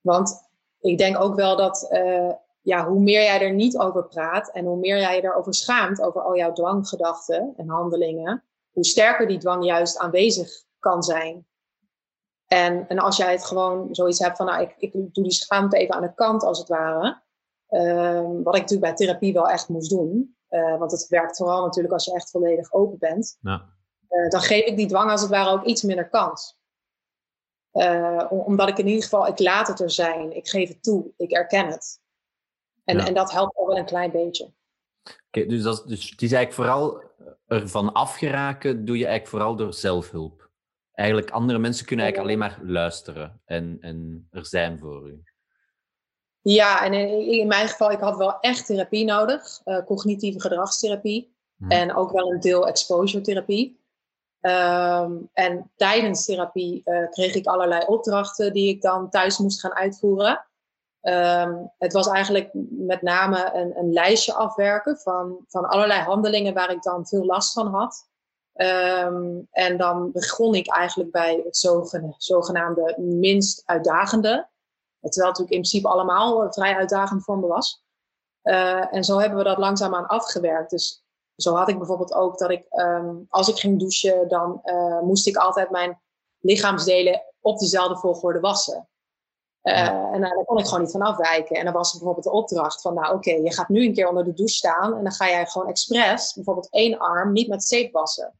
want 0.00 0.48
ik 0.80 0.98
denk 0.98 1.20
ook 1.20 1.34
wel 1.34 1.56
dat 1.56 1.88
uh, 1.90 2.32
ja, 2.60 2.88
hoe 2.88 3.00
meer 3.00 3.22
jij 3.22 3.40
er 3.40 3.52
niet 3.52 3.78
over 3.78 4.04
praat 4.04 4.50
en 4.50 4.64
hoe 4.64 4.76
meer 4.76 4.98
jij 4.98 5.16
je 5.16 5.24
erover 5.24 5.54
schaamt, 5.54 6.02
over 6.02 6.22
al 6.22 6.36
jouw 6.36 6.52
dwanggedachten 6.52 7.52
en 7.56 7.68
handelingen, 7.68 8.44
hoe 8.70 8.84
sterker 8.84 9.26
die 9.26 9.38
dwang 9.38 9.64
juist 9.64 9.98
aanwezig 9.98 10.64
kan 10.78 11.02
zijn. 11.02 11.46
En, 12.46 12.88
en 12.88 12.98
als 12.98 13.16
jij 13.16 13.32
het 13.32 13.44
gewoon 13.44 13.94
zoiets 13.94 14.18
hebt 14.18 14.36
van, 14.36 14.46
nou, 14.46 14.62
ik, 14.62 14.74
ik 14.78 14.92
doe 14.92 15.24
die 15.24 15.32
schaamte 15.32 15.76
even 15.76 15.94
aan 15.94 16.02
de 16.02 16.14
kant 16.14 16.42
als 16.42 16.58
het 16.58 16.68
ware. 16.68 17.22
Um, 17.68 18.42
wat 18.42 18.54
ik 18.54 18.60
natuurlijk 18.60 18.96
bij 18.96 19.06
therapie 19.06 19.32
wel 19.32 19.48
echt 19.48 19.68
moest 19.68 19.90
doen. 19.90 20.33
Uh, 20.54 20.78
want 20.78 20.90
het 20.90 21.08
werkt 21.08 21.36
vooral 21.36 21.64
natuurlijk 21.64 21.94
als 21.94 22.04
je 22.04 22.14
echt 22.14 22.30
volledig 22.30 22.72
open 22.72 22.98
bent. 22.98 23.38
Ja. 23.40 23.72
Uh, 24.08 24.28
dan 24.28 24.40
geef 24.40 24.64
ik 24.64 24.76
die 24.76 24.86
dwang 24.86 25.10
als 25.10 25.20
het 25.20 25.30
ware 25.30 25.50
ook 25.50 25.64
iets 25.64 25.82
minder 25.82 26.08
kans. 26.08 26.58
Uh, 27.72 28.26
omdat 28.28 28.68
ik 28.68 28.78
in 28.78 28.86
ieder 28.86 29.02
geval, 29.02 29.26
ik 29.26 29.38
laat 29.38 29.68
het 29.68 29.80
er 29.80 29.90
zijn. 29.90 30.36
Ik 30.36 30.48
geef 30.48 30.68
het 30.68 30.82
toe. 30.82 31.12
Ik 31.16 31.30
erken 31.30 31.66
het. 31.66 32.00
En, 32.84 32.98
en 32.98 33.14
dat 33.14 33.32
helpt 33.32 33.56
al 33.56 33.66
wel 33.66 33.78
een 33.78 33.84
klein 33.84 34.10
beetje. 34.10 34.52
Oké, 35.26 35.46
dus, 35.46 35.62
dat, 35.62 35.88
dus 35.88 36.10
het 36.10 36.22
is 36.22 36.32
eigenlijk 36.32 36.52
vooral 36.52 37.02
ervan 37.46 37.92
afgeraken, 37.92 38.84
doe 38.84 38.98
je 38.98 39.06
eigenlijk 39.06 39.36
vooral 39.36 39.56
door 39.56 39.74
zelfhulp. 39.74 40.50
Eigenlijk 40.92 41.30
andere 41.30 41.58
mensen 41.58 41.86
kunnen 41.86 42.04
eigenlijk 42.04 42.34
alleen 42.34 42.48
maar 42.48 42.72
luisteren 42.72 43.40
en, 43.44 43.76
en 43.80 44.28
er 44.30 44.46
zijn 44.46 44.78
voor 44.78 45.08
u. 45.08 45.22
Ja, 46.44 46.84
en 46.84 46.92
in, 46.92 47.26
in 47.26 47.46
mijn 47.46 47.68
geval, 47.68 47.90
ik 47.90 48.00
had 48.00 48.16
wel 48.16 48.40
echt 48.40 48.66
therapie 48.66 49.04
nodig. 49.04 49.60
Uh, 49.64 49.84
cognitieve 49.84 50.40
gedragstherapie. 50.40 51.36
Hmm. 51.56 51.70
En 51.70 51.94
ook 51.94 52.12
wel 52.12 52.32
een 52.32 52.40
deel 52.40 52.66
exposure 52.66 53.22
therapie. 53.22 53.82
Um, 54.40 55.30
en 55.32 55.70
tijdens 55.76 56.24
therapie 56.24 56.82
uh, 56.84 57.10
kreeg 57.10 57.34
ik 57.34 57.46
allerlei 57.46 57.84
opdrachten 57.86 58.52
die 58.52 58.68
ik 58.68 58.82
dan 58.82 59.10
thuis 59.10 59.38
moest 59.38 59.60
gaan 59.60 59.74
uitvoeren. 59.74 60.46
Um, 61.02 61.72
het 61.78 61.92
was 61.92 62.08
eigenlijk 62.08 62.50
met 62.70 63.02
name 63.02 63.50
een, 63.54 63.78
een, 63.78 63.92
lijstje 63.92 64.34
afwerken 64.34 64.96
van, 64.98 65.44
van 65.48 65.68
allerlei 65.68 66.00
handelingen 66.00 66.54
waar 66.54 66.70
ik 66.70 66.82
dan 66.82 67.06
veel 67.06 67.24
last 67.24 67.52
van 67.52 67.66
had. 67.66 68.08
Um, 68.54 69.48
en 69.50 69.76
dan 69.76 70.12
begon 70.12 70.54
ik 70.54 70.68
eigenlijk 70.68 71.10
bij 71.10 71.42
het 71.44 71.68
zogenaamde 72.16 72.94
minst 72.98 73.62
uitdagende. 73.64 74.48
Terwijl 75.10 75.32
het 75.32 75.38
natuurlijk 75.38 75.66
in 75.66 75.70
principe 75.70 75.88
allemaal 75.88 76.52
vrij 76.52 76.74
uitdagend 76.74 77.24
voor 77.24 77.38
me 77.38 77.46
was. 77.46 77.82
Uh, 78.42 78.94
en 78.94 79.04
zo 79.04 79.18
hebben 79.18 79.38
we 79.38 79.44
dat 79.44 79.58
langzaamaan 79.58 80.06
afgewerkt. 80.06 80.70
Dus 80.70 81.04
zo 81.36 81.54
had 81.54 81.68
ik 81.68 81.78
bijvoorbeeld 81.78 82.14
ook 82.14 82.38
dat 82.38 82.50
ik, 82.50 82.66
um, 82.70 83.26
als 83.28 83.48
ik 83.48 83.58
ging 83.58 83.78
douchen, 83.78 84.28
dan 84.28 84.60
uh, 84.64 85.00
moest 85.00 85.26
ik 85.26 85.36
altijd 85.36 85.70
mijn 85.70 86.00
lichaamsdelen 86.38 87.22
op 87.40 87.58
dezelfde 87.58 87.96
volgorde 87.96 88.40
wassen. 88.40 88.88
Uh, 89.62 89.88
En 89.88 90.20
daar 90.20 90.44
kon 90.44 90.58
ik 90.58 90.64
gewoon 90.64 90.80
niet 90.80 90.90
van 90.90 91.02
afwijken. 91.02 91.56
En 91.56 91.64
dan 91.64 91.74
was 91.74 91.92
bijvoorbeeld 91.92 92.24
de 92.24 92.30
opdracht 92.30 92.80
van, 92.80 92.94
nou 92.94 93.06
oké, 93.06 93.30
okay, 93.30 93.42
je 93.42 93.52
gaat 93.52 93.68
nu 93.68 93.86
een 93.86 93.94
keer 93.94 94.08
onder 94.08 94.24
de 94.24 94.32
douche 94.32 94.54
staan 94.54 94.96
en 94.96 95.02
dan 95.02 95.12
ga 95.12 95.28
jij 95.28 95.46
gewoon 95.46 95.68
expres 95.68 96.34
bijvoorbeeld 96.34 96.70
één 96.70 96.98
arm 96.98 97.32
niet 97.32 97.48
met 97.48 97.64
zeep 97.64 97.92
wassen. 97.92 98.38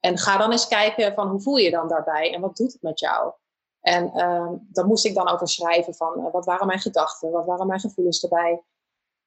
En 0.00 0.18
ga 0.18 0.36
dan 0.36 0.52
eens 0.52 0.68
kijken 0.68 1.14
van 1.14 1.28
hoe 1.28 1.40
voel 1.40 1.56
je 1.56 1.70
dan 1.70 1.88
daarbij 1.88 2.34
en 2.34 2.40
wat 2.40 2.56
doet 2.56 2.72
het 2.72 2.82
met 2.82 3.00
jou? 3.00 3.32
En 3.80 4.04
uh, 4.14 4.52
daar 4.68 4.86
moest 4.86 5.04
ik 5.04 5.14
dan 5.14 5.28
over 5.28 5.48
schrijven 5.48 5.94
van 5.94 6.18
uh, 6.18 6.32
wat 6.32 6.44
waren 6.44 6.66
mijn 6.66 6.78
gedachten, 6.78 7.30
wat 7.30 7.46
waren 7.46 7.66
mijn 7.66 7.80
gevoelens 7.80 8.22
erbij. 8.22 8.62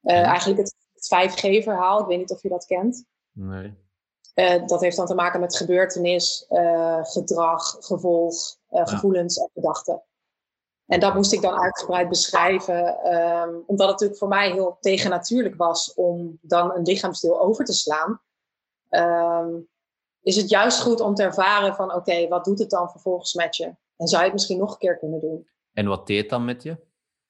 Uh, 0.03 0.21
eigenlijk 0.21 0.59
het, 0.59 0.75
het 0.93 1.31
5G-verhaal, 1.31 1.99
ik 1.99 2.07
weet 2.07 2.17
niet 2.17 2.31
of 2.31 2.41
je 2.41 2.49
dat 2.49 2.65
kent. 2.65 3.05
Nee. 3.31 3.73
dat 4.65 4.81
heeft 4.81 4.97
dan 4.97 5.05
te 5.05 5.15
maken 5.15 5.39
met 5.39 5.55
gebeurtenis, 5.55 6.45
gedrag, 7.01 7.77
gevolg, 7.79 8.57
gevoelens 8.69 9.37
en 9.37 9.49
gedachten. 9.53 10.03
En 10.91 10.99
dat 10.99 11.13
moest 11.13 11.33
ik 11.33 11.41
dan 11.41 11.59
uitgebreid 11.59 12.09
beschrijven, 12.09 13.13
um, 13.15 13.63
omdat 13.65 13.87
het 13.87 13.89
natuurlijk 13.89 14.19
voor 14.19 14.27
mij 14.27 14.51
heel 14.51 14.77
tegennatuurlijk 14.79 15.55
was 15.55 15.93
om 15.93 16.37
dan 16.41 16.75
een 16.75 16.83
lichaamsdeel 16.83 17.41
over 17.41 17.65
te 17.65 17.73
slaan. 17.73 18.21
Um, 18.89 19.67
is 20.21 20.35
het 20.35 20.49
juist 20.49 20.81
goed 20.81 20.99
om 20.99 21.15
te 21.15 21.23
ervaren 21.23 21.75
van 21.75 21.93
oké, 21.93 22.27
wat 22.27 22.45
doet 22.45 22.59
het 22.59 22.69
dan 22.69 22.89
vervolgens 22.89 23.33
met 23.33 23.55
je? 23.55 23.75
En 24.01 24.07
zou 24.07 24.19
je 24.19 24.27
het 24.27 24.33
misschien 24.33 24.59
nog 24.59 24.71
een 24.71 24.77
keer 24.77 24.97
kunnen 24.97 25.19
doen? 25.19 25.47
En 25.73 25.87
wat 25.87 26.07
deed 26.07 26.29
dan 26.29 26.45
met 26.45 26.63
je 26.63 26.77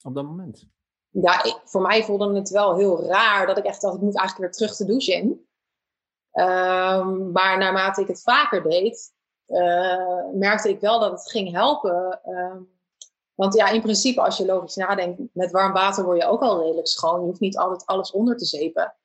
op 0.01 0.15
dat 0.15 0.23
moment? 0.23 0.67
Ja, 1.09 1.43
ik, 1.43 1.61
voor 1.65 1.81
mij 1.81 2.03
voelde 2.03 2.35
het 2.35 2.49
wel 2.49 2.75
heel 2.75 3.03
raar 3.03 3.47
dat 3.47 3.57
ik 3.57 3.65
echt 3.65 3.81
dacht, 3.81 3.95
ik 3.95 4.01
moet 4.01 4.17
eigenlijk 4.17 4.49
weer 4.49 4.67
terug 4.67 4.77
de 4.77 4.85
douche 4.85 5.13
in. 5.13 5.29
Um, 6.33 7.31
maar 7.31 7.57
naarmate 7.57 8.01
ik 8.01 8.07
het 8.07 8.21
vaker 8.21 8.63
deed, 8.63 9.13
uh, 9.47 10.29
merkte 10.33 10.69
ik 10.69 10.79
wel 10.79 10.99
dat 10.99 11.11
het 11.11 11.29
ging 11.29 11.51
helpen. 11.51 12.19
Want 13.33 13.53
ja, 13.53 13.69
in 13.69 13.81
principe, 13.81 14.21
als 14.21 14.37
je 14.37 14.45
logisch 14.45 14.75
nadenkt, 14.75 15.21
met 15.33 15.51
warm 15.51 15.73
water 15.73 16.03
word 16.03 16.21
je 16.21 16.27
ook 16.27 16.41
al 16.41 16.61
redelijk 16.61 16.87
schoon. 16.87 17.19
Je 17.19 17.25
hoeft 17.25 17.39
niet 17.39 17.57
altijd 17.57 17.85
alles 17.85 18.11
onder 18.11 18.37
te 18.37 18.45
zepen. 18.45 18.95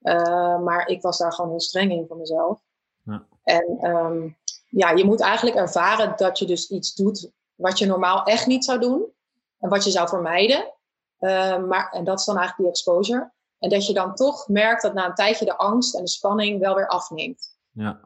Uh, 0.00 0.60
maar 0.60 0.88
ik 0.88 1.02
was 1.02 1.18
daar 1.18 1.32
gewoon 1.32 1.50
heel 1.50 1.60
streng 1.60 1.90
in 1.90 2.06
voor 2.06 2.16
mezelf. 2.16 2.60
Ja. 3.02 3.26
En 3.42 3.90
um, 3.90 4.36
ja, 4.76 4.90
je 4.90 5.04
moet 5.04 5.20
eigenlijk 5.20 5.56
ervaren 5.56 6.12
dat 6.16 6.38
je 6.38 6.46
dus 6.46 6.70
iets 6.70 6.94
doet 6.94 7.30
wat 7.54 7.78
je 7.78 7.86
normaal 7.86 8.24
echt 8.24 8.46
niet 8.46 8.64
zou 8.64 8.80
doen. 8.80 9.12
En 9.58 9.70
wat 9.70 9.84
je 9.84 9.90
zou 9.90 10.08
vermijden. 10.08 10.72
Uh, 11.20 11.64
maar, 11.64 11.90
en 11.92 12.04
dat 12.04 12.18
is 12.18 12.24
dan 12.24 12.36
eigenlijk 12.36 12.56
die 12.56 12.68
exposure. 12.68 13.32
En 13.58 13.68
dat 13.68 13.86
je 13.86 13.94
dan 13.94 14.14
toch 14.14 14.48
merkt 14.48 14.82
dat 14.82 14.94
na 14.94 15.06
een 15.06 15.14
tijdje 15.14 15.44
de 15.44 15.56
angst 15.56 15.94
en 15.94 16.04
de 16.04 16.10
spanning 16.10 16.60
wel 16.60 16.74
weer 16.74 16.88
afneemt. 16.88 17.58
Ja. 17.70 18.00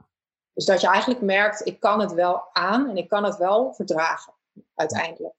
Dus 0.52 0.64
dat 0.64 0.80
je 0.80 0.86
eigenlijk 0.86 1.20
merkt, 1.20 1.66
ik 1.66 1.80
kan 1.80 2.00
het 2.00 2.12
wel 2.12 2.48
aan 2.52 2.88
en 2.88 2.96
ik 2.96 3.08
kan 3.08 3.24
het 3.24 3.36
wel 3.36 3.74
verdragen, 3.74 4.32
uiteindelijk. 4.74 5.34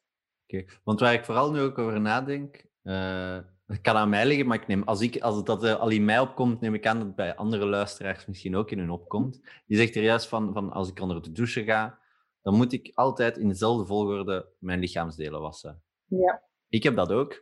Okay. 0.47 0.67
Want 0.83 0.99
waar 0.99 1.13
ik 1.13 1.25
vooral 1.25 1.51
nu 1.51 1.61
ook 1.61 1.77
over 1.77 2.01
nadenk, 2.01 2.65
uh, 2.83 3.37
het 3.69 3.81
kan 3.81 3.95
aan 3.95 4.09
mij 4.09 4.25
liggen, 4.25 4.47
maar 4.47 4.61
ik 4.61 4.67
neem, 4.67 4.83
als, 4.83 5.01
ik, 5.01 5.21
als 5.21 5.43
dat 5.43 5.63
uh, 5.63 5.75
al 5.75 5.89
in 5.89 6.05
mij 6.05 6.19
opkomt, 6.19 6.61
neem 6.61 6.73
ik 6.73 6.87
aan 6.87 6.97
dat 6.97 7.07
het 7.07 7.15
bij 7.15 7.35
andere 7.35 7.65
luisteraars 7.65 8.25
misschien 8.25 8.55
ook 8.55 8.71
in 8.71 8.79
hun 8.79 8.89
opkomt. 8.89 9.41
Je 9.65 9.75
zegt 9.75 9.95
er 9.95 10.03
juist 10.03 10.27
van, 10.27 10.53
van 10.53 10.71
als 10.71 10.89
ik 10.89 10.99
onder 10.99 11.21
de 11.21 11.31
douche 11.31 11.63
ga, 11.63 11.99
dan 12.41 12.53
moet 12.53 12.73
ik 12.73 12.91
altijd 12.93 13.37
in 13.37 13.47
dezelfde 13.47 13.85
volgorde 13.85 14.49
mijn 14.59 14.79
lichaamsdelen 14.79 15.41
wassen. 15.41 15.81
Ja. 16.05 16.43
Ik 16.69 16.83
heb 16.83 16.95
dat 16.95 17.11
ook. 17.11 17.41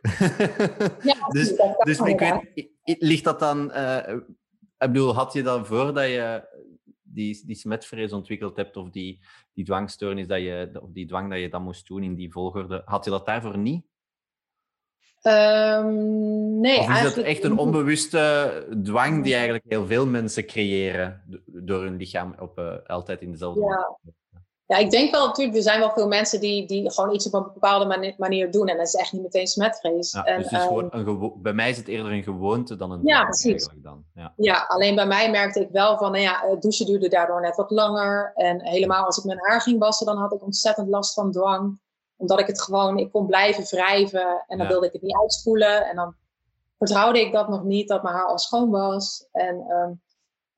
Ja, 1.02 1.28
dus 1.32 1.56
dus 1.82 1.98
ik 1.98 2.18
weet, 2.18 2.72
ligt 2.98 3.24
dat 3.24 3.38
dan... 3.38 3.70
Uh, 3.70 3.98
ik 4.78 4.92
bedoel, 4.92 5.14
had 5.14 5.32
je 5.32 5.42
dan 5.42 5.66
voordat 5.66 6.04
je 6.04 6.48
die, 7.02 7.42
die 7.46 7.56
smetvrees 7.56 8.12
ontwikkeld 8.12 8.56
hebt 8.56 8.76
of 8.76 8.90
die, 8.90 9.20
die 9.52 9.64
dwangstoornis 9.64 10.26
dat 10.26 10.40
je, 10.40 10.78
of 10.82 10.90
die 10.92 11.06
dwang 11.06 11.30
dat 11.30 11.40
je 11.40 11.48
dat 11.48 11.60
moest 11.60 11.86
doen 11.86 12.02
in 12.02 12.14
die 12.14 12.32
volgorde, 12.32 12.82
had 12.84 13.04
je 13.04 13.10
dat 13.10 13.26
daarvoor 13.26 13.58
niet? 13.58 13.86
Um, 15.22 16.60
nee, 16.60 16.78
of 16.78 16.90
is 16.90 17.14
het 17.14 17.18
echt 17.18 17.44
een 17.44 17.58
onbewuste 17.58 18.66
dwang 18.82 19.24
die 19.24 19.34
eigenlijk 19.34 19.64
heel 19.68 19.86
veel 19.86 20.06
mensen 20.06 20.46
creëren 20.46 21.22
door 21.46 21.82
hun 21.82 21.96
lichaam 21.96 22.34
op, 22.38 22.58
uh, 22.58 22.72
altijd 22.86 23.20
in 23.20 23.30
dezelfde 23.30 23.60
ja. 23.60 24.12
Ja, 24.68 24.76
ik 24.76 24.90
denk 24.90 25.10
wel 25.10 25.26
natuurlijk, 25.26 25.56
er 25.56 25.62
zijn 25.62 25.80
wel 25.80 25.90
veel 25.90 26.08
mensen 26.08 26.40
die, 26.40 26.66
die 26.66 26.90
gewoon 26.92 27.14
iets 27.14 27.26
op 27.26 27.34
een 27.34 27.50
bepaalde 27.54 28.14
manier 28.18 28.50
doen. 28.50 28.66
En 28.66 28.76
dat 28.76 28.86
is 28.86 28.94
echt 28.94 29.12
niet 29.12 29.22
meteen 29.22 29.46
smetvrees. 29.46 30.12
Ja, 30.12 30.24
en, 30.24 30.36
dus 30.36 30.50
het 30.50 30.60
is 30.60 30.66
ehm, 30.66 30.88
een 30.90 31.32
bij 31.42 31.52
mij 31.52 31.70
is 31.70 31.76
het 31.76 31.88
eerder 31.88 32.12
een 32.12 32.22
gewoonte 32.22 32.76
dan 32.76 32.90
een 32.90 33.00
ja, 33.04 33.24
precies. 33.24 33.68
Dan. 33.74 34.04
Ja. 34.14 34.32
ja, 34.36 34.64
alleen 34.68 34.94
bij 34.94 35.06
mij 35.06 35.30
merkte 35.30 35.60
ik 35.60 35.68
wel 35.70 35.98
van, 35.98 36.12
nou 36.12 36.22
ja, 36.22 36.56
douchen 36.60 36.86
duurde 36.86 37.08
daardoor 37.08 37.40
net 37.40 37.56
wat 37.56 37.70
langer. 37.70 38.32
En 38.34 38.62
helemaal 38.62 39.04
als 39.04 39.18
ik 39.18 39.24
mijn 39.24 39.38
haar 39.42 39.60
ging 39.60 39.78
wassen, 39.78 40.06
dan 40.06 40.16
had 40.16 40.32
ik 40.32 40.44
ontzettend 40.44 40.88
last 40.88 41.14
van 41.14 41.32
dwang. 41.32 41.78
Omdat 42.18 42.40
ik 42.40 42.46
het 42.46 42.62
gewoon, 42.62 42.98
ik 42.98 43.12
kon 43.12 43.26
blijven 43.26 43.64
wrijven 43.64 44.44
en 44.46 44.58
dan 44.58 44.66
wilde 44.66 44.86
ik 44.86 44.92
het 44.92 45.02
niet 45.02 45.16
uitspoelen. 45.16 45.86
En 45.86 45.96
dan 45.96 46.14
vertrouwde 46.78 47.20
ik 47.20 47.32
dat 47.32 47.48
nog 47.48 47.64
niet, 47.64 47.88
dat 47.88 48.02
mijn 48.02 48.14
haar 48.14 48.26
al 48.26 48.38
schoon 48.38 48.70
was. 48.70 49.28
En... 49.32 49.70
Um, 49.70 50.00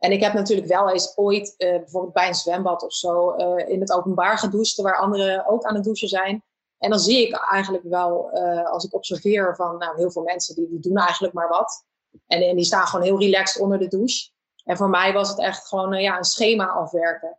en 0.00 0.12
ik 0.12 0.20
heb 0.20 0.32
natuurlijk 0.32 0.68
wel 0.68 0.90
eens 0.90 1.12
ooit, 1.16 1.54
uh, 1.58 1.70
bijvoorbeeld 1.70 2.12
bij 2.12 2.28
een 2.28 2.34
zwembad 2.34 2.82
of 2.82 2.92
zo, 2.92 3.36
uh, 3.36 3.68
in 3.68 3.80
het 3.80 3.92
openbaar 3.92 4.38
gedoucht, 4.38 4.76
waar 4.76 4.98
anderen 4.98 5.46
ook 5.46 5.64
aan 5.64 5.74
het 5.74 5.84
douchen 5.84 6.08
zijn. 6.08 6.42
En 6.78 6.90
dan 6.90 6.98
zie 6.98 7.26
ik 7.26 7.34
eigenlijk 7.34 7.84
wel, 7.84 8.30
uh, 8.34 8.70
als 8.70 8.84
ik 8.84 8.94
observeer 8.94 9.56
van 9.56 9.78
nou, 9.78 9.96
heel 9.96 10.10
veel 10.10 10.22
mensen 10.22 10.54
die, 10.54 10.68
die 10.68 10.80
doen 10.80 10.96
eigenlijk 10.96 11.32
maar 11.32 11.48
wat. 11.48 11.84
En, 12.26 12.42
en 12.42 12.56
die 12.56 12.64
staan 12.64 12.86
gewoon 12.86 13.04
heel 13.04 13.18
relaxed 13.18 13.62
onder 13.62 13.78
de 13.78 13.88
douche. 13.88 14.30
En 14.64 14.76
voor 14.76 14.88
mij 14.88 15.12
was 15.12 15.28
het 15.28 15.38
echt 15.38 15.68
gewoon 15.68 16.00
ja, 16.00 16.16
een 16.16 16.24
schema 16.24 16.66
afwerken. 16.66 17.38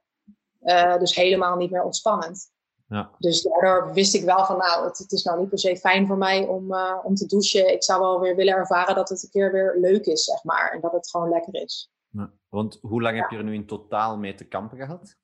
dus 0.99 1.15
helemaal 1.15 1.55
niet 1.55 1.71
meer 1.71 1.83
ontspannend. 1.83 2.51
Ja. 2.91 3.11
Dus 3.17 3.41
daardoor 3.41 3.93
wist 3.93 4.13
ik 4.13 4.23
wel 4.23 4.45
van, 4.45 4.57
nou, 4.57 4.85
het, 4.85 4.97
het, 4.97 5.11
is 5.11 5.23
nou 5.23 5.39
niet 5.39 5.49
per 5.49 5.59
se 5.59 5.77
fijn 5.77 6.07
voor 6.07 6.17
mij 6.17 6.45
om, 6.47 6.75
om 7.03 7.15
te 7.15 7.25
douchen. 7.25 7.73
Ik 7.73 7.83
zou 7.83 7.99
wel 7.99 8.19
weer 8.19 8.35
willen 8.35 8.53
ervaren 8.53 8.95
dat 8.95 9.09
het 9.09 9.23
een 9.23 9.29
keer 9.29 9.51
weer 9.51 9.77
leuk 9.79 10.05
is, 10.05 10.23
zeg 10.23 10.43
maar. 10.43 10.71
En 10.71 10.81
dat 10.81 10.91
het 10.91 11.09
gewoon 11.09 11.29
lekker 11.29 11.55
is. 11.61 11.91
Ja. 12.09 12.31
Want 12.49 12.77
hoe 12.81 13.01
lang 13.01 13.17
heb 13.17 13.29
je 13.29 13.37
er 13.37 13.43
nu 13.43 13.53
in 13.53 13.65
totaal 13.65 14.17
mee 14.17 14.35
te 14.35 14.43
kampen 14.43 14.77
gehad? 14.77 15.15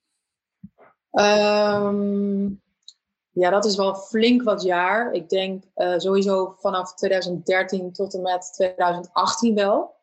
Um, 1.12 2.62
ja, 3.30 3.50
dat 3.50 3.66
is 3.66 3.76
wel 3.76 3.96
flink 3.96 4.44
wat 4.44 4.62
jaar. 4.62 5.12
Ik 5.12 5.30
denk 5.30 5.64
uh, 5.76 5.98
sowieso 5.98 6.56
vanaf 6.60 6.94
2013 6.94 7.94
tot 7.94 8.14
en 8.14 8.22
met 8.22 8.54
2018 8.54 9.56
wel. 9.56 9.96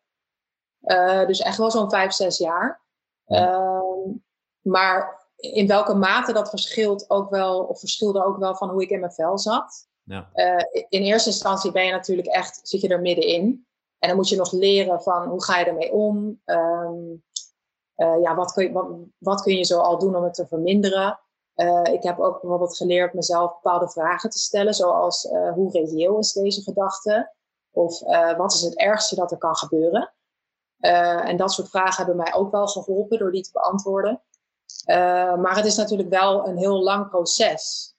Uh, 0.82 1.26
dus 1.26 1.40
echt 1.40 1.58
wel 1.58 1.70
zo'n 1.70 1.90
vijf, 1.90 2.12
zes 2.12 2.38
jaar. 2.38 2.82
Ehm, 3.24 4.10
maar 4.60 5.23
in 5.36 5.66
welke 5.66 5.94
mate 5.94 6.32
dat 6.32 6.48
verschilt 6.48 7.10
ook 7.10 7.30
wel, 7.30 7.60
of 7.60 7.78
verschilde 7.78 8.24
ook 8.24 8.38
wel 8.38 8.56
van 8.56 8.70
hoe 8.70 8.82
ik 8.82 8.90
in 8.90 9.00
mijn 9.00 9.12
vel 9.12 9.38
zat. 9.38 9.86
Ja. 10.06 10.28
in 10.88 11.02
eerste 11.02 11.28
instantie 11.28 11.72
ben 11.72 11.84
je 11.84 11.92
natuurlijk 11.92 12.28
echt, 12.28 12.60
zit 12.62 12.80
je 12.80 12.88
er 12.88 13.00
middenin. 13.00 13.66
En 13.98 14.08
dan 14.08 14.16
moet 14.16 14.28
je 14.28 14.36
nog 14.36 14.52
leren 14.52 15.02
van 15.02 15.28
hoe 15.28 15.44
ga 15.44 15.58
je 15.58 15.64
ermee 15.64 15.92
om? 15.92 16.40
Ehm, 16.44 17.02
ja, 17.96 18.34
wat, 18.34 18.52
kun 18.52 18.64
je, 18.64 18.72
wat, 18.72 18.86
wat, 19.18 19.42
kun 19.42 19.56
je 19.56 19.64
zo 19.64 19.78
al 19.78 19.98
doen 19.98 20.16
om 20.16 20.24
het 20.24 20.34
te 20.34 20.46
verminderen? 20.46 21.20
Uh, 21.56 21.82
ik 21.82 22.02
heb 22.02 22.18
ook 22.18 22.40
bijvoorbeeld 22.40 22.76
geleerd 22.76 23.14
mezelf 23.14 23.52
bepaalde 23.52 23.90
vragen 23.90 24.30
te 24.30 24.38
stellen, 24.38 24.74
zoals 24.74 25.28
hoe 25.54 25.70
reëel 25.70 26.18
is 26.18 26.32
deze 26.32 26.62
gedachte? 26.62 27.34
Of 27.70 28.00
wat 28.36 28.52
is 28.52 28.60
het 28.60 28.78
ergste 28.78 29.14
dat 29.14 29.30
er 29.30 29.38
kan 29.38 29.56
gebeuren? 29.56 30.14
en 31.24 31.36
dat 31.36 31.52
soort 31.52 31.68
vragen 31.68 31.96
hebben 31.96 32.16
mij 32.16 32.34
ook 32.34 32.50
wel 32.50 32.66
geholpen 32.66 33.18
door 33.18 33.32
die 33.32 33.42
te 33.42 33.52
beantwoorden. 33.52 34.22
Maar 35.40 35.56
het 35.56 35.64
is 35.64 35.76
natuurlijk 35.76 36.08
wel 36.08 36.48
een 36.48 36.56
heel 36.56 36.82
lang 36.82 37.08
proces, 37.08 37.94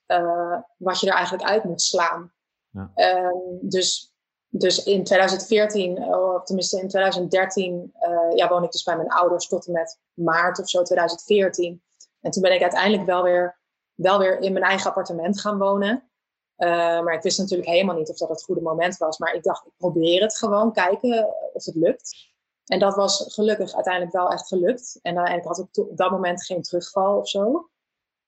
wat 0.78 0.99
je 0.99 1.07
er 1.07 1.16
eigenlijk 1.16 1.49
uit 1.49 1.63
moet 1.63 1.82
slaan. 1.82 2.34
Ja. 2.70 2.91
Ehm, 2.95 3.38
dus, 3.61 4.13
dus 4.47 4.84
in 4.84 5.03
2014, 5.03 6.03
of 6.03 6.43
tenminste 6.43 6.82
in 6.82 6.88
2013, 6.88 7.93
ja, 8.36 8.47
woon 8.47 8.63
ik 8.63 8.72
dus 8.72 8.84
bij 8.84 8.95
mijn 8.95 9.09
ouders 9.09 9.47
tot 9.47 9.68
en 9.68 9.74
met 9.74 9.99
maart 10.13 10.59
of 10.59 10.70
zo 10.70 10.84
2014. 10.84 11.84
En 12.22 12.32
toen 12.32 12.41
ben 12.41 12.53
ik 12.53 12.61
uiteindelijk 12.61 13.05
wel 13.05 13.24
weer, 13.24 13.59
wel 13.93 14.20
weer 14.20 14.39
in 14.39 14.53
mijn 14.53 14.66
eigen 14.66 14.89
appartement 14.89 15.41
gaan 15.41 15.57
wonen. 15.57 16.09
Uh, 16.57 16.68
maar 17.03 17.13
ik 17.13 17.22
wist 17.22 17.38
natuurlijk 17.38 17.70
helemaal 17.70 17.95
niet 17.95 18.09
of 18.09 18.18
dat 18.18 18.30
het 18.30 18.43
goede 18.43 18.61
moment 18.61 18.97
was. 18.97 19.18
Maar 19.18 19.34
ik 19.34 19.43
dacht, 19.43 19.66
ik 19.66 19.72
probeer 19.78 20.22
het 20.22 20.38
gewoon, 20.38 20.74
kijken 20.74 21.36
of 21.53 21.66
het 21.66 21.76
lukt. 21.76 22.34
En 22.66 22.80
dat 22.80 22.95
was 22.95 23.26
gelukkig 23.34 23.74
uiteindelijk 23.74 24.13
wel 24.13 24.32
echt 24.32 24.47
gelukt. 24.47 24.99
En, 25.01 25.16
uh, 25.16 25.36
ik 25.36 25.43
had 25.43 25.59
op, 25.59 25.70
op 25.74 25.97
dat 25.97 26.11
moment 26.11 26.45
geen 26.45 26.61
terugval 26.61 27.18
of 27.18 27.30
zo. 27.30 27.70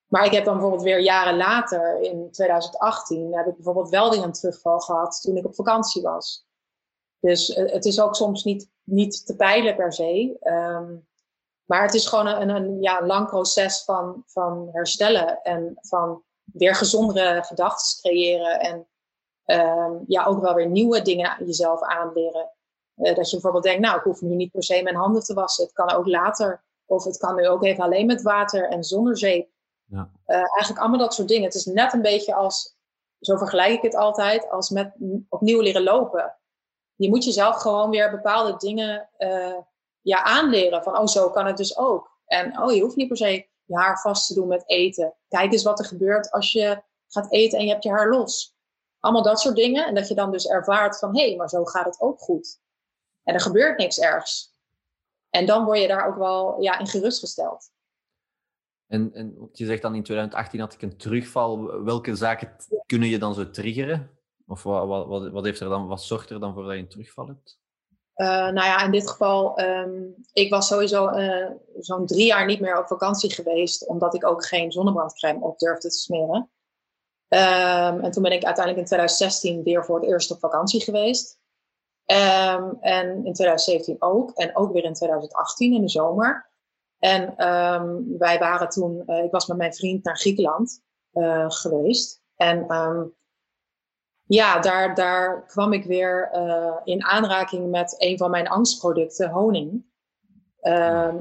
Maar 0.07 0.25
ik 0.25 0.31
heb 0.31 0.45
dan 0.45 0.53
bijvoorbeeld 0.53 0.83
weer 0.83 0.99
jaren 0.99 1.37
later, 1.37 2.01
in 2.01 2.31
2018, 2.31 3.35
heb 3.35 3.47
ik 3.47 3.55
bijvoorbeeld 3.55 3.89
wel 3.89 4.09
weer 4.09 4.23
een 4.23 4.31
terugval 4.31 4.79
gehad 4.79 5.21
toen 5.21 5.37
ik 5.37 5.45
op 5.45 5.55
vakantie 5.55 6.01
was. 6.01 6.45
Dus 7.19 7.49
uh, 7.49 7.71
het 7.71 7.85
is 7.85 8.01
ook 8.01 8.15
soms 8.15 8.43
niet, 8.43 8.69
niet 8.83 9.25
te 9.25 9.35
peilen 9.35 9.75
per 9.75 9.93
se. 9.93 10.37
Um, 10.43 11.07
maar 11.65 11.81
het 11.81 11.93
is 11.93 12.07
gewoon 12.07 12.27
een, 12.27 12.49
een 12.49 12.81
ja, 12.81 13.05
lang 13.05 13.27
proces 13.27 13.83
van, 13.83 14.23
van 14.25 14.69
herstellen 14.71 15.41
en 15.41 15.77
van 15.81 16.23
weer 16.43 16.75
gezondere 16.75 17.43
gedachten 17.43 17.99
creëren. 17.99 18.59
En 18.59 18.87
um, 19.45 20.03
ja, 20.07 20.25
ook 20.25 20.41
wel 20.41 20.53
weer 20.53 20.69
nieuwe 20.69 21.01
dingen 21.01 21.45
jezelf 21.45 21.81
aanleren. 21.81 22.51
Uh, 22.97 23.15
dat 23.15 23.25
je 23.25 23.31
bijvoorbeeld 23.31 23.63
denkt, 23.63 23.81
nou, 23.81 23.97
ik 23.97 24.03
hoef 24.03 24.21
nu 24.21 24.35
niet 24.35 24.51
per 24.51 24.63
se 24.63 24.83
mijn 24.83 24.95
handen 24.95 25.23
te 25.23 25.33
wassen. 25.33 25.63
Het 25.63 25.73
kan 25.73 25.91
ook 25.91 26.07
later. 26.07 26.63
Of 26.85 27.03
het 27.03 27.17
kan 27.17 27.35
nu 27.35 27.47
ook 27.47 27.63
even 27.63 27.83
alleen 27.83 28.05
met 28.05 28.21
water 28.21 28.69
en 28.69 28.83
zonder 28.83 29.17
zeep. 29.17 29.49
Ja. 29.85 30.09
Uh, 30.27 30.35
eigenlijk 30.35 30.79
allemaal 30.79 30.99
dat 30.99 31.13
soort 31.13 31.27
dingen. 31.27 31.43
Het 31.43 31.55
is 31.55 31.65
net 31.65 31.93
een 31.93 32.01
beetje 32.01 32.35
als, 32.35 32.75
zo 33.19 33.37
vergelijk 33.37 33.73
ik 33.73 33.81
het 33.81 33.95
altijd, 33.95 34.49
als 34.49 34.69
met 34.69 34.93
opnieuw 35.29 35.61
leren 35.61 35.83
lopen. 35.83 36.35
Je 36.95 37.09
moet 37.09 37.23
jezelf 37.23 37.55
gewoon 37.55 37.89
weer 37.89 38.11
bepaalde 38.11 38.57
dingen 38.57 39.09
uh, 39.17 39.57
ja, 40.01 40.23
aanleren 40.23 40.83
van, 40.83 40.97
oh, 40.97 41.05
zo 41.05 41.29
kan 41.29 41.45
het 41.45 41.57
dus 41.57 41.77
ook. 41.77 42.17
En 42.25 42.61
oh, 42.61 42.73
je 42.73 42.81
hoeft 42.81 42.95
niet 42.95 43.07
per 43.07 43.17
se 43.17 43.47
je 43.65 43.75
haar 43.75 44.01
vast 44.01 44.27
te 44.27 44.33
doen 44.33 44.47
met 44.47 44.69
eten. 44.69 45.13
Kijk 45.27 45.51
eens 45.51 45.63
wat 45.63 45.79
er 45.79 45.85
gebeurt 45.85 46.31
als 46.31 46.51
je 46.51 46.81
gaat 47.07 47.31
eten 47.31 47.59
en 47.59 47.65
je 47.65 47.71
hebt 47.71 47.83
je 47.83 47.89
haar 47.89 48.09
los. 48.09 48.55
Allemaal 48.99 49.23
dat 49.23 49.39
soort 49.39 49.55
dingen. 49.55 49.85
En 49.85 49.95
dat 49.95 50.07
je 50.07 50.15
dan 50.15 50.31
dus 50.31 50.47
ervaart 50.47 50.99
van, 50.99 51.17
hé, 51.17 51.27
hey, 51.27 51.35
maar 51.35 51.49
zo 51.49 51.65
gaat 51.65 51.85
het 51.85 51.99
ook 52.01 52.19
goed. 52.19 52.59
En 53.27 53.33
er 53.33 53.41
gebeurt 53.41 53.77
niks 53.77 53.99
ergs. 53.99 54.55
En 55.29 55.45
dan 55.45 55.65
word 55.65 55.79
je 55.79 55.87
daar 55.87 56.07
ook 56.07 56.15
wel 56.15 56.61
ja, 56.61 56.79
in 56.79 56.87
gerustgesteld. 56.87 57.71
En, 58.87 59.13
en 59.13 59.49
je 59.51 59.65
zegt 59.65 59.81
dan 59.81 59.95
in 59.95 60.03
2018 60.03 60.59
had 60.59 60.73
ik 60.73 60.81
een 60.81 60.97
terugval. 60.97 61.83
Welke 61.83 62.15
zaken 62.15 62.55
kunnen 62.85 63.09
je 63.09 63.19
dan 63.19 63.33
zo 63.33 63.49
triggeren? 63.49 64.09
Of 64.47 64.63
wat, 64.63 65.07
wat, 65.07 65.29
wat, 65.29 65.43
heeft 65.43 65.59
er 65.59 65.69
dan, 65.69 65.87
wat 65.87 66.03
zorgt 66.03 66.29
er 66.29 66.39
dan 66.39 66.53
voor 66.53 66.63
dat 66.63 66.73
je 66.73 66.79
een 66.79 66.87
terugval 66.87 67.27
hebt? 67.27 67.59
Uh, 68.15 68.27
nou 68.27 68.53
ja, 68.53 68.83
in 68.83 68.91
dit 68.91 69.09
geval, 69.09 69.59
um, 69.61 70.15
ik 70.33 70.49
was 70.49 70.67
sowieso 70.67 71.09
uh, 71.09 71.51
zo'n 71.79 72.05
drie 72.05 72.25
jaar 72.25 72.45
niet 72.45 72.59
meer 72.59 72.79
op 72.79 72.87
vakantie 72.87 73.33
geweest, 73.33 73.87
omdat 73.87 74.15
ik 74.15 74.25
ook 74.25 74.45
geen 74.45 74.71
zonnebrandcrème 74.71 75.45
op 75.45 75.59
durfde 75.59 75.89
te 75.89 75.97
smeren. 75.97 76.49
Um, 77.27 77.99
en 77.99 78.11
toen 78.11 78.23
ben 78.23 78.31
ik 78.31 78.43
uiteindelijk 78.43 78.77
in 78.77 78.85
2016 78.85 79.63
weer 79.63 79.85
voor 79.85 79.99
het 79.99 80.09
eerst 80.09 80.31
op 80.31 80.39
vakantie 80.39 80.81
geweest. 80.81 81.39
Um, 82.11 82.77
en 82.81 83.25
in 83.25 83.33
2017 83.33 83.95
ook. 83.99 84.31
En 84.31 84.55
ook 84.55 84.73
weer 84.73 84.83
in 84.83 84.93
2018 84.93 85.73
in 85.73 85.81
de 85.81 85.89
zomer. 85.89 86.49
En 86.99 87.33
wij 88.17 88.39
waren 88.39 88.69
toen, 88.69 89.03
uh, 89.07 89.23
ik 89.23 89.31
was 89.31 89.45
met 89.45 89.57
mijn 89.57 89.73
vriend 89.73 90.03
naar 90.03 90.17
Griekenland 90.17 90.81
geweest. 91.47 92.21
En 92.35 92.65
ja, 94.23 94.59
daar, 94.59 94.95
daar 94.95 95.45
kwam 95.45 95.73
ik 95.73 95.85
weer 95.85 96.29
uh, 96.33 96.75
in 96.83 97.03
aanraking 97.03 97.69
met 97.69 97.95
een 97.97 98.17
van 98.17 98.31
mijn 98.31 98.47
angstproducten, 98.47 99.29
honing. 99.29 99.85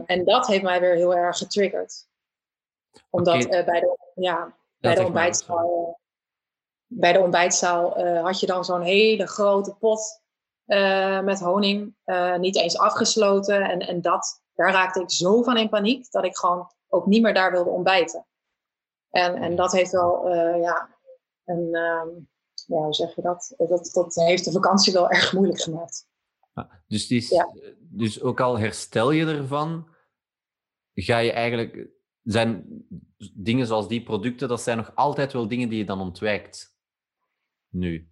En 0.07 0.24
dat 0.24 0.47
heeft 0.47 0.62
mij 0.62 0.80
weer 0.80 0.95
heel 0.95 1.14
erg 1.14 1.39
getriggerd. 1.39 2.09
Omdat 3.11 3.45
okay. 3.45 3.64
bij 3.64 3.80
de, 3.80 3.99
ja, 4.14 4.55
bij 4.78 4.95
de 4.95 5.05
ontbijtzaal, 5.05 6.01
bij 6.87 7.12
de 7.12 7.20
ontbijtzaal 7.20 8.05
had 8.22 8.41
je 8.41 8.47
dan 8.47 8.64
zo'n 8.64 8.82
hele 8.82 9.26
grote 9.26 9.74
pot 9.74 10.24
met 11.25 11.41
honing. 11.41 11.95
niet 12.39 12.57
eens 12.57 12.79
afgesloten. 12.79 13.62
En, 13.71 13.79
en 13.79 14.01
dat, 14.01 14.43
daar 14.55 14.73
raakte 14.73 15.01
ik 15.01 15.11
zo 15.11 15.43
van 15.43 15.57
in 15.57 15.69
paniek 15.69 16.11
dat 16.11 16.25
ik 16.25 16.37
gewoon 16.37 16.71
ook 16.89 17.07
niet 17.07 17.23
meer 17.23 17.35
daar 17.35 17.53
wilde 17.53 17.71
ontbijten. 17.71 18.27
En, 19.11 19.35
en 19.35 19.57
dat 19.57 19.73
heeft 19.73 19.91
wel 19.91 20.35
ja, 20.57 20.97
een, 21.45 21.75
um, 21.75 22.29
ja, 22.67 22.83
hoe 22.83 22.95
zeg 22.95 23.14
je 23.14 23.23
dat? 23.23 23.55
dat? 23.57 23.91
Dat 23.93 24.14
heeft 24.14 24.45
de 24.45 24.53
vakantie 24.53 24.93
wel 24.93 25.11
erg 25.11 25.33
moeilijk 25.33 25.61
gemaakt. 25.61 26.09
dus, 26.87 27.11
is, 27.11 27.45
dus 27.79 28.23
ook 28.23 28.41
al 28.41 28.59
herstel 28.59 29.11
je 29.11 29.27
ervan, 29.27 29.89
ga 30.95 31.19
je 31.19 31.33
eigenlijk. 31.33 31.89
Zijn 32.23 32.85
dingen 33.35 33.67
zoals 33.67 33.89
die 33.89 34.03
producten, 34.03 34.49
dat 34.49 34.62
zijn 34.62 34.77
nog 34.77 34.95
altijd 34.95 35.33
wel 35.33 35.49
dingen 35.49 35.69
die 35.69 35.79
je 35.79 35.85
dan 35.85 36.01
ontwijkt. 36.01 36.77
Nu. 37.69 38.11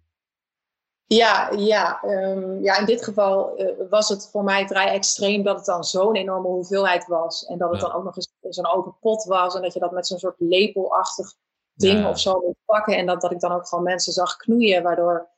Ja, 1.07 1.51
ja, 1.51 2.03
um, 2.03 2.63
ja 2.63 2.77
in 2.77 2.85
dit 2.85 3.03
geval 3.03 3.61
uh, 3.61 3.89
was 3.89 4.09
het 4.09 4.29
voor 4.31 4.43
mij 4.43 4.67
vrij 4.67 4.87
extreem 4.87 5.43
dat 5.43 5.55
het 5.55 5.65
dan 5.65 5.83
zo'n 5.83 6.15
enorme 6.15 6.47
hoeveelheid 6.47 7.07
was. 7.07 7.45
En 7.45 7.57
dat 7.57 7.71
het 7.71 7.79
dan 7.79 7.93
ook 7.93 8.03
nog 8.03 8.15
eens 8.15 8.33
zo'n 8.41 8.73
open 8.73 8.97
pot 8.99 9.23
was. 9.23 9.55
En 9.55 9.61
dat 9.61 9.73
je 9.73 9.79
dat 9.79 9.91
met 9.91 10.07
zo'n 10.07 10.19
soort 10.19 10.35
lepelachtig 10.37 11.33
ding 11.73 12.05
of 12.05 12.19
zo 12.19 12.41
moet 12.45 12.55
pakken. 12.65 12.97
En 12.97 13.05
dat, 13.05 13.21
dat 13.21 13.31
ik 13.31 13.39
dan 13.39 13.51
ook 13.51 13.67
gewoon 13.67 13.83
mensen 13.83 14.13
zag 14.13 14.37
knoeien, 14.37 14.83
waardoor 14.83 15.29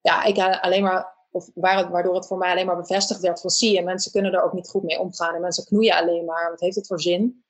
ja, 0.00 0.24
ik 0.24 0.38
alleen 0.38 0.82
maar, 0.82 1.16
of 1.30 1.50
waardoor 1.54 2.14
het 2.14 2.26
voor 2.26 2.38
mij 2.38 2.50
alleen 2.50 2.66
maar 2.66 2.76
bevestigd 2.76 3.20
werd 3.20 3.40
van 3.40 3.50
zie 3.50 3.74
je, 3.74 3.82
mensen 3.82 4.12
kunnen 4.12 4.32
er 4.32 4.42
ook 4.42 4.52
niet 4.52 4.68
goed 4.68 4.82
mee 4.82 5.00
omgaan. 5.00 5.34
En 5.34 5.40
mensen 5.40 5.64
knoeien 5.64 5.96
alleen 5.96 6.24
maar. 6.24 6.50
Wat 6.50 6.60
heeft 6.60 6.76
het 6.76 6.86
voor 6.86 7.00
zin? 7.00 7.44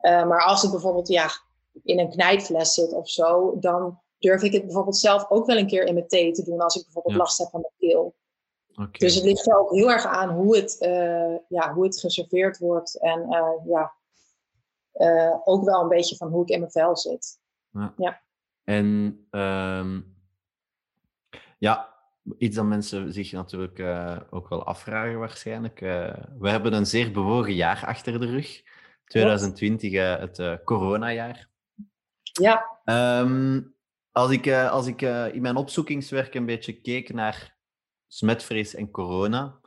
Uh, 0.00 0.26
maar 0.26 0.42
als 0.44 0.62
het 0.62 0.70
bijvoorbeeld 0.70 1.08
ja, 1.08 1.28
in 1.82 1.98
een 1.98 2.10
knijpfles 2.10 2.74
zit 2.74 2.92
of 2.92 3.10
zo, 3.10 3.58
dan 3.58 4.00
durf 4.18 4.42
ik 4.42 4.52
het 4.52 4.64
bijvoorbeeld 4.64 4.96
zelf 4.96 5.30
ook 5.30 5.46
wel 5.46 5.56
een 5.56 5.66
keer 5.66 5.84
in 5.84 5.94
mijn 5.94 6.08
thee 6.08 6.32
te 6.32 6.44
doen 6.44 6.60
als 6.60 6.76
ik 6.76 6.82
bijvoorbeeld 6.82 7.16
last 7.16 7.38
heb 7.38 7.48
van 7.48 7.60
de 7.60 7.70
keel. 7.78 8.16
Okay. 8.72 8.88
Dus 8.90 9.14
het 9.14 9.24
ligt 9.24 9.48
er 9.48 9.58
ook 9.58 9.70
heel 9.70 9.90
erg 9.90 10.06
aan 10.06 10.28
hoe 10.28 10.56
het, 10.56 10.76
uh, 10.80 11.36
ja, 11.48 11.74
hoe 11.74 11.84
het 11.84 12.00
geserveerd 12.00 12.58
wordt. 12.58 13.00
En 13.00 13.20
uh, 13.20 13.66
ja, 13.66 13.92
uh, 14.94 15.36
ook 15.44 15.64
wel 15.64 15.82
een 15.82 15.88
beetje 15.88 16.16
van 16.16 16.28
hoe 16.28 16.42
ik 16.42 16.48
in 16.48 16.58
mijn 16.58 16.70
vel 16.70 16.96
zit. 16.96 17.38
Ja. 17.70 17.94
ja. 17.96 18.22
En 18.64 18.86
um, 19.30 20.16
ja, 21.58 21.94
iets 22.38 22.56
dat 22.56 22.64
mensen 22.64 23.12
zich 23.12 23.32
natuurlijk 23.32 23.80
ook 24.30 24.48
wel 24.48 24.64
afvragen 24.64 25.18
waarschijnlijk. 25.18 25.80
We 26.38 26.50
hebben 26.50 26.72
een 26.72 26.86
zeer 26.86 27.12
bewogen 27.12 27.54
jaar 27.54 27.84
achter 27.86 28.20
de 28.20 28.26
rug. 28.26 28.62
2020, 29.04 29.92
het 30.18 30.64
coronajaar. 30.64 31.48
Ja. 32.22 32.80
Um, 32.84 33.76
als 34.12 34.30
ik, 34.30 34.52
als 34.52 34.86
ik 34.86 35.02
in 35.32 35.42
mijn 35.42 35.56
opzoekingswerk 35.56 36.34
een 36.34 36.46
beetje 36.46 36.80
keek 36.80 37.12
naar 37.12 37.56
smetvrees 38.06 38.74
en 38.74 38.90
corona, 38.90 39.60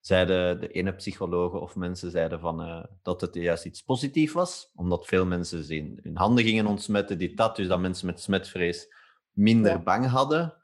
zeiden 0.00 0.60
de 0.60 0.68
ene 0.68 0.94
psychologen 0.94 1.60
of 1.60 1.76
mensen 1.76 2.10
zeiden 2.10 2.40
van, 2.40 2.68
uh, 2.68 2.84
dat 3.02 3.20
het 3.20 3.34
juist 3.34 3.64
iets 3.64 3.82
positiefs 3.82 4.32
was, 4.32 4.70
omdat 4.74 5.06
veel 5.06 5.26
mensen 5.26 5.68
in 5.68 5.98
hun 6.02 6.16
handen 6.16 6.44
gingen 6.44 6.66
ontsmetten, 6.66 7.18
dit 7.18 7.36
dat, 7.36 7.56
dus 7.56 7.68
dat 7.68 7.80
mensen 7.80 8.06
met 8.06 8.20
smetvrees 8.20 8.94
minder 9.30 9.82
bang 9.82 10.06
hadden, 10.06 10.54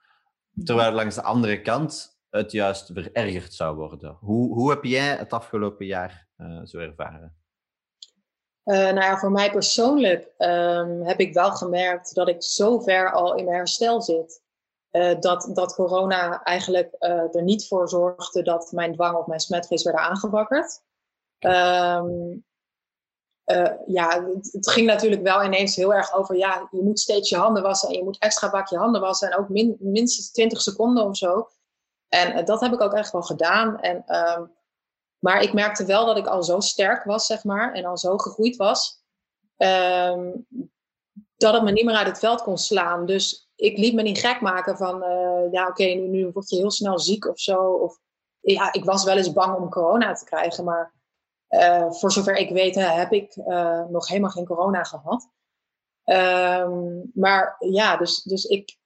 terwijl 0.65 0.93
langs 0.93 1.15
de 1.15 1.23
andere 1.23 1.61
kant 1.61 2.21
het 2.31 2.53
juist 2.53 2.91
verergerd 2.93 3.55
zou 3.55 3.77
worden. 3.77 4.17
Hoe, 4.21 4.55
hoe 4.55 4.71
heb 4.71 4.85
jij 4.85 5.17
het 5.17 5.33
afgelopen 5.33 5.87
jaar 5.87 6.29
uh, 6.39 6.65
zo 6.65 6.79
ervaren? 6.79 7.37
Uh, 8.67 8.77
nou 8.77 9.01
ja, 9.01 9.19
voor 9.19 9.31
mij 9.31 9.51
persoonlijk 9.51 10.31
um, 10.39 11.03
heb 11.03 11.21
ik 11.21 11.35
wel 11.35 11.51
gemerkt 11.51 12.15
dat 12.15 12.29
ik 12.29 12.43
zo 12.43 12.79
ver 12.79 13.13
al 13.13 13.35
in 13.35 13.45
mijn 13.45 13.57
herstel 13.57 14.03
zit. 14.03 14.43
Uh, 14.93 15.21
dat, 15.21 15.51
dat 15.53 15.75
corona 15.75 16.43
eigenlijk 16.43 16.97
uh, 17.01 17.35
er 17.35 17.43
niet 17.43 17.67
voor 17.67 17.89
zorgde 17.89 18.43
dat 18.43 18.73
mijn 18.73 18.93
dwang 18.93 19.17
of 19.17 19.27
mijn 19.27 19.41
smetvrees 19.41 19.83
werden 19.83 20.03
aangewakkerd. 20.03 20.83
Um, 21.39 22.45
ja, 23.87 24.25
het, 24.51 24.71
ging 24.71 24.87
natuurlijk 24.87 25.23
wel 25.23 25.45
ineens 25.45 25.77
heel 25.77 25.95
erg 25.95 26.15
over, 26.15 26.37
ja, 26.37 26.69
je 26.71 26.83
moet 26.83 27.01
steeds 27.01 27.29
je 27.29 27.37
handen 27.37 27.63
wassen 27.63 27.89
en 27.89 27.95
je 27.95 28.05
moet 28.05 28.19
extra 28.19 28.51
vaak 28.51 28.69
je 28.69 28.77
handen 28.77 29.01
wassen 29.01 29.31
en 29.31 29.39
ook 29.39 29.49
min, 29.49 29.77
minstens 29.79 30.31
20 30.31 30.61
seconden 30.61 31.05
of 31.05 31.17
zo. 31.17 31.49
En 32.09 32.45
dat 32.45 32.61
heb 32.61 32.73
ik 32.73 32.81
ook 32.81 32.95
echt 32.95 33.13
wel 33.13 33.23
gedaan. 33.23 33.81
En, 33.81 34.17
um, 34.17 34.56
maar 35.19 35.43
ik 35.43 35.53
merkte 35.53 35.85
wel 35.85 36.07
dat 36.07 36.17
ik 36.17 36.27
al 36.27 36.43
zo 36.43 36.61
sterk 36.61 37.05
was, 37.05 37.27
zeg 37.27 37.45
maar, 37.45 37.73
en 37.73 37.85
al 37.85 37.99
zo 37.99 38.17
gegroeid 38.17 38.57
was, 38.57 39.03
um, 39.57 40.47
dat 41.37 41.55
het 41.55 41.63
me 41.63 41.73
niet 41.73 41.85
meer 41.85 41.95
uit 41.95 42.07
het 42.07 42.19
veld 42.19 42.43
kon 42.43 42.59
slaan. 42.59 43.07
Dus 43.07 43.51
ik 43.55 43.79
liet 43.79 43.95
me 43.95 44.03
niet 44.03 44.19
gek 44.19 44.41
maken 44.41 44.77
van, 44.77 45.03
uh, 45.03 45.53
ja, 45.53 45.69
oké, 45.69 45.85
nu, 45.85 46.09
nu 46.09 46.31
word 46.33 46.51
je 46.51 46.57
heel 46.57 46.71
snel 46.71 46.99
ziek 46.99 47.27
of 47.27 47.39
zo. 47.39 47.73
Of, 47.73 47.99
ja, 48.41 48.73
ik 48.73 48.85
was 48.85 49.05
wel 49.05 49.17
eens 49.17 49.33
bang 49.33 49.57
om 49.57 49.71
corona 49.71 50.13
te 50.13 50.25
krijgen, 50.25 50.65
maar 50.65 50.95
uh, 51.49 51.93
voor 51.93 52.13
zover 52.13 52.37
ik 52.37 52.51
weet 52.51 52.75
heb 52.75 53.13
ik 53.13 53.37
uh, 53.37 53.85
nog 53.85 54.09
helemaal 54.09 54.31
geen 54.31 54.47
corona 54.47 54.83
gehad. 54.83 55.29
Um, 56.05 57.11
maar 57.15 57.57
ja, 57.59 57.97
dus, 57.97 58.23
dus 58.23 58.45
ik, 58.45 58.79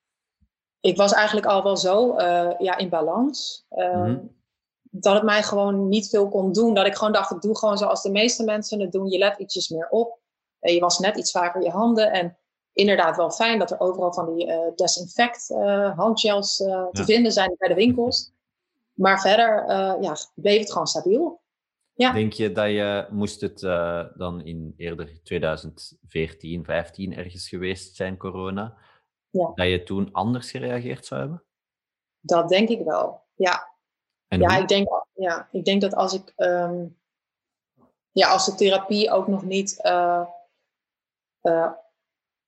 ik 0.80 0.96
was 0.96 1.12
eigenlijk 1.12 1.46
al 1.46 1.62
wel 1.62 1.76
zo 1.76 2.14
ja, 2.58 2.76
in 2.76 2.88
balans. 2.88 3.66
Um, 3.70 4.39
Dat 4.90 5.14
het 5.14 5.22
mij 5.22 5.42
gewoon 5.42 5.88
niet 5.88 6.08
veel 6.08 6.28
kon 6.28 6.52
doen. 6.52 6.74
Dat 6.74 6.86
ik 6.86 6.94
gewoon 6.94 7.12
dacht, 7.12 7.30
ik 7.30 7.40
doe 7.40 7.58
gewoon 7.58 7.78
zoals 7.78 8.02
de 8.02 8.10
meeste 8.10 8.44
mensen 8.44 8.80
het 8.80 8.92
doen. 8.92 9.08
Je 9.08 9.18
let 9.18 9.38
ietsjes 9.38 9.68
meer 9.68 9.88
op. 9.88 10.18
je 10.60 10.80
was 10.80 10.98
net 10.98 11.16
iets 11.16 11.30
vaker 11.30 11.62
je 11.62 11.70
handen. 11.70 12.12
En 12.12 12.38
inderdaad 12.72 13.16
wel 13.16 13.30
fijn 13.30 13.58
dat 13.58 13.70
er 13.70 13.80
overal 13.80 14.12
van 14.12 14.34
die 14.34 14.46
uh, 14.46 14.58
desinfect 14.74 15.50
uh, 15.50 15.98
handgels 15.98 16.60
uh, 16.60 16.86
te 16.90 17.04
vinden 17.04 17.32
zijn 17.32 17.54
bij 17.58 17.68
de 17.68 17.74
winkels. 17.74 18.32
Maar 18.92 19.20
verder 19.20 19.66
ja, 20.00 20.16
bleef 20.34 20.60
het 20.60 20.72
gewoon 20.72 20.86
stabiel. 20.86 21.40
Ja. 21.92 22.12
Denk 22.12 22.32
je 22.32 22.52
dat 22.52 22.66
je, 22.66 23.06
moest 23.10 23.40
het 23.40 23.60
dan 24.16 24.40
in 24.44 24.74
eerder 24.76 25.22
2014, 25.22 26.64
15 26.64 27.16
ergens 27.16 27.48
geweest 27.48 27.96
zijn, 27.96 28.16
corona, 28.16 28.76
ja. 29.30 29.52
dat 29.54 29.66
je 29.66 29.82
toen 29.82 30.12
anders 30.12 30.50
gereageerd 30.50 31.06
zou 31.06 31.20
hebben? 31.20 31.44
Dat 32.20 32.48
denk 32.48 32.68
ik 32.68 32.84
wel, 32.84 33.22
ja. 33.34 33.69
En 34.30 34.40
ja, 34.40 34.56
ik 34.56 34.68
denk, 34.68 34.88
ja, 35.12 35.48
ik 35.52 35.64
denk 35.64 35.80
dat 35.80 35.94
als 35.94 36.14
ik, 36.14 36.32
um, 36.36 36.98
ja, 38.10 38.28
als 38.28 38.46
de 38.46 38.54
therapie 38.54 39.10
ook 39.10 39.26
nog 39.26 39.44
niet 39.44 39.80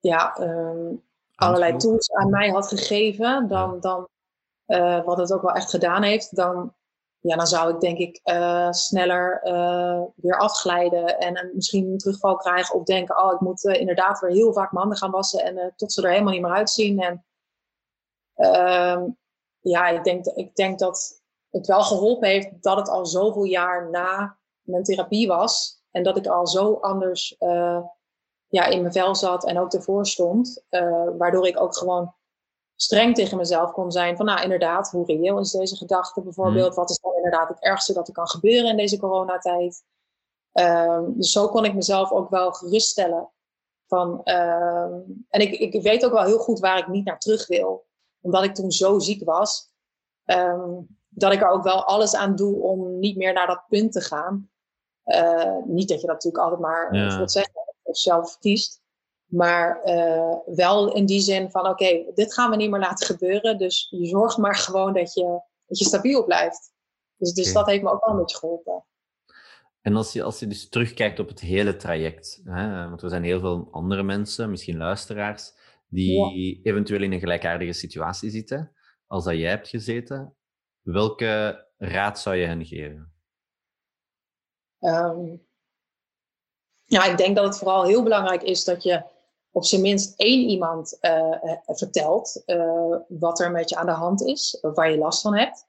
ja, 0.00 0.40
um, 0.40 1.02
allerlei 1.34 1.76
tools 1.76 2.12
aan 2.12 2.30
mij 2.30 2.48
had 2.48 2.68
gegeven, 2.68 3.48
dan, 3.48 3.80
dan 3.80 4.08
uh, 4.66 5.04
wat 5.04 5.18
het 5.18 5.32
ook 5.32 5.42
wel 5.42 5.54
echt 5.54 5.70
gedaan 5.70 6.02
heeft, 6.02 6.36
dan, 6.36 6.74
ja, 7.20 7.36
dan 7.36 7.46
zou 7.46 7.74
ik 7.74 7.80
denk 7.80 7.98
ik 7.98 8.20
uh, 8.24 8.70
sneller 8.70 9.40
uh, 9.44 10.02
weer 10.16 10.38
afglijden 10.38 11.18
en 11.18 11.50
misschien 11.54 11.86
een 11.86 11.98
terugval 11.98 12.36
krijgen 12.36 12.74
of 12.74 12.84
denken, 12.84 13.24
oh, 13.24 13.32
ik 13.32 13.40
moet 13.40 13.64
inderdaad 13.64 14.20
weer 14.20 14.30
heel 14.30 14.52
vaak 14.52 14.72
mijn 14.72 14.84
handen 14.84 14.98
gaan 14.98 15.10
wassen 15.10 15.44
en 15.44 15.72
tot 15.76 15.92
ze 15.92 16.02
er 16.02 16.10
helemaal 16.10 16.32
niet 16.32 16.42
meer 16.42 16.52
uitzien. 16.52 17.00
En 17.00 17.24
ehm, 18.34 19.08
ja, 19.60 19.88
ik 19.88 20.04
denk, 20.04 20.26
ik 20.26 20.54
denk 20.54 20.78
dat 20.78 21.21
het 21.52 21.66
wel 21.66 21.82
geholpen 21.82 22.28
heeft 22.28 22.62
dat 22.62 22.76
het 22.76 22.88
al 22.88 23.06
zoveel 23.06 23.44
jaar 23.44 23.90
na 23.90 24.38
mijn 24.62 24.82
therapie 24.82 25.28
was 25.28 25.82
en 25.90 26.02
dat 26.02 26.16
ik 26.16 26.26
al 26.26 26.46
zo 26.46 26.74
anders 26.74 27.36
ja, 28.52 28.66
in 28.66 28.80
mijn 28.80 28.92
vel 28.92 29.14
zat 29.14 29.44
en 29.44 29.58
ook 29.58 29.72
ervoor 29.72 30.06
stond. 30.06 30.64
Uh, 30.70 31.08
waardoor 31.18 31.46
ik 31.46 31.60
ook 31.60 31.76
gewoon 31.76 32.14
streng 32.74 33.14
tegen 33.14 33.36
mezelf 33.36 33.72
kon 33.72 33.92
zijn 33.92 34.16
van, 34.16 34.26
nou 34.26 34.42
inderdaad, 34.42 34.90
hoe 34.90 35.06
reëel 35.06 35.38
is 35.38 35.50
deze 35.50 35.76
gedachte 35.76 36.22
bijvoorbeeld? 36.22 36.68
Mm. 36.68 36.74
Wat 36.74 36.90
is 36.90 36.98
dan 36.98 37.14
inderdaad 37.14 37.48
het 37.48 37.62
ergste 37.62 37.92
dat 37.92 38.08
er 38.08 38.14
kan 38.14 38.28
gebeuren 38.28 38.70
in 38.70 38.76
deze 38.76 38.98
coronatijd? 38.98 39.84
Um, 40.52 41.14
dus 41.16 41.32
zo 41.32 41.48
kon 41.48 41.64
ik 41.64 41.74
mezelf 41.74 42.10
ook 42.10 42.30
wel 42.30 42.52
geruststellen. 42.52 43.30
Van, 43.86 44.20
um, 44.24 45.26
en 45.28 45.40
ik, 45.40 45.52
ik 45.52 45.82
weet 45.82 46.04
ook 46.04 46.12
wel 46.12 46.24
heel 46.24 46.38
goed 46.38 46.60
waar 46.60 46.78
ik 46.78 46.88
niet 46.88 47.04
naar 47.04 47.18
terug 47.18 47.46
wil. 47.46 47.86
Omdat 48.20 48.44
ik 48.44 48.54
toen 48.54 48.70
zo 48.70 48.98
ziek 48.98 49.24
was, 49.24 49.72
um, 50.24 51.00
dat 51.14 51.32
ik 51.32 51.40
er 51.40 51.48
ook 51.48 51.62
wel 51.62 51.84
alles 51.84 52.14
aan 52.14 52.36
doe 52.36 52.62
om 52.62 52.98
niet 52.98 53.16
meer 53.16 53.32
naar 53.32 53.46
dat 53.46 53.64
punt 53.68 53.92
te 53.92 54.00
gaan. 54.00 54.50
Uh, 55.04 55.56
niet 55.64 55.88
dat 55.88 56.00
je 56.00 56.06
dat 56.06 56.14
natuurlijk 56.14 56.44
altijd 56.44 56.60
maar 56.60 56.94
ja. 56.94 57.26
zeggen 57.26 57.52
of 57.82 57.96
zelf 57.96 58.38
kiest. 58.38 58.80
Maar 59.24 59.80
uh, 59.84 60.34
wel 60.46 60.94
in 60.94 61.06
die 61.06 61.20
zin 61.20 61.50
van, 61.50 61.68
oké, 61.68 62.04
dit 62.14 62.34
gaan 62.34 62.50
we 62.50 62.56
niet 62.56 62.70
meer 62.70 62.80
laten 62.80 63.06
gebeuren. 63.06 63.58
Dus 63.58 63.86
je 63.90 64.06
zorgt 64.06 64.36
maar 64.36 64.54
gewoon 64.54 64.92
dat 64.92 65.14
je, 65.14 65.40
dat 65.66 65.78
je 65.78 65.84
stabiel 65.84 66.24
blijft. 66.24 66.72
Dus, 67.16 67.32
dus 67.32 67.52
dat 67.52 67.66
heeft 67.66 67.82
me 67.82 67.90
ook 67.90 68.04
wel 68.04 68.14
een 68.14 68.20
beetje 68.20 68.38
geholpen. 68.38 68.84
En 69.80 69.96
als 69.96 70.12
je, 70.12 70.22
als 70.22 70.38
je 70.38 70.46
dus 70.46 70.68
terugkijkt 70.68 71.18
op 71.18 71.28
het 71.28 71.40
hele 71.40 71.76
traject, 71.76 72.40
hè, 72.44 72.88
want 72.88 73.02
er 73.02 73.08
zijn 73.08 73.24
heel 73.24 73.40
veel 73.40 73.68
andere 73.70 74.02
mensen, 74.02 74.50
misschien 74.50 74.76
luisteraars, 74.76 75.52
die 75.88 76.60
eventueel 76.62 77.02
in 77.02 77.12
een 77.12 77.20
gelijkaardige 77.20 77.72
situatie 77.72 78.30
zitten 78.30 78.72
als 79.06 79.24
dat 79.24 79.34
jij 79.34 79.48
hebt 79.50 79.68
gezeten. 79.68 80.36
Welke 80.82 81.66
raad 81.78 82.20
zou 82.20 82.36
je 82.36 82.46
hen 82.46 82.64
geven? 82.64 83.12
Um, 84.80 85.46
ja, 86.84 87.04
ik 87.04 87.16
denk 87.16 87.36
dat 87.36 87.44
het 87.44 87.58
vooral 87.58 87.84
heel 87.84 88.02
belangrijk 88.02 88.42
is 88.42 88.64
dat 88.64 88.82
je 88.82 89.02
op 89.50 89.64
zijn 89.64 89.80
minst 89.80 90.20
één 90.20 90.48
iemand 90.48 90.98
uh, 91.00 91.36
vertelt 91.66 92.42
uh, 92.46 92.96
wat 93.08 93.40
er 93.40 93.50
met 93.50 93.68
je 93.68 93.76
aan 93.76 93.86
de 93.86 93.92
hand 93.92 94.22
is, 94.22 94.58
waar 94.60 94.90
je 94.90 94.98
last 94.98 95.22
van 95.22 95.36
hebt. 95.36 95.66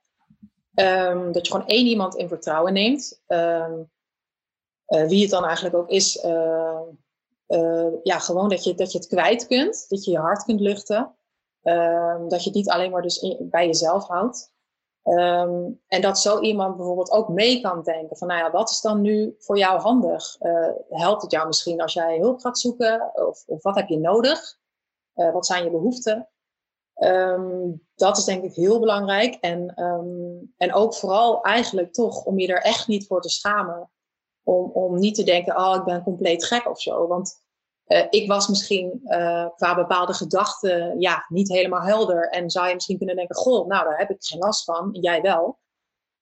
Um, 0.74 1.32
dat 1.32 1.46
je 1.46 1.52
gewoon 1.52 1.68
één 1.68 1.86
iemand 1.86 2.14
in 2.14 2.28
vertrouwen 2.28 2.72
neemt. 2.72 3.22
Uh, 3.28 3.72
wie 4.86 5.22
het 5.22 5.30
dan 5.30 5.44
eigenlijk 5.44 5.76
ook 5.76 5.88
is. 5.88 6.22
ja, 8.02 8.18
gewoon 8.18 8.48
dat 8.48 8.64
je, 8.64 8.74
dat 8.74 8.92
je 8.92 8.98
het 8.98 9.06
kwijt 9.06 9.46
kunt. 9.46 9.88
Dat 9.88 10.04
je 10.04 10.10
je 10.10 10.18
hart 10.18 10.44
kunt 10.44 10.60
luchten. 10.60 11.14
Dat 12.28 12.42
je 12.42 12.48
het 12.50 12.54
niet 12.54 12.70
alleen 12.70 12.90
maar 12.90 13.02
dus 13.02 13.36
bij 13.40 13.66
jezelf 13.66 14.06
houdt. 14.06 14.53
Um, 15.04 15.80
en 15.88 16.00
dat 16.00 16.18
zo 16.18 16.40
iemand 16.40 16.76
bijvoorbeeld 16.76 17.10
ook 17.10 17.28
mee 17.28 17.60
kan 17.60 17.82
denken 17.82 18.16
van, 18.16 18.28
nou 18.28 18.40
ja, 18.40 18.50
wat 18.50 18.70
is 18.70 18.80
dan 18.80 19.00
nu 19.00 19.34
voor 19.38 19.58
jou 19.58 19.80
handig? 19.80 20.36
Uh, 20.40 20.68
helpt 20.88 21.22
het 21.22 21.30
jou 21.30 21.46
misschien 21.46 21.80
als 21.80 21.92
jij 21.92 22.18
hulp 22.18 22.40
gaat 22.40 22.58
zoeken? 22.58 23.10
Of, 23.14 23.44
of 23.46 23.62
wat 23.62 23.74
heb 23.74 23.88
je 23.88 23.98
nodig? 23.98 24.58
Uh, 25.14 25.32
wat 25.32 25.46
zijn 25.46 25.64
je 25.64 25.70
behoeften? 25.70 26.28
Um, 26.94 27.86
dat 27.94 28.18
is 28.18 28.24
denk 28.24 28.44
ik 28.44 28.54
heel 28.54 28.80
belangrijk. 28.80 29.34
En, 29.34 29.82
um, 29.82 30.54
en 30.56 30.74
ook 30.74 30.94
vooral 30.94 31.42
eigenlijk 31.42 31.92
toch 31.92 32.24
om 32.24 32.38
je 32.38 32.46
er 32.46 32.62
echt 32.62 32.86
niet 32.86 33.06
voor 33.06 33.20
te 33.20 33.30
schamen. 33.30 33.90
Om, 34.42 34.70
om 34.70 34.98
niet 34.98 35.14
te 35.14 35.22
denken, 35.24 35.56
oh, 35.56 35.74
ik 35.76 35.84
ben 35.84 36.02
compleet 36.02 36.44
gek 36.44 36.68
of 36.68 36.80
zo. 36.80 37.06
Want 37.06 37.43
uh, 37.86 38.06
ik 38.10 38.28
was 38.28 38.48
misschien 38.48 39.00
uh, 39.04 39.48
qua 39.56 39.74
bepaalde 39.74 40.14
gedachten 40.14 41.00
ja, 41.00 41.24
niet 41.28 41.48
helemaal 41.48 41.82
helder. 41.82 42.28
En 42.28 42.50
zou 42.50 42.68
je 42.68 42.74
misschien 42.74 42.96
kunnen 42.96 43.16
denken, 43.16 43.36
goh, 43.36 43.66
nou 43.66 43.84
daar 43.84 43.98
heb 43.98 44.10
ik 44.10 44.16
geen 44.24 44.38
last 44.38 44.64
van. 44.64 44.88
Jij 45.00 45.20
wel. 45.20 45.58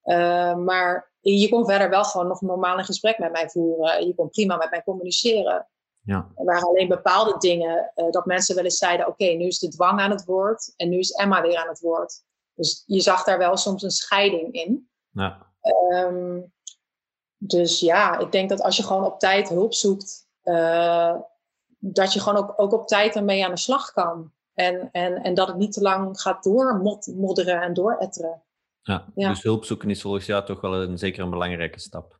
Uh, 0.03 0.55
maar 0.55 1.11
je 1.19 1.49
kon 1.49 1.65
verder 1.65 1.89
wel 1.89 2.03
gewoon 2.03 2.27
nog 2.27 2.41
normaal 2.41 2.77
een 2.77 2.85
gesprek 2.85 3.17
met 3.17 3.31
mij 3.31 3.49
voeren. 3.49 4.07
Je 4.07 4.15
kon 4.15 4.29
prima 4.29 4.55
met 4.55 4.69
mij 4.69 4.83
communiceren. 4.83 5.67
Ja. 6.01 6.31
Er 6.35 6.45
waren 6.45 6.67
alleen 6.67 6.87
bepaalde 6.87 7.37
dingen 7.37 7.91
dat 8.09 8.25
mensen 8.25 8.55
wel 8.55 8.63
eens 8.63 8.77
zeiden, 8.77 9.07
oké, 9.07 9.23
okay, 9.23 9.35
nu 9.35 9.45
is 9.45 9.59
de 9.59 9.67
dwang 9.67 9.99
aan 9.99 10.11
het 10.11 10.25
woord. 10.25 10.73
En 10.75 10.89
nu 10.89 10.97
is 10.97 11.11
Emma 11.11 11.41
weer 11.41 11.57
aan 11.57 11.67
het 11.67 11.79
woord. 11.79 12.23
Dus 12.53 12.83
je 12.85 12.99
zag 12.99 13.23
daar 13.23 13.37
wel 13.37 13.57
soms 13.57 13.83
een 13.83 13.91
scheiding 13.91 14.53
in. 14.53 14.89
Ja. 15.11 15.51
Um, 15.89 16.53
dus 17.37 17.79
ja, 17.79 18.17
ik 18.17 18.31
denk 18.31 18.49
dat 18.49 18.61
als 18.61 18.77
je 18.77 18.83
gewoon 18.83 19.05
op 19.05 19.19
tijd 19.19 19.49
hulp 19.49 19.73
zoekt, 19.73 20.27
uh, 20.43 21.15
dat 21.85 22.13
je 22.13 22.19
gewoon 22.19 22.43
ook, 22.43 22.53
ook 22.55 22.73
op 22.73 22.87
tijd 22.87 23.15
ermee 23.15 23.45
aan 23.45 23.51
de 23.51 23.57
slag 23.57 23.91
kan. 23.91 24.31
En, 24.53 24.89
en, 24.91 25.23
en 25.23 25.33
dat 25.33 25.47
het 25.47 25.57
niet 25.57 25.73
te 25.73 25.81
lang 25.81 26.21
gaat 26.21 26.43
doormodderen 26.43 27.61
en 27.61 27.73
dooretteren. 27.73 28.43
Ja, 28.81 29.05
ja, 29.15 29.29
dus 29.29 29.43
hulp 29.43 29.65
zoeken 29.65 29.89
is 29.89 30.01
volgens 30.01 30.25
jou 30.25 30.45
toch 30.45 30.61
wel 30.61 30.73
een, 30.73 30.97
zeker 30.97 31.23
een 31.23 31.29
belangrijke 31.29 31.79
stap. 31.79 32.19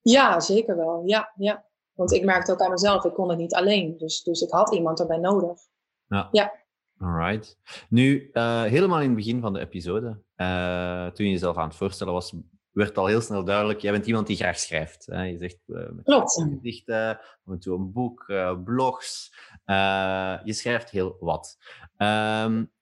Ja, 0.00 0.40
zeker 0.40 0.76
wel. 0.76 1.02
Ja, 1.04 1.32
ja. 1.36 1.64
Want 1.92 2.12
ik 2.12 2.24
merkte 2.24 2.52
ook 2.52 2.60
aan 2.60 2.70
mezelf, 2.70 3.04
ik 3.04 3.14
kon 3.14 3.28
het 3.28 3.38
niet 3.38 3.54
alleen. 3.54 3.96
Dus, 3.96 4.22
dus 4.22 4.40
ik 4.40 4.50
had 4.50 4.74
iemand 4.74 5.00
erbij 5.00 5.18
nodig. 5.18 5.60
Ja. 6.06 6.28
ja. 6.32 6.52
Alright. 6.98 7.58
Nu, 7.88 8.30
uh, 8.32 8.62
helemaal 8.62 9.00
in 9.00 9.06
het 9.06 9.16
begin 9.16 9.40
van 9.40 9.52
de 9.52 9.60
episode, 9.60 10.22
uh, 10.36 11.06
toen 11.06 11.26
je 11.26 11.32
jezelf 11.32 11.56
aan 11.56 11.68
het 11.68 11.76
voorstellen 11.76 12.12
was, 12.12 12.34
werd 12.74 12.98
al 12.98 13.06
heel 13.06 13.20
snel 13.20 13.44
duidelijk, 13.44 13.80
jij 13.80 13.92
bent 13.92 14.06
iemand 14.06 14.26
die 14.26 14.36
graag 14.36 14.58
schrijft. 14.58 15.06
Hè? 15.06 15.22
Je 15.22 15.38
zegt 15.38 15.58
uh, 15.66 15.90
met 15.90 16.32
gedichten, 16.32 17.18
af 17.18 17.52
en 17.52 17.58
toe 17.58 17.78
een 17.78 17.92
boek, 17.92 18.24
uh, 18.26 18.62
blogs. 18.64 19.34
Uh, 19.66 20.38
je 20.44 20.52
schrijft 20.52 20.90
heel 20.90 21.16
wat. 21.20 21.58
Um, 21.98 22.72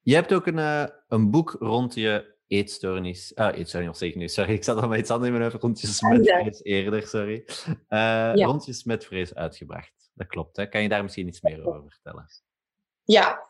je 0.00 0.14
hebt 0.14 0.32
ook 0.32 0.46
een, 0.46 0.90
een 1.08 1.30
boek 1.30 1.56
rond 1.58 1.94
je 1.94 2.36
eetstoornis. 2.46 3.34
Ah, 3.34 3.56
eetstoornis, 3.56 3.90
of 3.90 3.96
zeker 3.96 4.18
niet. 4.18 4.32
Sorry, 4.32 4.52
ik 4.52 4.64
zat 4.64 4.82
al 4.82 4.88
met 4.88 4.98
iets 4.98 5.10
anders 5.10 5.30
in 5.30 5.38
mijn 5.38 5.50
hoofd. 5.50 5.62
Rondjes 5.62 6.00
met 6.00 6.28
vrees 6.30 6.62
eerder, 6.62 7.06
sorry. 7.06 7.44
Ja. 7.88 8.32
Rondjes 8.32 8.84
met 8.84 9.04
vrees 9.04 9.34
uitgebracht. 9.34 10.10
Dat 10.14 10.26
klopt, 10.26 10.56
hè? 10.56 10.68
Kan 10.68 10.82
je 10.82 10.88
daar 10.88 11.02
misschien 11.02 11.28
iets 11.28 11.40
meer 11.40 11.66
over 11.66 11.90
vertellen? 11.90 12.26
Ja, 13.04 13.44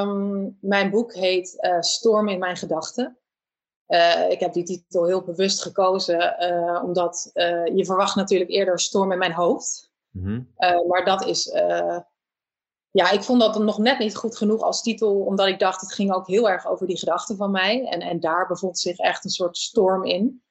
um, 0.00 0.58
mijn 0.60 0.90
boek 0.90 1.14
heet 1.14 1.76
Storm 1.80 2.28
in 2.28 2.38
mijn 2.38 2.56
gedachten. 2.56 3.16
Ik 4.28 4.40
heb 4.40 4.52
die 4.52 4.64
titel 4.64 5.06
heel 5.06 5.22
bewust 5.22 5.62
gekozen, 5.62 6.36
omdat 6.82 7.30
je 7.74 7.84
verwacht 7.84 8.16
natuurlijk 8.16 8.50
eerder 8.50 8.80
storm 8.80 9.12
in 9.12 9.18
mijn 9.18 9.32
hoofd. 9.32 9.90
Mhm. 10.10 10.42
maar 10.88 11.04
dat 11.04 11.26
is 11.26 11.52
ja, 12.92 13.10
ik 13.10 13.22
vond 13.22 13.40
dat 13.40 13.58
nog 13.58 13.78
net 13.78 13.98
niet 13.98 14.16
goed 14.16 14.36
genoeg 14.36 14.62
als 14.62 14.82
titel, 14.82 15.20
omdat 15.20 15.46
ik 15.46 15.58
dacht, 15.58 15.80
het 15.80 15.92
ging 15.92 16.12
ook 16.12 16.26
heel 16.26 16.48
erg 16.50 16.66
over 16.66 16.86
die 16.86 16.98
gedachten 16.98 17.36
van 17.36 17.50
mij. 17.50 17.86
En, 17.88 18.00
en 18.00 18.20
daar 18.20 18.46
bevond 18.46 18.78
zich 18.78 18.98
echt 18.98 19.24
een 19.24 19.30
soort 19.30 19.56
storm 19.56 20.04
in. 20.04 20.42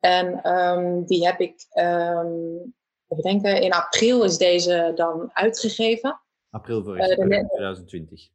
En 0.00 0.42
ehm, 0.42 1.04
die 1.04 1.26
heb 1.26 1.40
ik, 1.40 1.66
um, 1.78 2.74
even 3.08 3.22
denken, 3.22 3.62
in 3.62 3.72
april 3.72 4.24
is 4.24 4.38
deze 4.38 4.92
dan 4.94 5.30
uitgegeven. 5.32 6.20
April 6.50 6.82
voor 6.82 6.96
uh, 6.96 7.04
2020. 7.04 8.28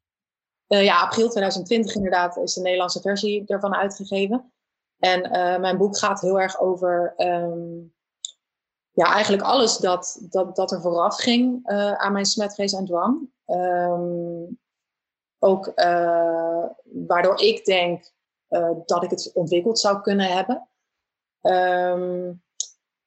Uh, 0.70 0.84
ja, 0.84 1.02
april 1.02 1.30
2020 1.30 1.96
inderdaad 1.96 2.38
is 2.38 2.54
de 2.54 2.62
Nederlandse 2.62 3.02
versie 3.02 3.44
ervan 3.46 3.76
uitgegeven. 3.76 4.54
En 5.00 5.26
uh, 5.26 5.60
mijn 5.60 5.78
boek 5.78 5.98
gaat 5.98 6.22
heel 6.22 6.40
erg 6.40 6.60
over 6.60 7.14
um, 7.18 7.94
ja, 8.92 9.14
eigenlijk 9.14 9.44
alles 9.44 9.78
dat, 9.78 10.28
dat, 10.30 10.56
dat 10.56 10.72
er 10.72 10.82
vooraf 10.82 11.16
ging 11.16 11.70
uh, 11.70 11.94
aan 11.94 12.12
mijn 12.12 12.26
smetvrees 12.26 12.74
en 12.74 12.86
dwang. 12.86 13.30
Um, 13.46 14.60
ook 15.40 15.74
waardoor 16.84 17.42
ik 17.42 17.66
denk 17.66 18.12
dat 18.86 19.04
ik 19.04 19.10
het 19.10 19.32
ontwikkeld 19.34 19.80
zou 19.80 20.02
kunnen 20.02 20.26
hebben. 20.26 20.68
Um, 21.42 22.44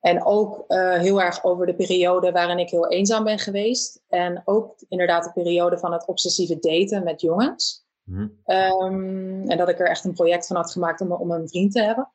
en 0.03 0.25
ook 0.25 0.65
heel 0.99 1.23
erg 1.23 1.45
over 1.45 1.67
de 1.67 1.75
periode 1.75 2.33
waarin 2.33 2.59
ik 2.59 2.71
heel 2.71 2.89
eenzaam 2.89 3.25
ben 3.25 3.39
geweest. 3.39 4.03
En 4.09 4.43
ook 4.45 4.75
inderdaad 4.89 5.25
de 5.25 5.33
periode 5.33 5.79
van 5.79 5.93
het 5.93 6.07
obsessieve 6.07 6.59
daten 6.59 7.05
met 7.05 7.21
jongens. 7.21 7.87
Mm. 8.05 8.43
Um, 8.47 9.51
en 9.51 9.57
dat 9.57 9.69
ik 9.69 9.81
er 9.81 9.89
echt 9.89 10.05
een 10.05 10.15
project 10.15 10.47
van 10.47 10.57
had 10.57 10.73
gemaakt 10.73 11.01
om, 11.01 11.13
om 11.13 11.31
een 11.31 11.49
vriend 11.49 11.73
te 11.73 11.83
hebben. 11.83 12.13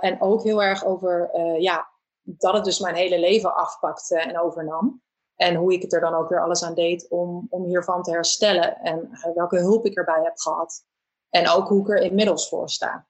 en 0.00 0.20
ook 0.20 0.42
heel 0.42 0.62
erg 0.62 0.84
over 0.84 1.30
ja, 1.60 1.88
dat 2.22 2.54
het 2.54 2.64
dus 2.64 2.80
mijn 2.80 2.94
hele 2.94 3.18
leven 3.18 3.54
afpakte 3.54 4.18
en 4.20 4.40
overnam. 4.40 5.02
En 5.36 5.54
hoe 5.54 5.72
ik 5.72 5.82
het 5.82 5.92
er 5.92 6.00
dan 6.00 6.14
ook 6.14 6.28
weer 6.28 6.42
alles 6.42 6.64
aan 6.64 6.74
deed 6.74 7.08
om, 7.08 7.46
om 7.50 7.64
hiervan 7.64 8.02
te 8.02 8.10
herstellen. 8.10 8.76
En 8.76 9.08
eh, 9.12 9.34
welke 9.34 9.58
hulp 9.58 9.86
ik 9.86 9.96
erbij 9.96 10.22
heb 10.22 10.38
gehad. 10.38 10.84
En 11.30 11.48
ook 11.48 11.68
hoe 11.68 11.80
ik 11.80 11.88
er 11.88 12.02
inmiddels 12.02 12.48
voor 12.48 12.70
sta. 12.70 13.06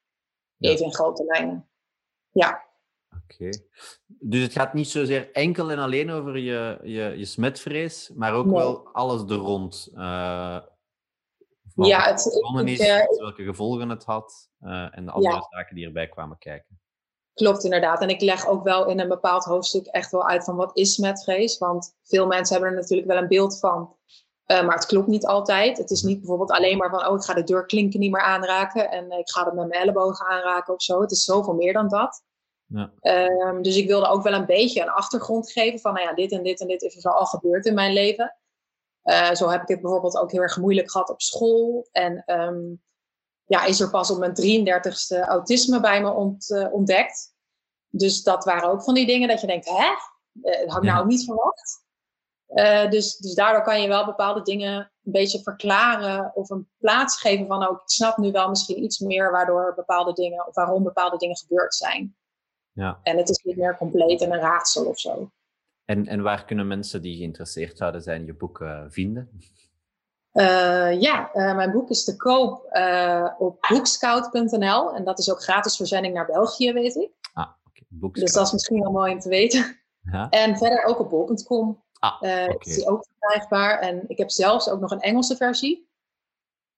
Even 0.59 0.84
in 0.84 0.95
grote 0.95 1.24
lijnen. 1.24 1.68
Ja. 2.30 2.70
Oké. 3.22 3.48
Dus 4.06 4.42
het 4.42 4.52
gaat 4.52 4.74
niet 4.74 4.88
zozeer 4.88 5.32
enkel 5.32 5.70
en 5.70 5.78
alleen 5.78 6.10
over 6.10 6.38
je, 6.38 6.78
je, 6.82 7.14
je 7.16 7.24
smetvrees, 7.24 8.10
maar 8.14 8.34
ook 8.34 8.50
wel 8.50 8.88
alles 8.92 9.22
er 9.22 9.36
rond. 9.36 9.88
Uh, 9.94 10.58
ja, 11.74 12.00
het, 12.00 12.26
is, 12.64 13.18
welke 13.18 13.44
gevolgen 13.44 13.88
het 13.88 14.04
had 14.04 14.50
uh, 14.60 14.96
en 14.96 15.04
de 15.04 15.10
andere 15.10 15.46
zaken 15.50 15.74
die 15.74 15.86
erbij 15.86 16.08
kwamen 16.08 16.38
kijken. 16.38 16.80
Klopt 17.34 17.64
inderdaad. 17.64 18.00
En 18.00 18.08
ik 18.08 18.20
leg 18.20 18.46
ook 18.46 18.64
wel 18.64 18.88
in 18.88 19.00
een 19.00 19.08
bepaald 19.08 19.44
hoofdstuk 19.44 19.86
echt 19.86 20.10
wel 20.10 20.28
uit 20.28 20.44
van 20.44 20.56
wat 20.56 20.76
is 20.76 20.94
smetvrees. 20.94 21.58
Want 21.58 21.96
veel 22.02 22.26
mensen 22.26 22.54
hebben 22.54 22.72
er 22.72 22.80
natuurlijk 22.80 23.08
wel 23.08 23.18
een 23.18 23.28
beeld 23.28 23.58
van. 23.58 23.96
Uh, 24.46 24.64
maar 24.66 24.74
het 24.74 24.86
klopt 24.86 25.06
niet 25.06 25.26
altijd. 25.26 25.78
Het 25.78 25.90
is 25.90 26.02
niet 26.02 26.18
bijvoorbeeld 26.18 26.50
alleen 26.50 26.76
maar 26.76 26.90
van, 26.90 27.06
oh, 27.06 27.16
ik 27.16 27.22
ga 27.22 27.34
de 27.34 27.44
deurklinken 27.44 28.00
niet 28.00 28.10
meer 28.10 28.22
aanraken 28.22 28.90
en 28.90 29.10
ik 29.10 29.30
ga 29.30 29.44
het 29.44 29.54
met 29.54 29.68
mijn 29.68 29.82
ellebogen 29.82 30.26
aanraken 30.26 30.74
of 30.74 30.82
zo. 30.82 31.00
Het 31.00 31.10
is 31.10 31.24
zoveel 31.24 31.54
meer 31.54 31.72
dan 31.72 31.88
dat. 31.88 32.22
Ja. 32.72 32.92
Um, 33.48 33.62
dus 33.62 33.76
ik 33.76 33.86
wilde 33.86 34.06
ook 34.06 34.22
wel 34.22 34.32
een 34.32 34.46
beetje 34.46 34.82
een 34.82 34.90
achtergrond 34.90 35.52
geven 35.52 35.80
van, 35.80 35.94
nou 35.94 36.06
ja, 36.06 36.14
dit 36.14 36.32
en 36.32 36.42
dit 36.42 36.60
en 36.60 36.66
dit 36.66 36.82
is 36.82 37.04
er 37.04 37.14
al 37.14 37.26
gebeurd 37.26 37.66
in 37.66 37.74
mijn 37.74 37.92
leven. 37.92 38.36
Uh, 39.04 39.32
zo 39.32 39.48
heb 39.48 39.62
ik 39.62 39.68
het 39.68 39.80
bijvoorbeeld 39.80 40.16
ook 40.16 40.32
heel 40.32 40.40
erg 40.40 40.58
moeilijk 40.58 40.90
gehad 40.90 41.10
op 41.10 41.20
school. 41.20 41.88
En 41.92 42.22
um, 42.26 42.82
ja, 43.44 43.64
is 43.64 43.80
er 43.80 43.90
pas 43.90 44.10
op 44.10 44.18
mijn 44.18 44.34
33ste 44.34 45.28
autisme 45.28 45.80
bij 45.80 46.02
me 46.02 46.10
ont, 46.10 46.50
uh, 46.50 46.72
ontdekt. 46.72 47.34
Dus 47.88 48.22
dat 48.22 48.44
waren 48.44 48.68
ook 48.68 48.82
van 48.82 48.94
die 48.94 49.06
dingen 49.06 49.28
dat 49.28 49.40
je 49.40 49.46
denkt, 49.46 49.68
hè? 49.68 49.88
Dat 50.32 50.72
had 50.72 50.82
ik 50.82 50.88
nou 50.88 51.00
ook 51.00 51.08
niet 51.08 51.24
verwacht. 51.24 51.84
Uh, 52.48 52.90
dus, 52.90 53.16
dus 53.16 53.34
daardoor 53.34 53.62
kan 53.62 53.82
je 53.82 53.88
wel 53.88 54.04
bepaalde 54.04 54.42
dingen 54.42 54.92
een 55.04 55.12
beetje 55.12 55.42
verklaren 55.42 56.34
of 56.34 56.50
een 56.50 56.68
plaats 56.78 57.20
geven 57.20 57.46
van 57.46 57.68
ook, 57.68 57.82
ik 57.82 57.90
snap 57.90 58.16
nu 58.16 58.30
wel 58.30 58.48
misschien 58.48 58.82
iets 58.82 58.98
meer 58.98 59.30
waardoor 59.30 59.72
bepaalde 59.76 60.12
dingen 60.12 60.46
of 60.46 60.54
waarom 60.54 60.82
bepaalde 60.82 61.16
dingen 61.16 61.36
gebeurd 61.36 61.74
zijn. 61.74 62.16
Ja. 62.72 63.00
En 63.02 63.16
het 63.16 63.28
is 63.28 63.42
niet 63.42 63.56
meer 63.56 63.76
compleet 63.76 64.20
en 64.20 64.32
een 64.32 64.40
raadsel 64.40 64.84
of 64.84 64.98
zo. 64.98 65.30
En, 65.84 66.06
en 66.06 66.22
waar 66.22 66.44
kunnen 66.44 66.66
mensen 66.66 67.02
die 67.02 67.16
geïnteresseerd 67.16 67.76
zouden 67.76 68.02
zijn 68.02 68.26
je 68.26 68.34
boek 68.34 68.64
vinden? 68.88 69.30
Uh, 70.32 71.00
ja, 71.00 71.30
uh, 71.34 71.56
mijn 71.56 71.72
boek 71.72 71.90
is 71.90 72.04
te 72.04 72.16
koop 72.16 72.64
op 73.38 73.66
boekscout.nl. 73.68 74.94
En 74.94 75.04
dat 75.04 75.18
is 75.18 75.30
ook 75.30 75.42
gratis 75.42 75.76
verzending 75.76 76.14
naar 76.14 76.26
België, 76.26 76.72
weet 76.72 76.94
ik. 76.94 77.10
Ah, 77.32 77.48
oké. 77.64 78.04
Okay. 78.04 78.22
Dus 78.22 78.32
dat 78.32 78.46
is 78.46 78.52
misschien 78.52 78.80
wel 78.80 78.90
mooi 78.90 79.12
om 79.12 79.18
te 79.18 79.28
weten. 79.28 79.80
Ja. 80.02 80.30
En 80.30 80.56
verder 80.56 80.84
ook 80.84 80.98
op 80.98 81.10
bol.com. 81.10 81.82
Ah, 81.98 82.16
okay. 82.16 82.56
is 82.58 82.86
ook 82.86 83.06
verkrijgbaar. 83.06 83.78
En 83.78 84.04
ik 84.06 84.18
heb 84.18 84.30
zelfs 84.30 84.68
ook 84.68 84.80
nog 84.80 84.90
een 84.90 85.00
Engelse 85.00 85.36
versie. 85.36 85.90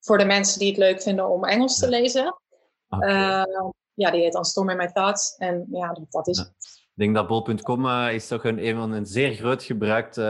Voor 0.01 0.18
de 0.18 0.24
mensen 0.24 0.59
die 0.59 0.68
het 0.68 0.78
leuk 0.78 1.03
vinden 1.03 1.28
om 1.28 1.45
Engels 1.45 1.78
te 1.78 1.88
lezen. 1.88 2.34
Okay. 2.97 3.72
ja, 3.95 4.11
die 4.11 4.20
heet 4.20 4.32
dan 4.32 4.45
Storm 4.45 4.70
in 4.70 4.76
My 4.76 4.90
Thoughts. 4.92 5.36
En 5.36 5.66
ja, 5.70 5.97
dat 6.11 6.28
is 6.28 6.38
het. 6.38 6.82
Ik 6.97 7.01
denk 7.01 7.14
dat 7.14 7.26
bol.com 7.26 7.86
uh, 7.86 8.12
is 8.12 8.28
toch 8.28 8.45
een, 8.45 8.66
een 8.66 8.76
van 8.76 8.92
een 8.92 9.07
zeer 9.07 9.34
groot 9.34 9.62
gebruikte 9.62 10.20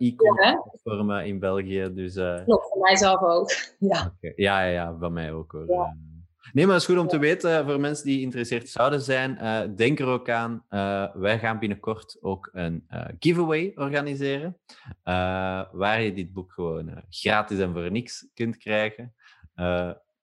uh, 0.00 0.08
e-commerce 0.08 0.62
platform 0.62 1.10
in 1.10 1.38
België. 1.38 1.90
Dus, 1.94 2.16
uh... 2.16 2.44
Klopt, 2.44 2.68
voor 2.68 2.80
mijzelf 2.80 3.20
ook. 3.20 3.50
Ja, 3.78 4.12
okay. 4.16 4.32
ja, 4.36 4.62
ja, 4.62 4.70
ja, 4.70 4.92
bij 4.92 5.10
mij 5.10 5.32
ook 5.32 5.52
hoor. 5.52 5.70
Ja. 5.70 5.96
Nee, 6.52 6.64
maar 6.64 6.74
het 6.74 6.82
is 6.82 6.88
goed 6.88 6.98
om 6.98 7.08
te 7.08 7.18
weten 7.18 7.66
voor 7.66 7.80
mensen 7.80 8.04
die 8.04 8.18
geïnteresseerd 8.18 8.68
zouden 8.68 9.00
zijn. 9.00 9.38
denk 9.76 10.00
er 10.00 10.06
ook 10.06 10.30
aan, 10.30 10.64
wij 11.14 11.38
gaan 11.38 11.58
binnenkort 11.58 12.16
ook 12.20 12.48
een 12.52 12.86
giveaway 13.18 13.72
organiseren. 13.74 14.58
waar 15.72 16.00
je 16.00 16.12
dit 16.12 16.32
boek 16.32 16.52
gewoon 16.52 17.02
gratis 17.08 17.58
en 17.58 17.72
voor 17.72 17.90
niks 17.90 18.28
kunt 18.34 18.56
krijgen 18.56 19.14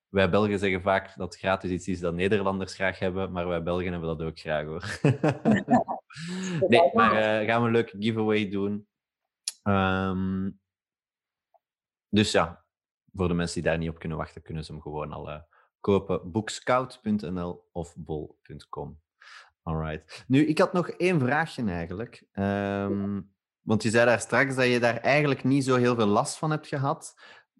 wij 0.10 0.30
Belgen 0.30 0.60
zeggen 0.60 0.82
vaak 0.82 1.16
dat 1.16 1.38
gratis 1.38 1.72
iets 1.72 1.88
is 1.88 2.00
dat 2.00 2.14
Nederlanders 2.14 2.74
graag 2.74 3.00
hebben, 3.00 3.32
maar 3.32 3.48
wij 3.48 3.64
Belgen 3.64 3.92
hebben 3.92 4.18
dat 4.18 4.28
ook 4.28 4.40
graag 4.40 4.66
hoor. 4.66 5.00
nee, 6.70 6.92
maar 6.94 7.14
uh, 7.14 7.48
gaan 7.48 7.62
we 7.62 7.68
een 7.68 7.74
leuke 7.74 7.98
giveaway 8.00 8.50
doen. 8.50 8.88
Um, 9.64 10.60
dus 12.10 12.32
ja, 12.32 12.66
voor 13.14 13.28
de 13.28 13.34
mensen 13.34 13.62
die 13.62 13.70
daar 13.70 13.78
niet 13.78 13.90
op 13.90 14.00
kunnen 14.00 14.18
wachten, 14.18 14.42
kunnen 14.42 14.66
ze 14.66 14.72
hem 14.72 14.82
gewoon 14.82 15.12
al 15.12 15.30
uh, 15.30 15.40
kopen. 15.80 16.32
Bookscout.nl 16.32 17.70
of 17.72 17.96
bol.com. 17.96 19.00
Alright. 19.62 20.26
Nu, 20.28 20.46
ik 20.46 20.58
had 20.58 20.74
nog 20.74 20.90
één 20.90 21.20
vraagje 21.20 21.64
eigenlijk. 21.64 22.28
Um, 22.34 23.36
want 23.62 23.84
je 23.84 23.90
zei 23.90 24.06
daar 24.06 24.20
straks 24.20 24.56
dat 24.56 24.68
je 24.68 24.80
daar 24.80 24.98
eigenlijk 24.98 25.44
niet 25.44 25.64
zo 25.64 25.76
heel 25.76 25.96
veel 25.96 26.06
last 26.06 26.38
van 26.38 26.52
hebt 26.52 26.68
gehad 26.68 27.16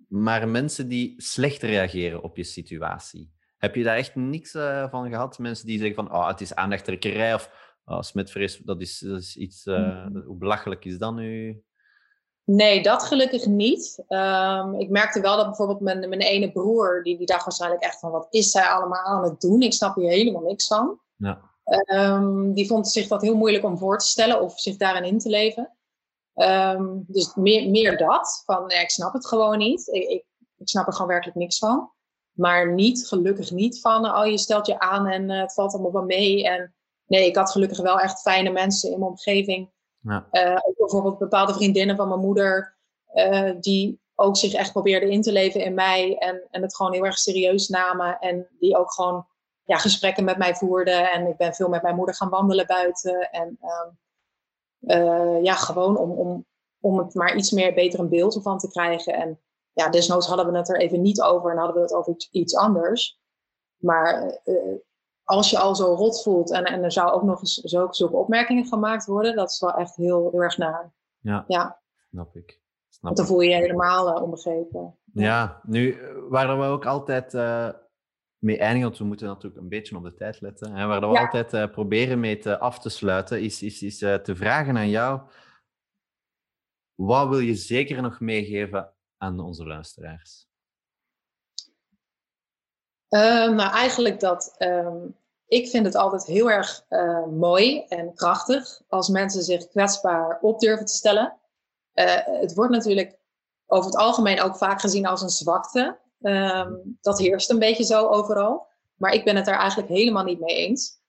maar 0.08 0.48
mensen 0.48 0.88
die 0.88 1.14
slecht 1.18 1.62
reageren 1.62 2.24
op 2.24 2.38
je 2.38 2.44
situatie. 2.44 3.32
Heb 3.58 3.76
je 3.76 3.84
daar 3.84 3.98
echt 3.98 4.16
niks 4.16 4.54
uh, 4.54 4.90
van 4.90 5.10
gehad? 5.10 5.40
Mensen 5.40 5.68
die 5.68 5.78
zeggen 5.78 5.96
van, 5.96 6.14
oh, 6.14 6.28
het 6.28 6.42
is 6.42 6.56
aandachttrekkerij 6.56 7.34
of 7.34 7.76
oh, 7.86 8.02
smetvrees, 8.02 8.58
dat 8.58 8.82
is, 8.82 9.00
dat 9.00 9.20
is 9.20 9.36
iets... 9.36 9.66
Uh, 9.66 10.06
hoe 10.26 10.38
belachelijk 10.38 10.86
is 10.86 10.98
dat 10.98 11.14
nu? 11.14 11.62
Nee, 12.44 12.84
dat 12.84 13.04
gelukkig 13.04 13.46
niet. 13.46 14.04
Um, 14.08 14.80
ik 14.80 14.90
merkte 14.90 15.22
wel 15.22 15.36
dat 15.36 15.46
bijvoorbeeld 15.46 15.80
mijn, 15.80 16.00
mijn 16.00 16.22
ene 16.22 16.52
broer, 16.52 17.04
die, 17.04 17.18
die 17.18 17.26
dacht 17.26 17.44
waarschijnlijk 17.44 17.84
echt 17.84 18.00
van, 18.00 18.12
wat 18.12 18.28
is 18.30 18.52
zij 18.52 18.68
allemaal 18.68 19.04
aan 19.04 19.24
het 19.24 19.42
doen? 19.42 19.62
Ik 19.62 19.74
snap 19.74 19.96
hier 19.96 20.10
helemaal 20.10 20.42
niks 20.42 20.68
van. 20.68 21.00
Ja. 21.16 21.42
Um, 21.86 22.54
die 22.54 22.68
vond 22.68 22.88
zich 22.88 23.08
dat 23.08 23.22
heel 23.22 23.36
moeilijk 23.36 23.64
om 23.64 23.78
voor 23.78 23.98
te 23.98 24.08
stellen 24.08 24.42
of 24.42 24.60
zich 24.60 24.78
daarin 24.78 25.04
in 25.04 25.20
te 25.20 25.30
leven. 25.30 25.77
Um, 26.38 27.04
dus 27.08 27.36
meer, 27.36 27.70
meer 27.70 27.98
dat, 27.98 28.42
van 28.46 28.64
ja, 28.68 28.80
ik 28.80 28.90
snap 28.90 29.14
het 29.14 29.28
gewoon 29.28 29.58
niet. 29.58 29.88
Ik, 29.88 30.04
ik, 30.04 30.26
ik, 30.58 30.70
snap 30.70 30.88
er 30.88 30.94
gewoon 30.94 31.08
werkelijk 31.08 31.38
niks 31.38 31.58
van. 31.58 31.92
Maar 32.32 32.74
niet, 32.74 33.08
gelukkig 33.08 33.52
niet 33.52 33.82
van, 33.82 34.06
oh 34.06 34.26
je 34.26 34.38
stelt 34.38 34.68
je 34.68 34.80
aan 34.80 35.08
en 35.08 35.30
uh, 35.30 35.42
het 35.42 35.54
valt 35.54 35.74
allemaal 35.74 35.92
wel 35.92 36.04
mee. 36.04 36.48
En 36.48 36.76
nee, 37.06 37.28
ik 37.28 37.36
had 37.36 37.52
gelukkig 37.52 37.82
wel 37.82 38.00
echt 38.00 38.22
fijne 38.22 38.50
mensen 38.50 38.92
in 38.92 39.00
mijn 39.00 39.12
omgeving. 39.12 39.72
Ja. 40.00 40.28
Uh, 40.32 40.60
ook 40.62 40.78
bijvoorbeeld 40.78 41.18
bepaalde 41.18 41.54
vriendinnen 41.54 41.96
van 41.96 42.08
mijn 42.08 42.20
moeder, 42.20 42.78
uh, 43.14 43.52
die 43.60 44.02
ook 44.16 44.38
zich 44.38 44.54
echt 44.54 44.72
probeerden 44.72 45.10
in 45.10 45.22
te 45.22 45.32
leven 45.32 45.64
in 45.64 45.74
mij. 45.74 46.18
En, 46.18 46.48
en 46.50 46.62
het 46.62 46.76
gewoon 46.76 46.94
heel 46.94 47.06
erg 47.06 47.18
serieus 47.18 47.68
namen. 47.68 48.20
En 48.20 48.48
die 48.60 48.78
ook 48.78 48.94
gewoon 48.94 49.28
ja, 49.64 49.78
gesprekken 49.78 50.24
met 50.24 50.38
mij 50.38 50.56
voerden. 50.56 51.12
En 51.12 51.28
ik 51.28 51.38
ben 51.38 51.54
veel 51.54 51.70
met 51.70 51.82
mijn 51.82 51.96
moeder 51.96 52.16
gaan 52.16 52.30
wandelen 52.30 52.66
buiten. 52.66 53.32
En 53.32 53.48
um, 53.48 53.98
uh, 54.80 55.44
ja, 55.44 55.54
gewoon 55.54 55.98
om, 55.98 56.12
om, 56.12 56.46
om 56.80 56.98
het 56.98 57.14
maar 57.14 57.36
iets 57.36 57.52
meer 57.52 57.74
beter 57.74 58.00
een 58.00 58.10
beeld 58.10 58.36
ervan 58.36 58.58
te 58.58 58.70
krijgen. 58.70 59.14
En 59.14 59.40
ja, 59.72 59.90
desnoods 59.90 60.28
hadden 60.28 60.52
we 60.52 60.58
het 60.58 60.70
er 60.70 60.80
even 60.80 61.02
niet 61.02 61.22
over 61.22 61.52
en 61.52 61.58
hadden 61.58 61.76
we 61.76 61.82
het 61.82 61.94
over 61.94 62.14
iets, 62.14 62.30
iets 62.32 62.56
anders. 62.56 63.20
Maar 63.78 64.42
uh, 64.46 64.76
als 65.24 65.50
je 65.50 65.60
al 65.60 65.76
zo 65.76 65.94
rot 65.94 66.24
voelt 66.24 66.52
en, 66.52 66.64
en 66.64 66.84
er 66.84 66.92
zou 66.92 67.12
ook 67.12 67.24
nog 67.24 67.40
eens 67.40 67.54
zulke, 67.54 67.96
zulke 67.96 68.16
opmerkingen 68.16 68.66
gemaakt 68.66 69.06
worden, 69.06 69.36
dat 69.36 69.50
is 69.50 69.60
wel 69.60 69.74
echt 69.74 69.96
heel, 69.96 70.30
heel 70.32 70.42
erg 70.42 70.58
naar. 70.58 70.94
Ja, 71.20 71.46
ja. 71.48 71.82
snap 72.10 72.36
ik. 72.36 72.62
Snap 72.90 73.04
Want 73.04 73.18
dan 73.18 73.26
voel 73.26 73.42
je 73.42 73.50
je 73.50 73.56
helemaal 73.56 74.16
uh, 74.16 74.24
onbegrepen. 74.24 74.98
Ja, 75.14 75.62
nu 75.64 75.98
waren 76.30 76.60
we 76.60 76.66
ook 76.66 76.86
altijd 76.86 77.34
mee 78.48 78.58
eindigen, 78.58 78.88
want 78.88 78.98
we 78.98 79.06
moeten 79.06 79.28
natuurlijk 79.28 79.62
een 79.62 79.70
beetje 79.70 79.96
op 79.96 80.04
de 80.04 80.14
tijd 80.14 80.42
letten. 80.42 80.76
Hè, 80.76 80.86
waar 80.86 81.00
we 81.00 81.06
altijd 81.06 81.54
uh, 81.54 81.72
proberen 81.72 82.20
mee 82.20 82.38
te, 82.38 82.60
af 82.60 82.80
te 82.80 82.90
sluiten, 82.90 83.42
is, 83.42 83.62
is, 83.62 83.82
is 83.82 84.02
uh, 84.02 84.16
te 84.16 84.36
vragen 84.36 84.78
aan 84.78 84.90
jou: 84.90 85.22
wat 86.96 87.28
wil 87.28 87.40
je 87.40 87.56
zeker 87.56 88.02
nog 88.02 88.20
meegeven 88.20 88.94
aan 89.18 89.40
onze 89.40 89.66
luisteraars? 89.66 90.48
Uh, 93.10 93.50
nou, 93.50 93.72
eigenlijk 93.72 94.20
dat. 94.20 94.56
Um, 94.60 95.16
ik 95.48 95.68
vind 95.68 95.86
het 95.86 95.96
altijd 95.96 96.26
heel 96.26 96.52
erg 96.52 96.86
uh, 96.90 97.26
mooi 97.26 97.86
en 97.88 98.14
krachtig 98.14 98.82
als 98.88 99.10
mensen 99.10 99.44
zich 99.44 99.68
kwetsbaar 99.68 100.40
op 100.42 100.60
durven 100.60 100.86
te 100.86 100.94
stellen. 100.94 101.40
Het 101.94 102.54
wordt 102.54 102.72
natuurlijk 102.72 103.18
over 103.66 103.92
het 103.92 104.00
algemeen 104.00 104.42
ook 104.42 104.56
vaak 104.56 104.82
gezien 104.82 105.06
als 105.06 105.22
een 105.22 105.30
zwakte. 105.30 106.00
Um, 106.22 106.98
dat 107.02 107.20
heerst 107.20 107.50
een 107.50 107.60
beetje 107.60 107.84
zo 107.84 108.08
overal. 108.08 108.68
Maar 108.96 109.14
ik 109.14 109.24
ben 109.24 109.36
het 109.36 109.46
daar 109.46 109.60
eigenlijk 109.60 109.90
helemaal 109.90 110.24
niet 110.24 110.40
mee 110.40 110.56
eens. 110.56 111.00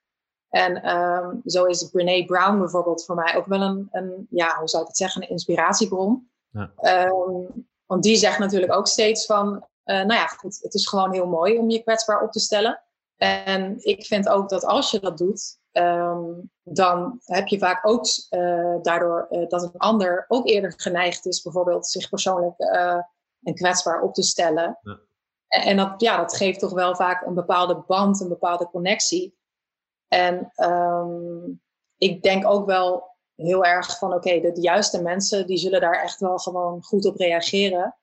En 0.48 0.96
um, 0.96 1.42
zo 1.44 1.64
is 1.64 1.90
Brene 1.90 2.24
Brown 2.24 2.58
bijvoorbeeld 2.58 3.04
voor 3.04 3.14
mij 3.14 3.36
ook 3.36 3.46
wel 3.46 3.60
een, 3.60 3.88
een 3.90 4.26
ja, 4.30 4.58
hoe 4.58 4.68
zou 4.68 4.82
ik 4.82 4.88
het 4.88 4.96
zeggen, 4.96 5.22
een 5.22 5.28
inspiratiebron. 5.28 6.30
Ja. 6.50 6.70
Um, 7.06 7.66
want 7.86 8.02
die 8.02 8.16
zegt 8.16 8.38
natuurlijk 8.38 8.72
ook 8.72 8.86
steeds 8.86 9.26
van, 9.26 9.54
uh, 9.84 9.96
nou 9.96 10.12
ja, 10.12 10.26
goed, 10.26 10.58
het 10.62 10.74
is 10.74 10.86
gewoon 10.86 11.12
heel 11.12 11.26
mooi 11.26 11.58
om 11.58 11.70
je 11.70 11.82
kwetsbaar 11.82 12.22
op 12.22 12.32
te 12.32 12.40
stellen. 12.40 12.82
En 13.16 13.84
ik 13.84 14.06
vind 14.06 14.28
ook 14.28 14.48
dat 14.48 14.64
als 14.64 14.90
je 14.90 15.00
dat 15.00 15.18
doet, 15.18 15.58
um, 15.72 16.50
dan 16.62 17.20
heb 17.24 17.46
je 17.46 17.58
vaak 17.58 17.86
ook 17.86 18.04
uh, 18.30 18.76
daardoor 18.82 19.26
uh, 19.30 19.48
dat 19.48 19.62
een 19.62 19.78
ander 19.78 20.24
ook 20.28 20.46
eerder 20.46 20.72
geneigd 20.76 21.26
is, 21.26 21.42
bijvoorbeeld 21.42 21.86
zich 21.86 22.08
persoonlijk 22.08 22.54
en 23.42 23.54
kwetsbaar 23.54 24.02
op 24.02 24.14
te 24.14 24.22
stellen. 24.22 24.78
Ja. 24.82 25.00
En, 25.48 25.76
dat, 25.76 26.00
ja, 26.00 26.16
dat 26.16 26.36
geeft 26.36 26.58
toch 26.58 26.72
wel 26.72 26.96
vaak 26.96 27.26
een 27.26 27.34
bepaalde 27.34 27.84
band, 27.86 28.20
een 28.20 28.28
bepaalde 28.28 28.70
connectie. 28.70 29.36
En 30.08 30.52
um, 30.56 31.62
ik 31.96 32.22
denk 32.22 32.46
ook 32.46 32.66
wel 32.66 33.16
heel 33.34 33.64
erg 33.64 33.98
van, 33.98 34.08
oké, 34.08 34.28
okay, 34.28 34.40
de, 34.40 34.52
de 34.52 34.60
juiste 34.60 35.02
mensen, 35.02 35.46
die 35.46 35.58
zullen 35.58 35.80
daar 35.80 36.02
echt 36.02 36.20
wel 36.20 36.38
gewoon 36.38 36.82
goed 36.82 37.06
op 37.06 37.16
reageren. 37.16 37.96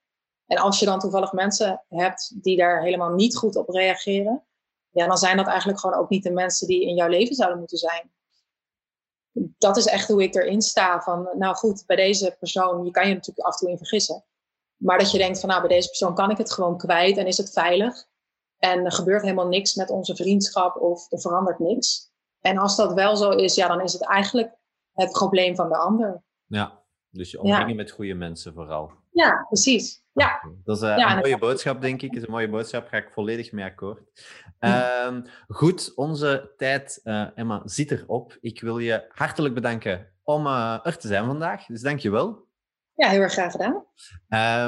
En 0.46 0.58
als 0.58 0.80
je 0.80 0.86
dan 0.86 1.00
toevallig 1.00 1.32
mensen 1.32 1.84
hebt 1.90 2.44
die 2.44 2.58
daar 2.58 2.82
helemaal 2.82 3.14
niet 3.14 3.38
goed 3.38 3.56
op 3.56 3.70
reageren, 3.70 4.46
ja, 4.90 5.08
dan 5.08 5.18
zijn 5.18 5.38
dat 5.38 5.48
eigenlijk 5.48 5.80
gewoon 5.80 5.96
ook 5.96 6.10
niet 6.10 6.24
de 6.24 6.32
mensen 6.32 6.68
die 6.68 6.86
in 6.86 6.96
jouw 6.96 7.08
leven 7.08 7.36
zouden 7.36 7.60
moeten 7.60 7.78
zijn. 7.78 8.14
Dat 9.58 9.78
is 9.78 9.86
echt 9.86 10.08
hoe 10.08 10.24
ik 10.24 10.36
erin 10.36 10.62
sta. 10.62 11.02
Van, 11.02 11.30
nou 11.34 11.56
goed, 11.56 11.84
bij 11.86 11.96
deze 11.96 12.36
persoon, 12.40 12.86
je 12.86 12.92
kan 12.92 13.08
je 13.08 13.14
natuurlijk 13.14 13.48
af 13.48 13.54
en 13.54 13.60
toe 13.60 13.70
in 13.70 13.78
vergissen. 13.78 14.24
Maar 14.86 14.98
dat 14.98 15.12
je 15.12 15.18
denkt 15.18 15.40
van, 15.40 15.50
nou, 15.50 15.62
bij 15.62 15.70
deze 15.70 15.88
persoon 15.88 16.16
kan 16.16 16.32
ik 16.32 16.38
het 16.38 16.52
gewoon 16.52 16.78
kwijt 16.78 17.18
en 17.18 17.28
is 17.28 17.38
het 17.38 17.52
veilig. 17.52 18.06
En 18.58 18.86
er 18.86 18.92
gebeurt 18.92 19.22
helemaal 19.22 19.48
niks 19.48 19.76
met 19.76 19.90
onze 19.90 20.16
vriendschap 20.16 20.76
of 20.76 21.12
er 21.12 21.20
verandert 21.20 21.60
niks. 21.60 22.12
En 22.42 22.58
als 22.58 22.76
dat 22.76 22.94
wel 22.94 23.16
zo 23.16 23.30
is, 23.30 23.56
ja, 23.56 23.68
dan 23.68 23.82
is 23.82 23.94
het 23.94 24.06
eigenlijk 24.08 24.54
het 24.94 25.12
probleem 25.12 25.56
van 25.56 25.70
de 25.70 25.78
ander. 25.78 26.24
Ja, 26.46 26.84
dus 27.10 27.32
je 27.32 27.42
omringen 27.42 27.76
met 27.76 27.92
goede 27.92 28.14
mensen 28.14 28.54
vooral. 28.54 28.92
Ja, 29.12 29.46
precies. 29.48 30.04
Ja. 30.12 30.42
Dat 30.64 30.78
is 30.78 30.84
uh, 30.84 30.98
een 30.98 31.18
mooie 31.18 31.38
boodschap, 31.38 31.82
denk 31.82 32.02
ik. 32.02 32.10
Dat 32.10 32.22
is 32.22 32.28
een 32.28 32.34
mooie 32.34 32.50
boodschap, 32.50 32.88
ga 32.88 32.98
ik 32.98 33.12
volledig 33.12 33.52
mee 33.52 33.66
akkoord. 33.66 34.02
Uh, 34.60 35.18
goed, 35.48 35.92
onze 35.96 36.54
tijd, 36.58 37.00
uh, 37.04 37.28
Emma, 37.36 37.62
zit 37.66 37.92
erop. 37.92 38.38
Ik 38.42 38.62
wil 38.62 38.78
je 38.78 39.06
hartelijk 39.10 39.54
bedanken 39.54 40.12
om 40.24 40.46
uh, 40.46 40.80
er 40.84 40.98
te 40.98 41.08
zijn 41.08 41.26
vandaag. 41.26 41.66
Dus 41.66 41.82
dank 41.82 42.00
je 42.00 42.10
wel. 42.10 42.45
Ja, 42.96 43.10
heel 43.10 43.22
erg 43.22 43.32
graag 43.32 43.52
gedaan. 43.52 43.86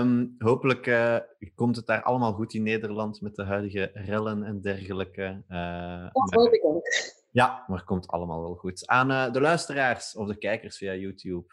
Um, 0.02 0.36
hopelijk 0.38 0.88
uh, 0.88 1.18
komt 1.56 1.76
het 1.76 1.86
daar 1.86 2.04
allemaal 2.04 2.34
goed 2.34 2.54
in 2.54 2.64
Nederland 2.64 3.22
met 3.22 3.36
de 3.36 3.44
huidige 3.44 3.92
rellen 3.94 4.44
en 4.44 4.62
dergelijke. 4.62 5.44
Uh, 5.50 6.02
dat 6.12 6.34
hoop 6.34 6.54
ik 6.54 6.66
ook. 6.66 6.88
Ja, 7.32 7.64
maar 7.68 7.78
het 7.78 7.86
komt 7.86 8.08
allemaal 8.08 8.42
wel 8.42 8.56
goed. 8.56 8.88
Aan 8.88 9.12
uh, 9.12 9.32
de 9.32 9.42
luisteraars 9.42 10.16
of 10.16 10.28
de 10.28 10.38
kijkers 10.38 10.78
via 10.78 10.94
YouTube, 10.94 11.46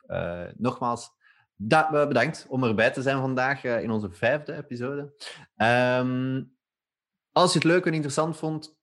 nogmaals 0.56 1.10
bedankt 1.56 2.46
om 2.48 2.64
erbij 2.64 2.90
te 2.90 3.02
zijn 3.02 3.20
vandaag 3.20 3.64
in 3.64 3.90
onze 3.90 4.10
vijfde 4.10 4.56
episode. 4.56 5.14
Um, 5.56 6.56
als 7.32 7.52
je 7.52 7.58
het 7.58 7.68
leuk 7.68 7.86
en 7.86 7.94
interessant 7.94 8.36
vond, 8.36 8.76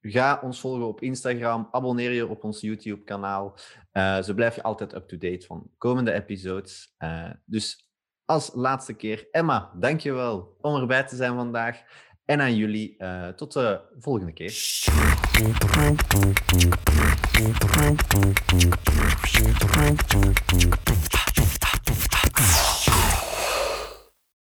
Ga 0.00 0.40
ons 0.42 0.60
volgen 0.60 0.86
op 0.86 1.00
Instagram, 1.00 1.68
abonneer 1.70 2.12
je 2.12 2.28
op 2.28 2.44
ons 2.44 2.60
YouTube-kanaal. 2.60 3.58
Uh, 3.92 4.22
zo 4.22 4.34
blijf 4.34 4.54
je 4.54 4.62
altijd 4.62 4.94
up-to-date 4.94 5.46
van 5.46 5.70
komende 5.78 6.12
episodes. 6.12 6.94
Uh, 6.98 7.30
dus 7.44 7.90
als 8.24 8.50
laatste 8.54 8.94
keer, 8.94 9.28
Emma, 9.30 9.72
dankjewel 9.74 10.56
om 10.60 10.80
erbij 10.80 11.04
te 11.04 11.16
zijn 11.16 11.34
vandaag. 11.34 11.82
En 12.24 12.40
aan 12.40 12.56
jullie, 12.56 12.94
uh, 12.98 13.28
tot 13.28 13.52
de 13.52 13.80
volgende 13.98 14.32
keer. 14.32 14.52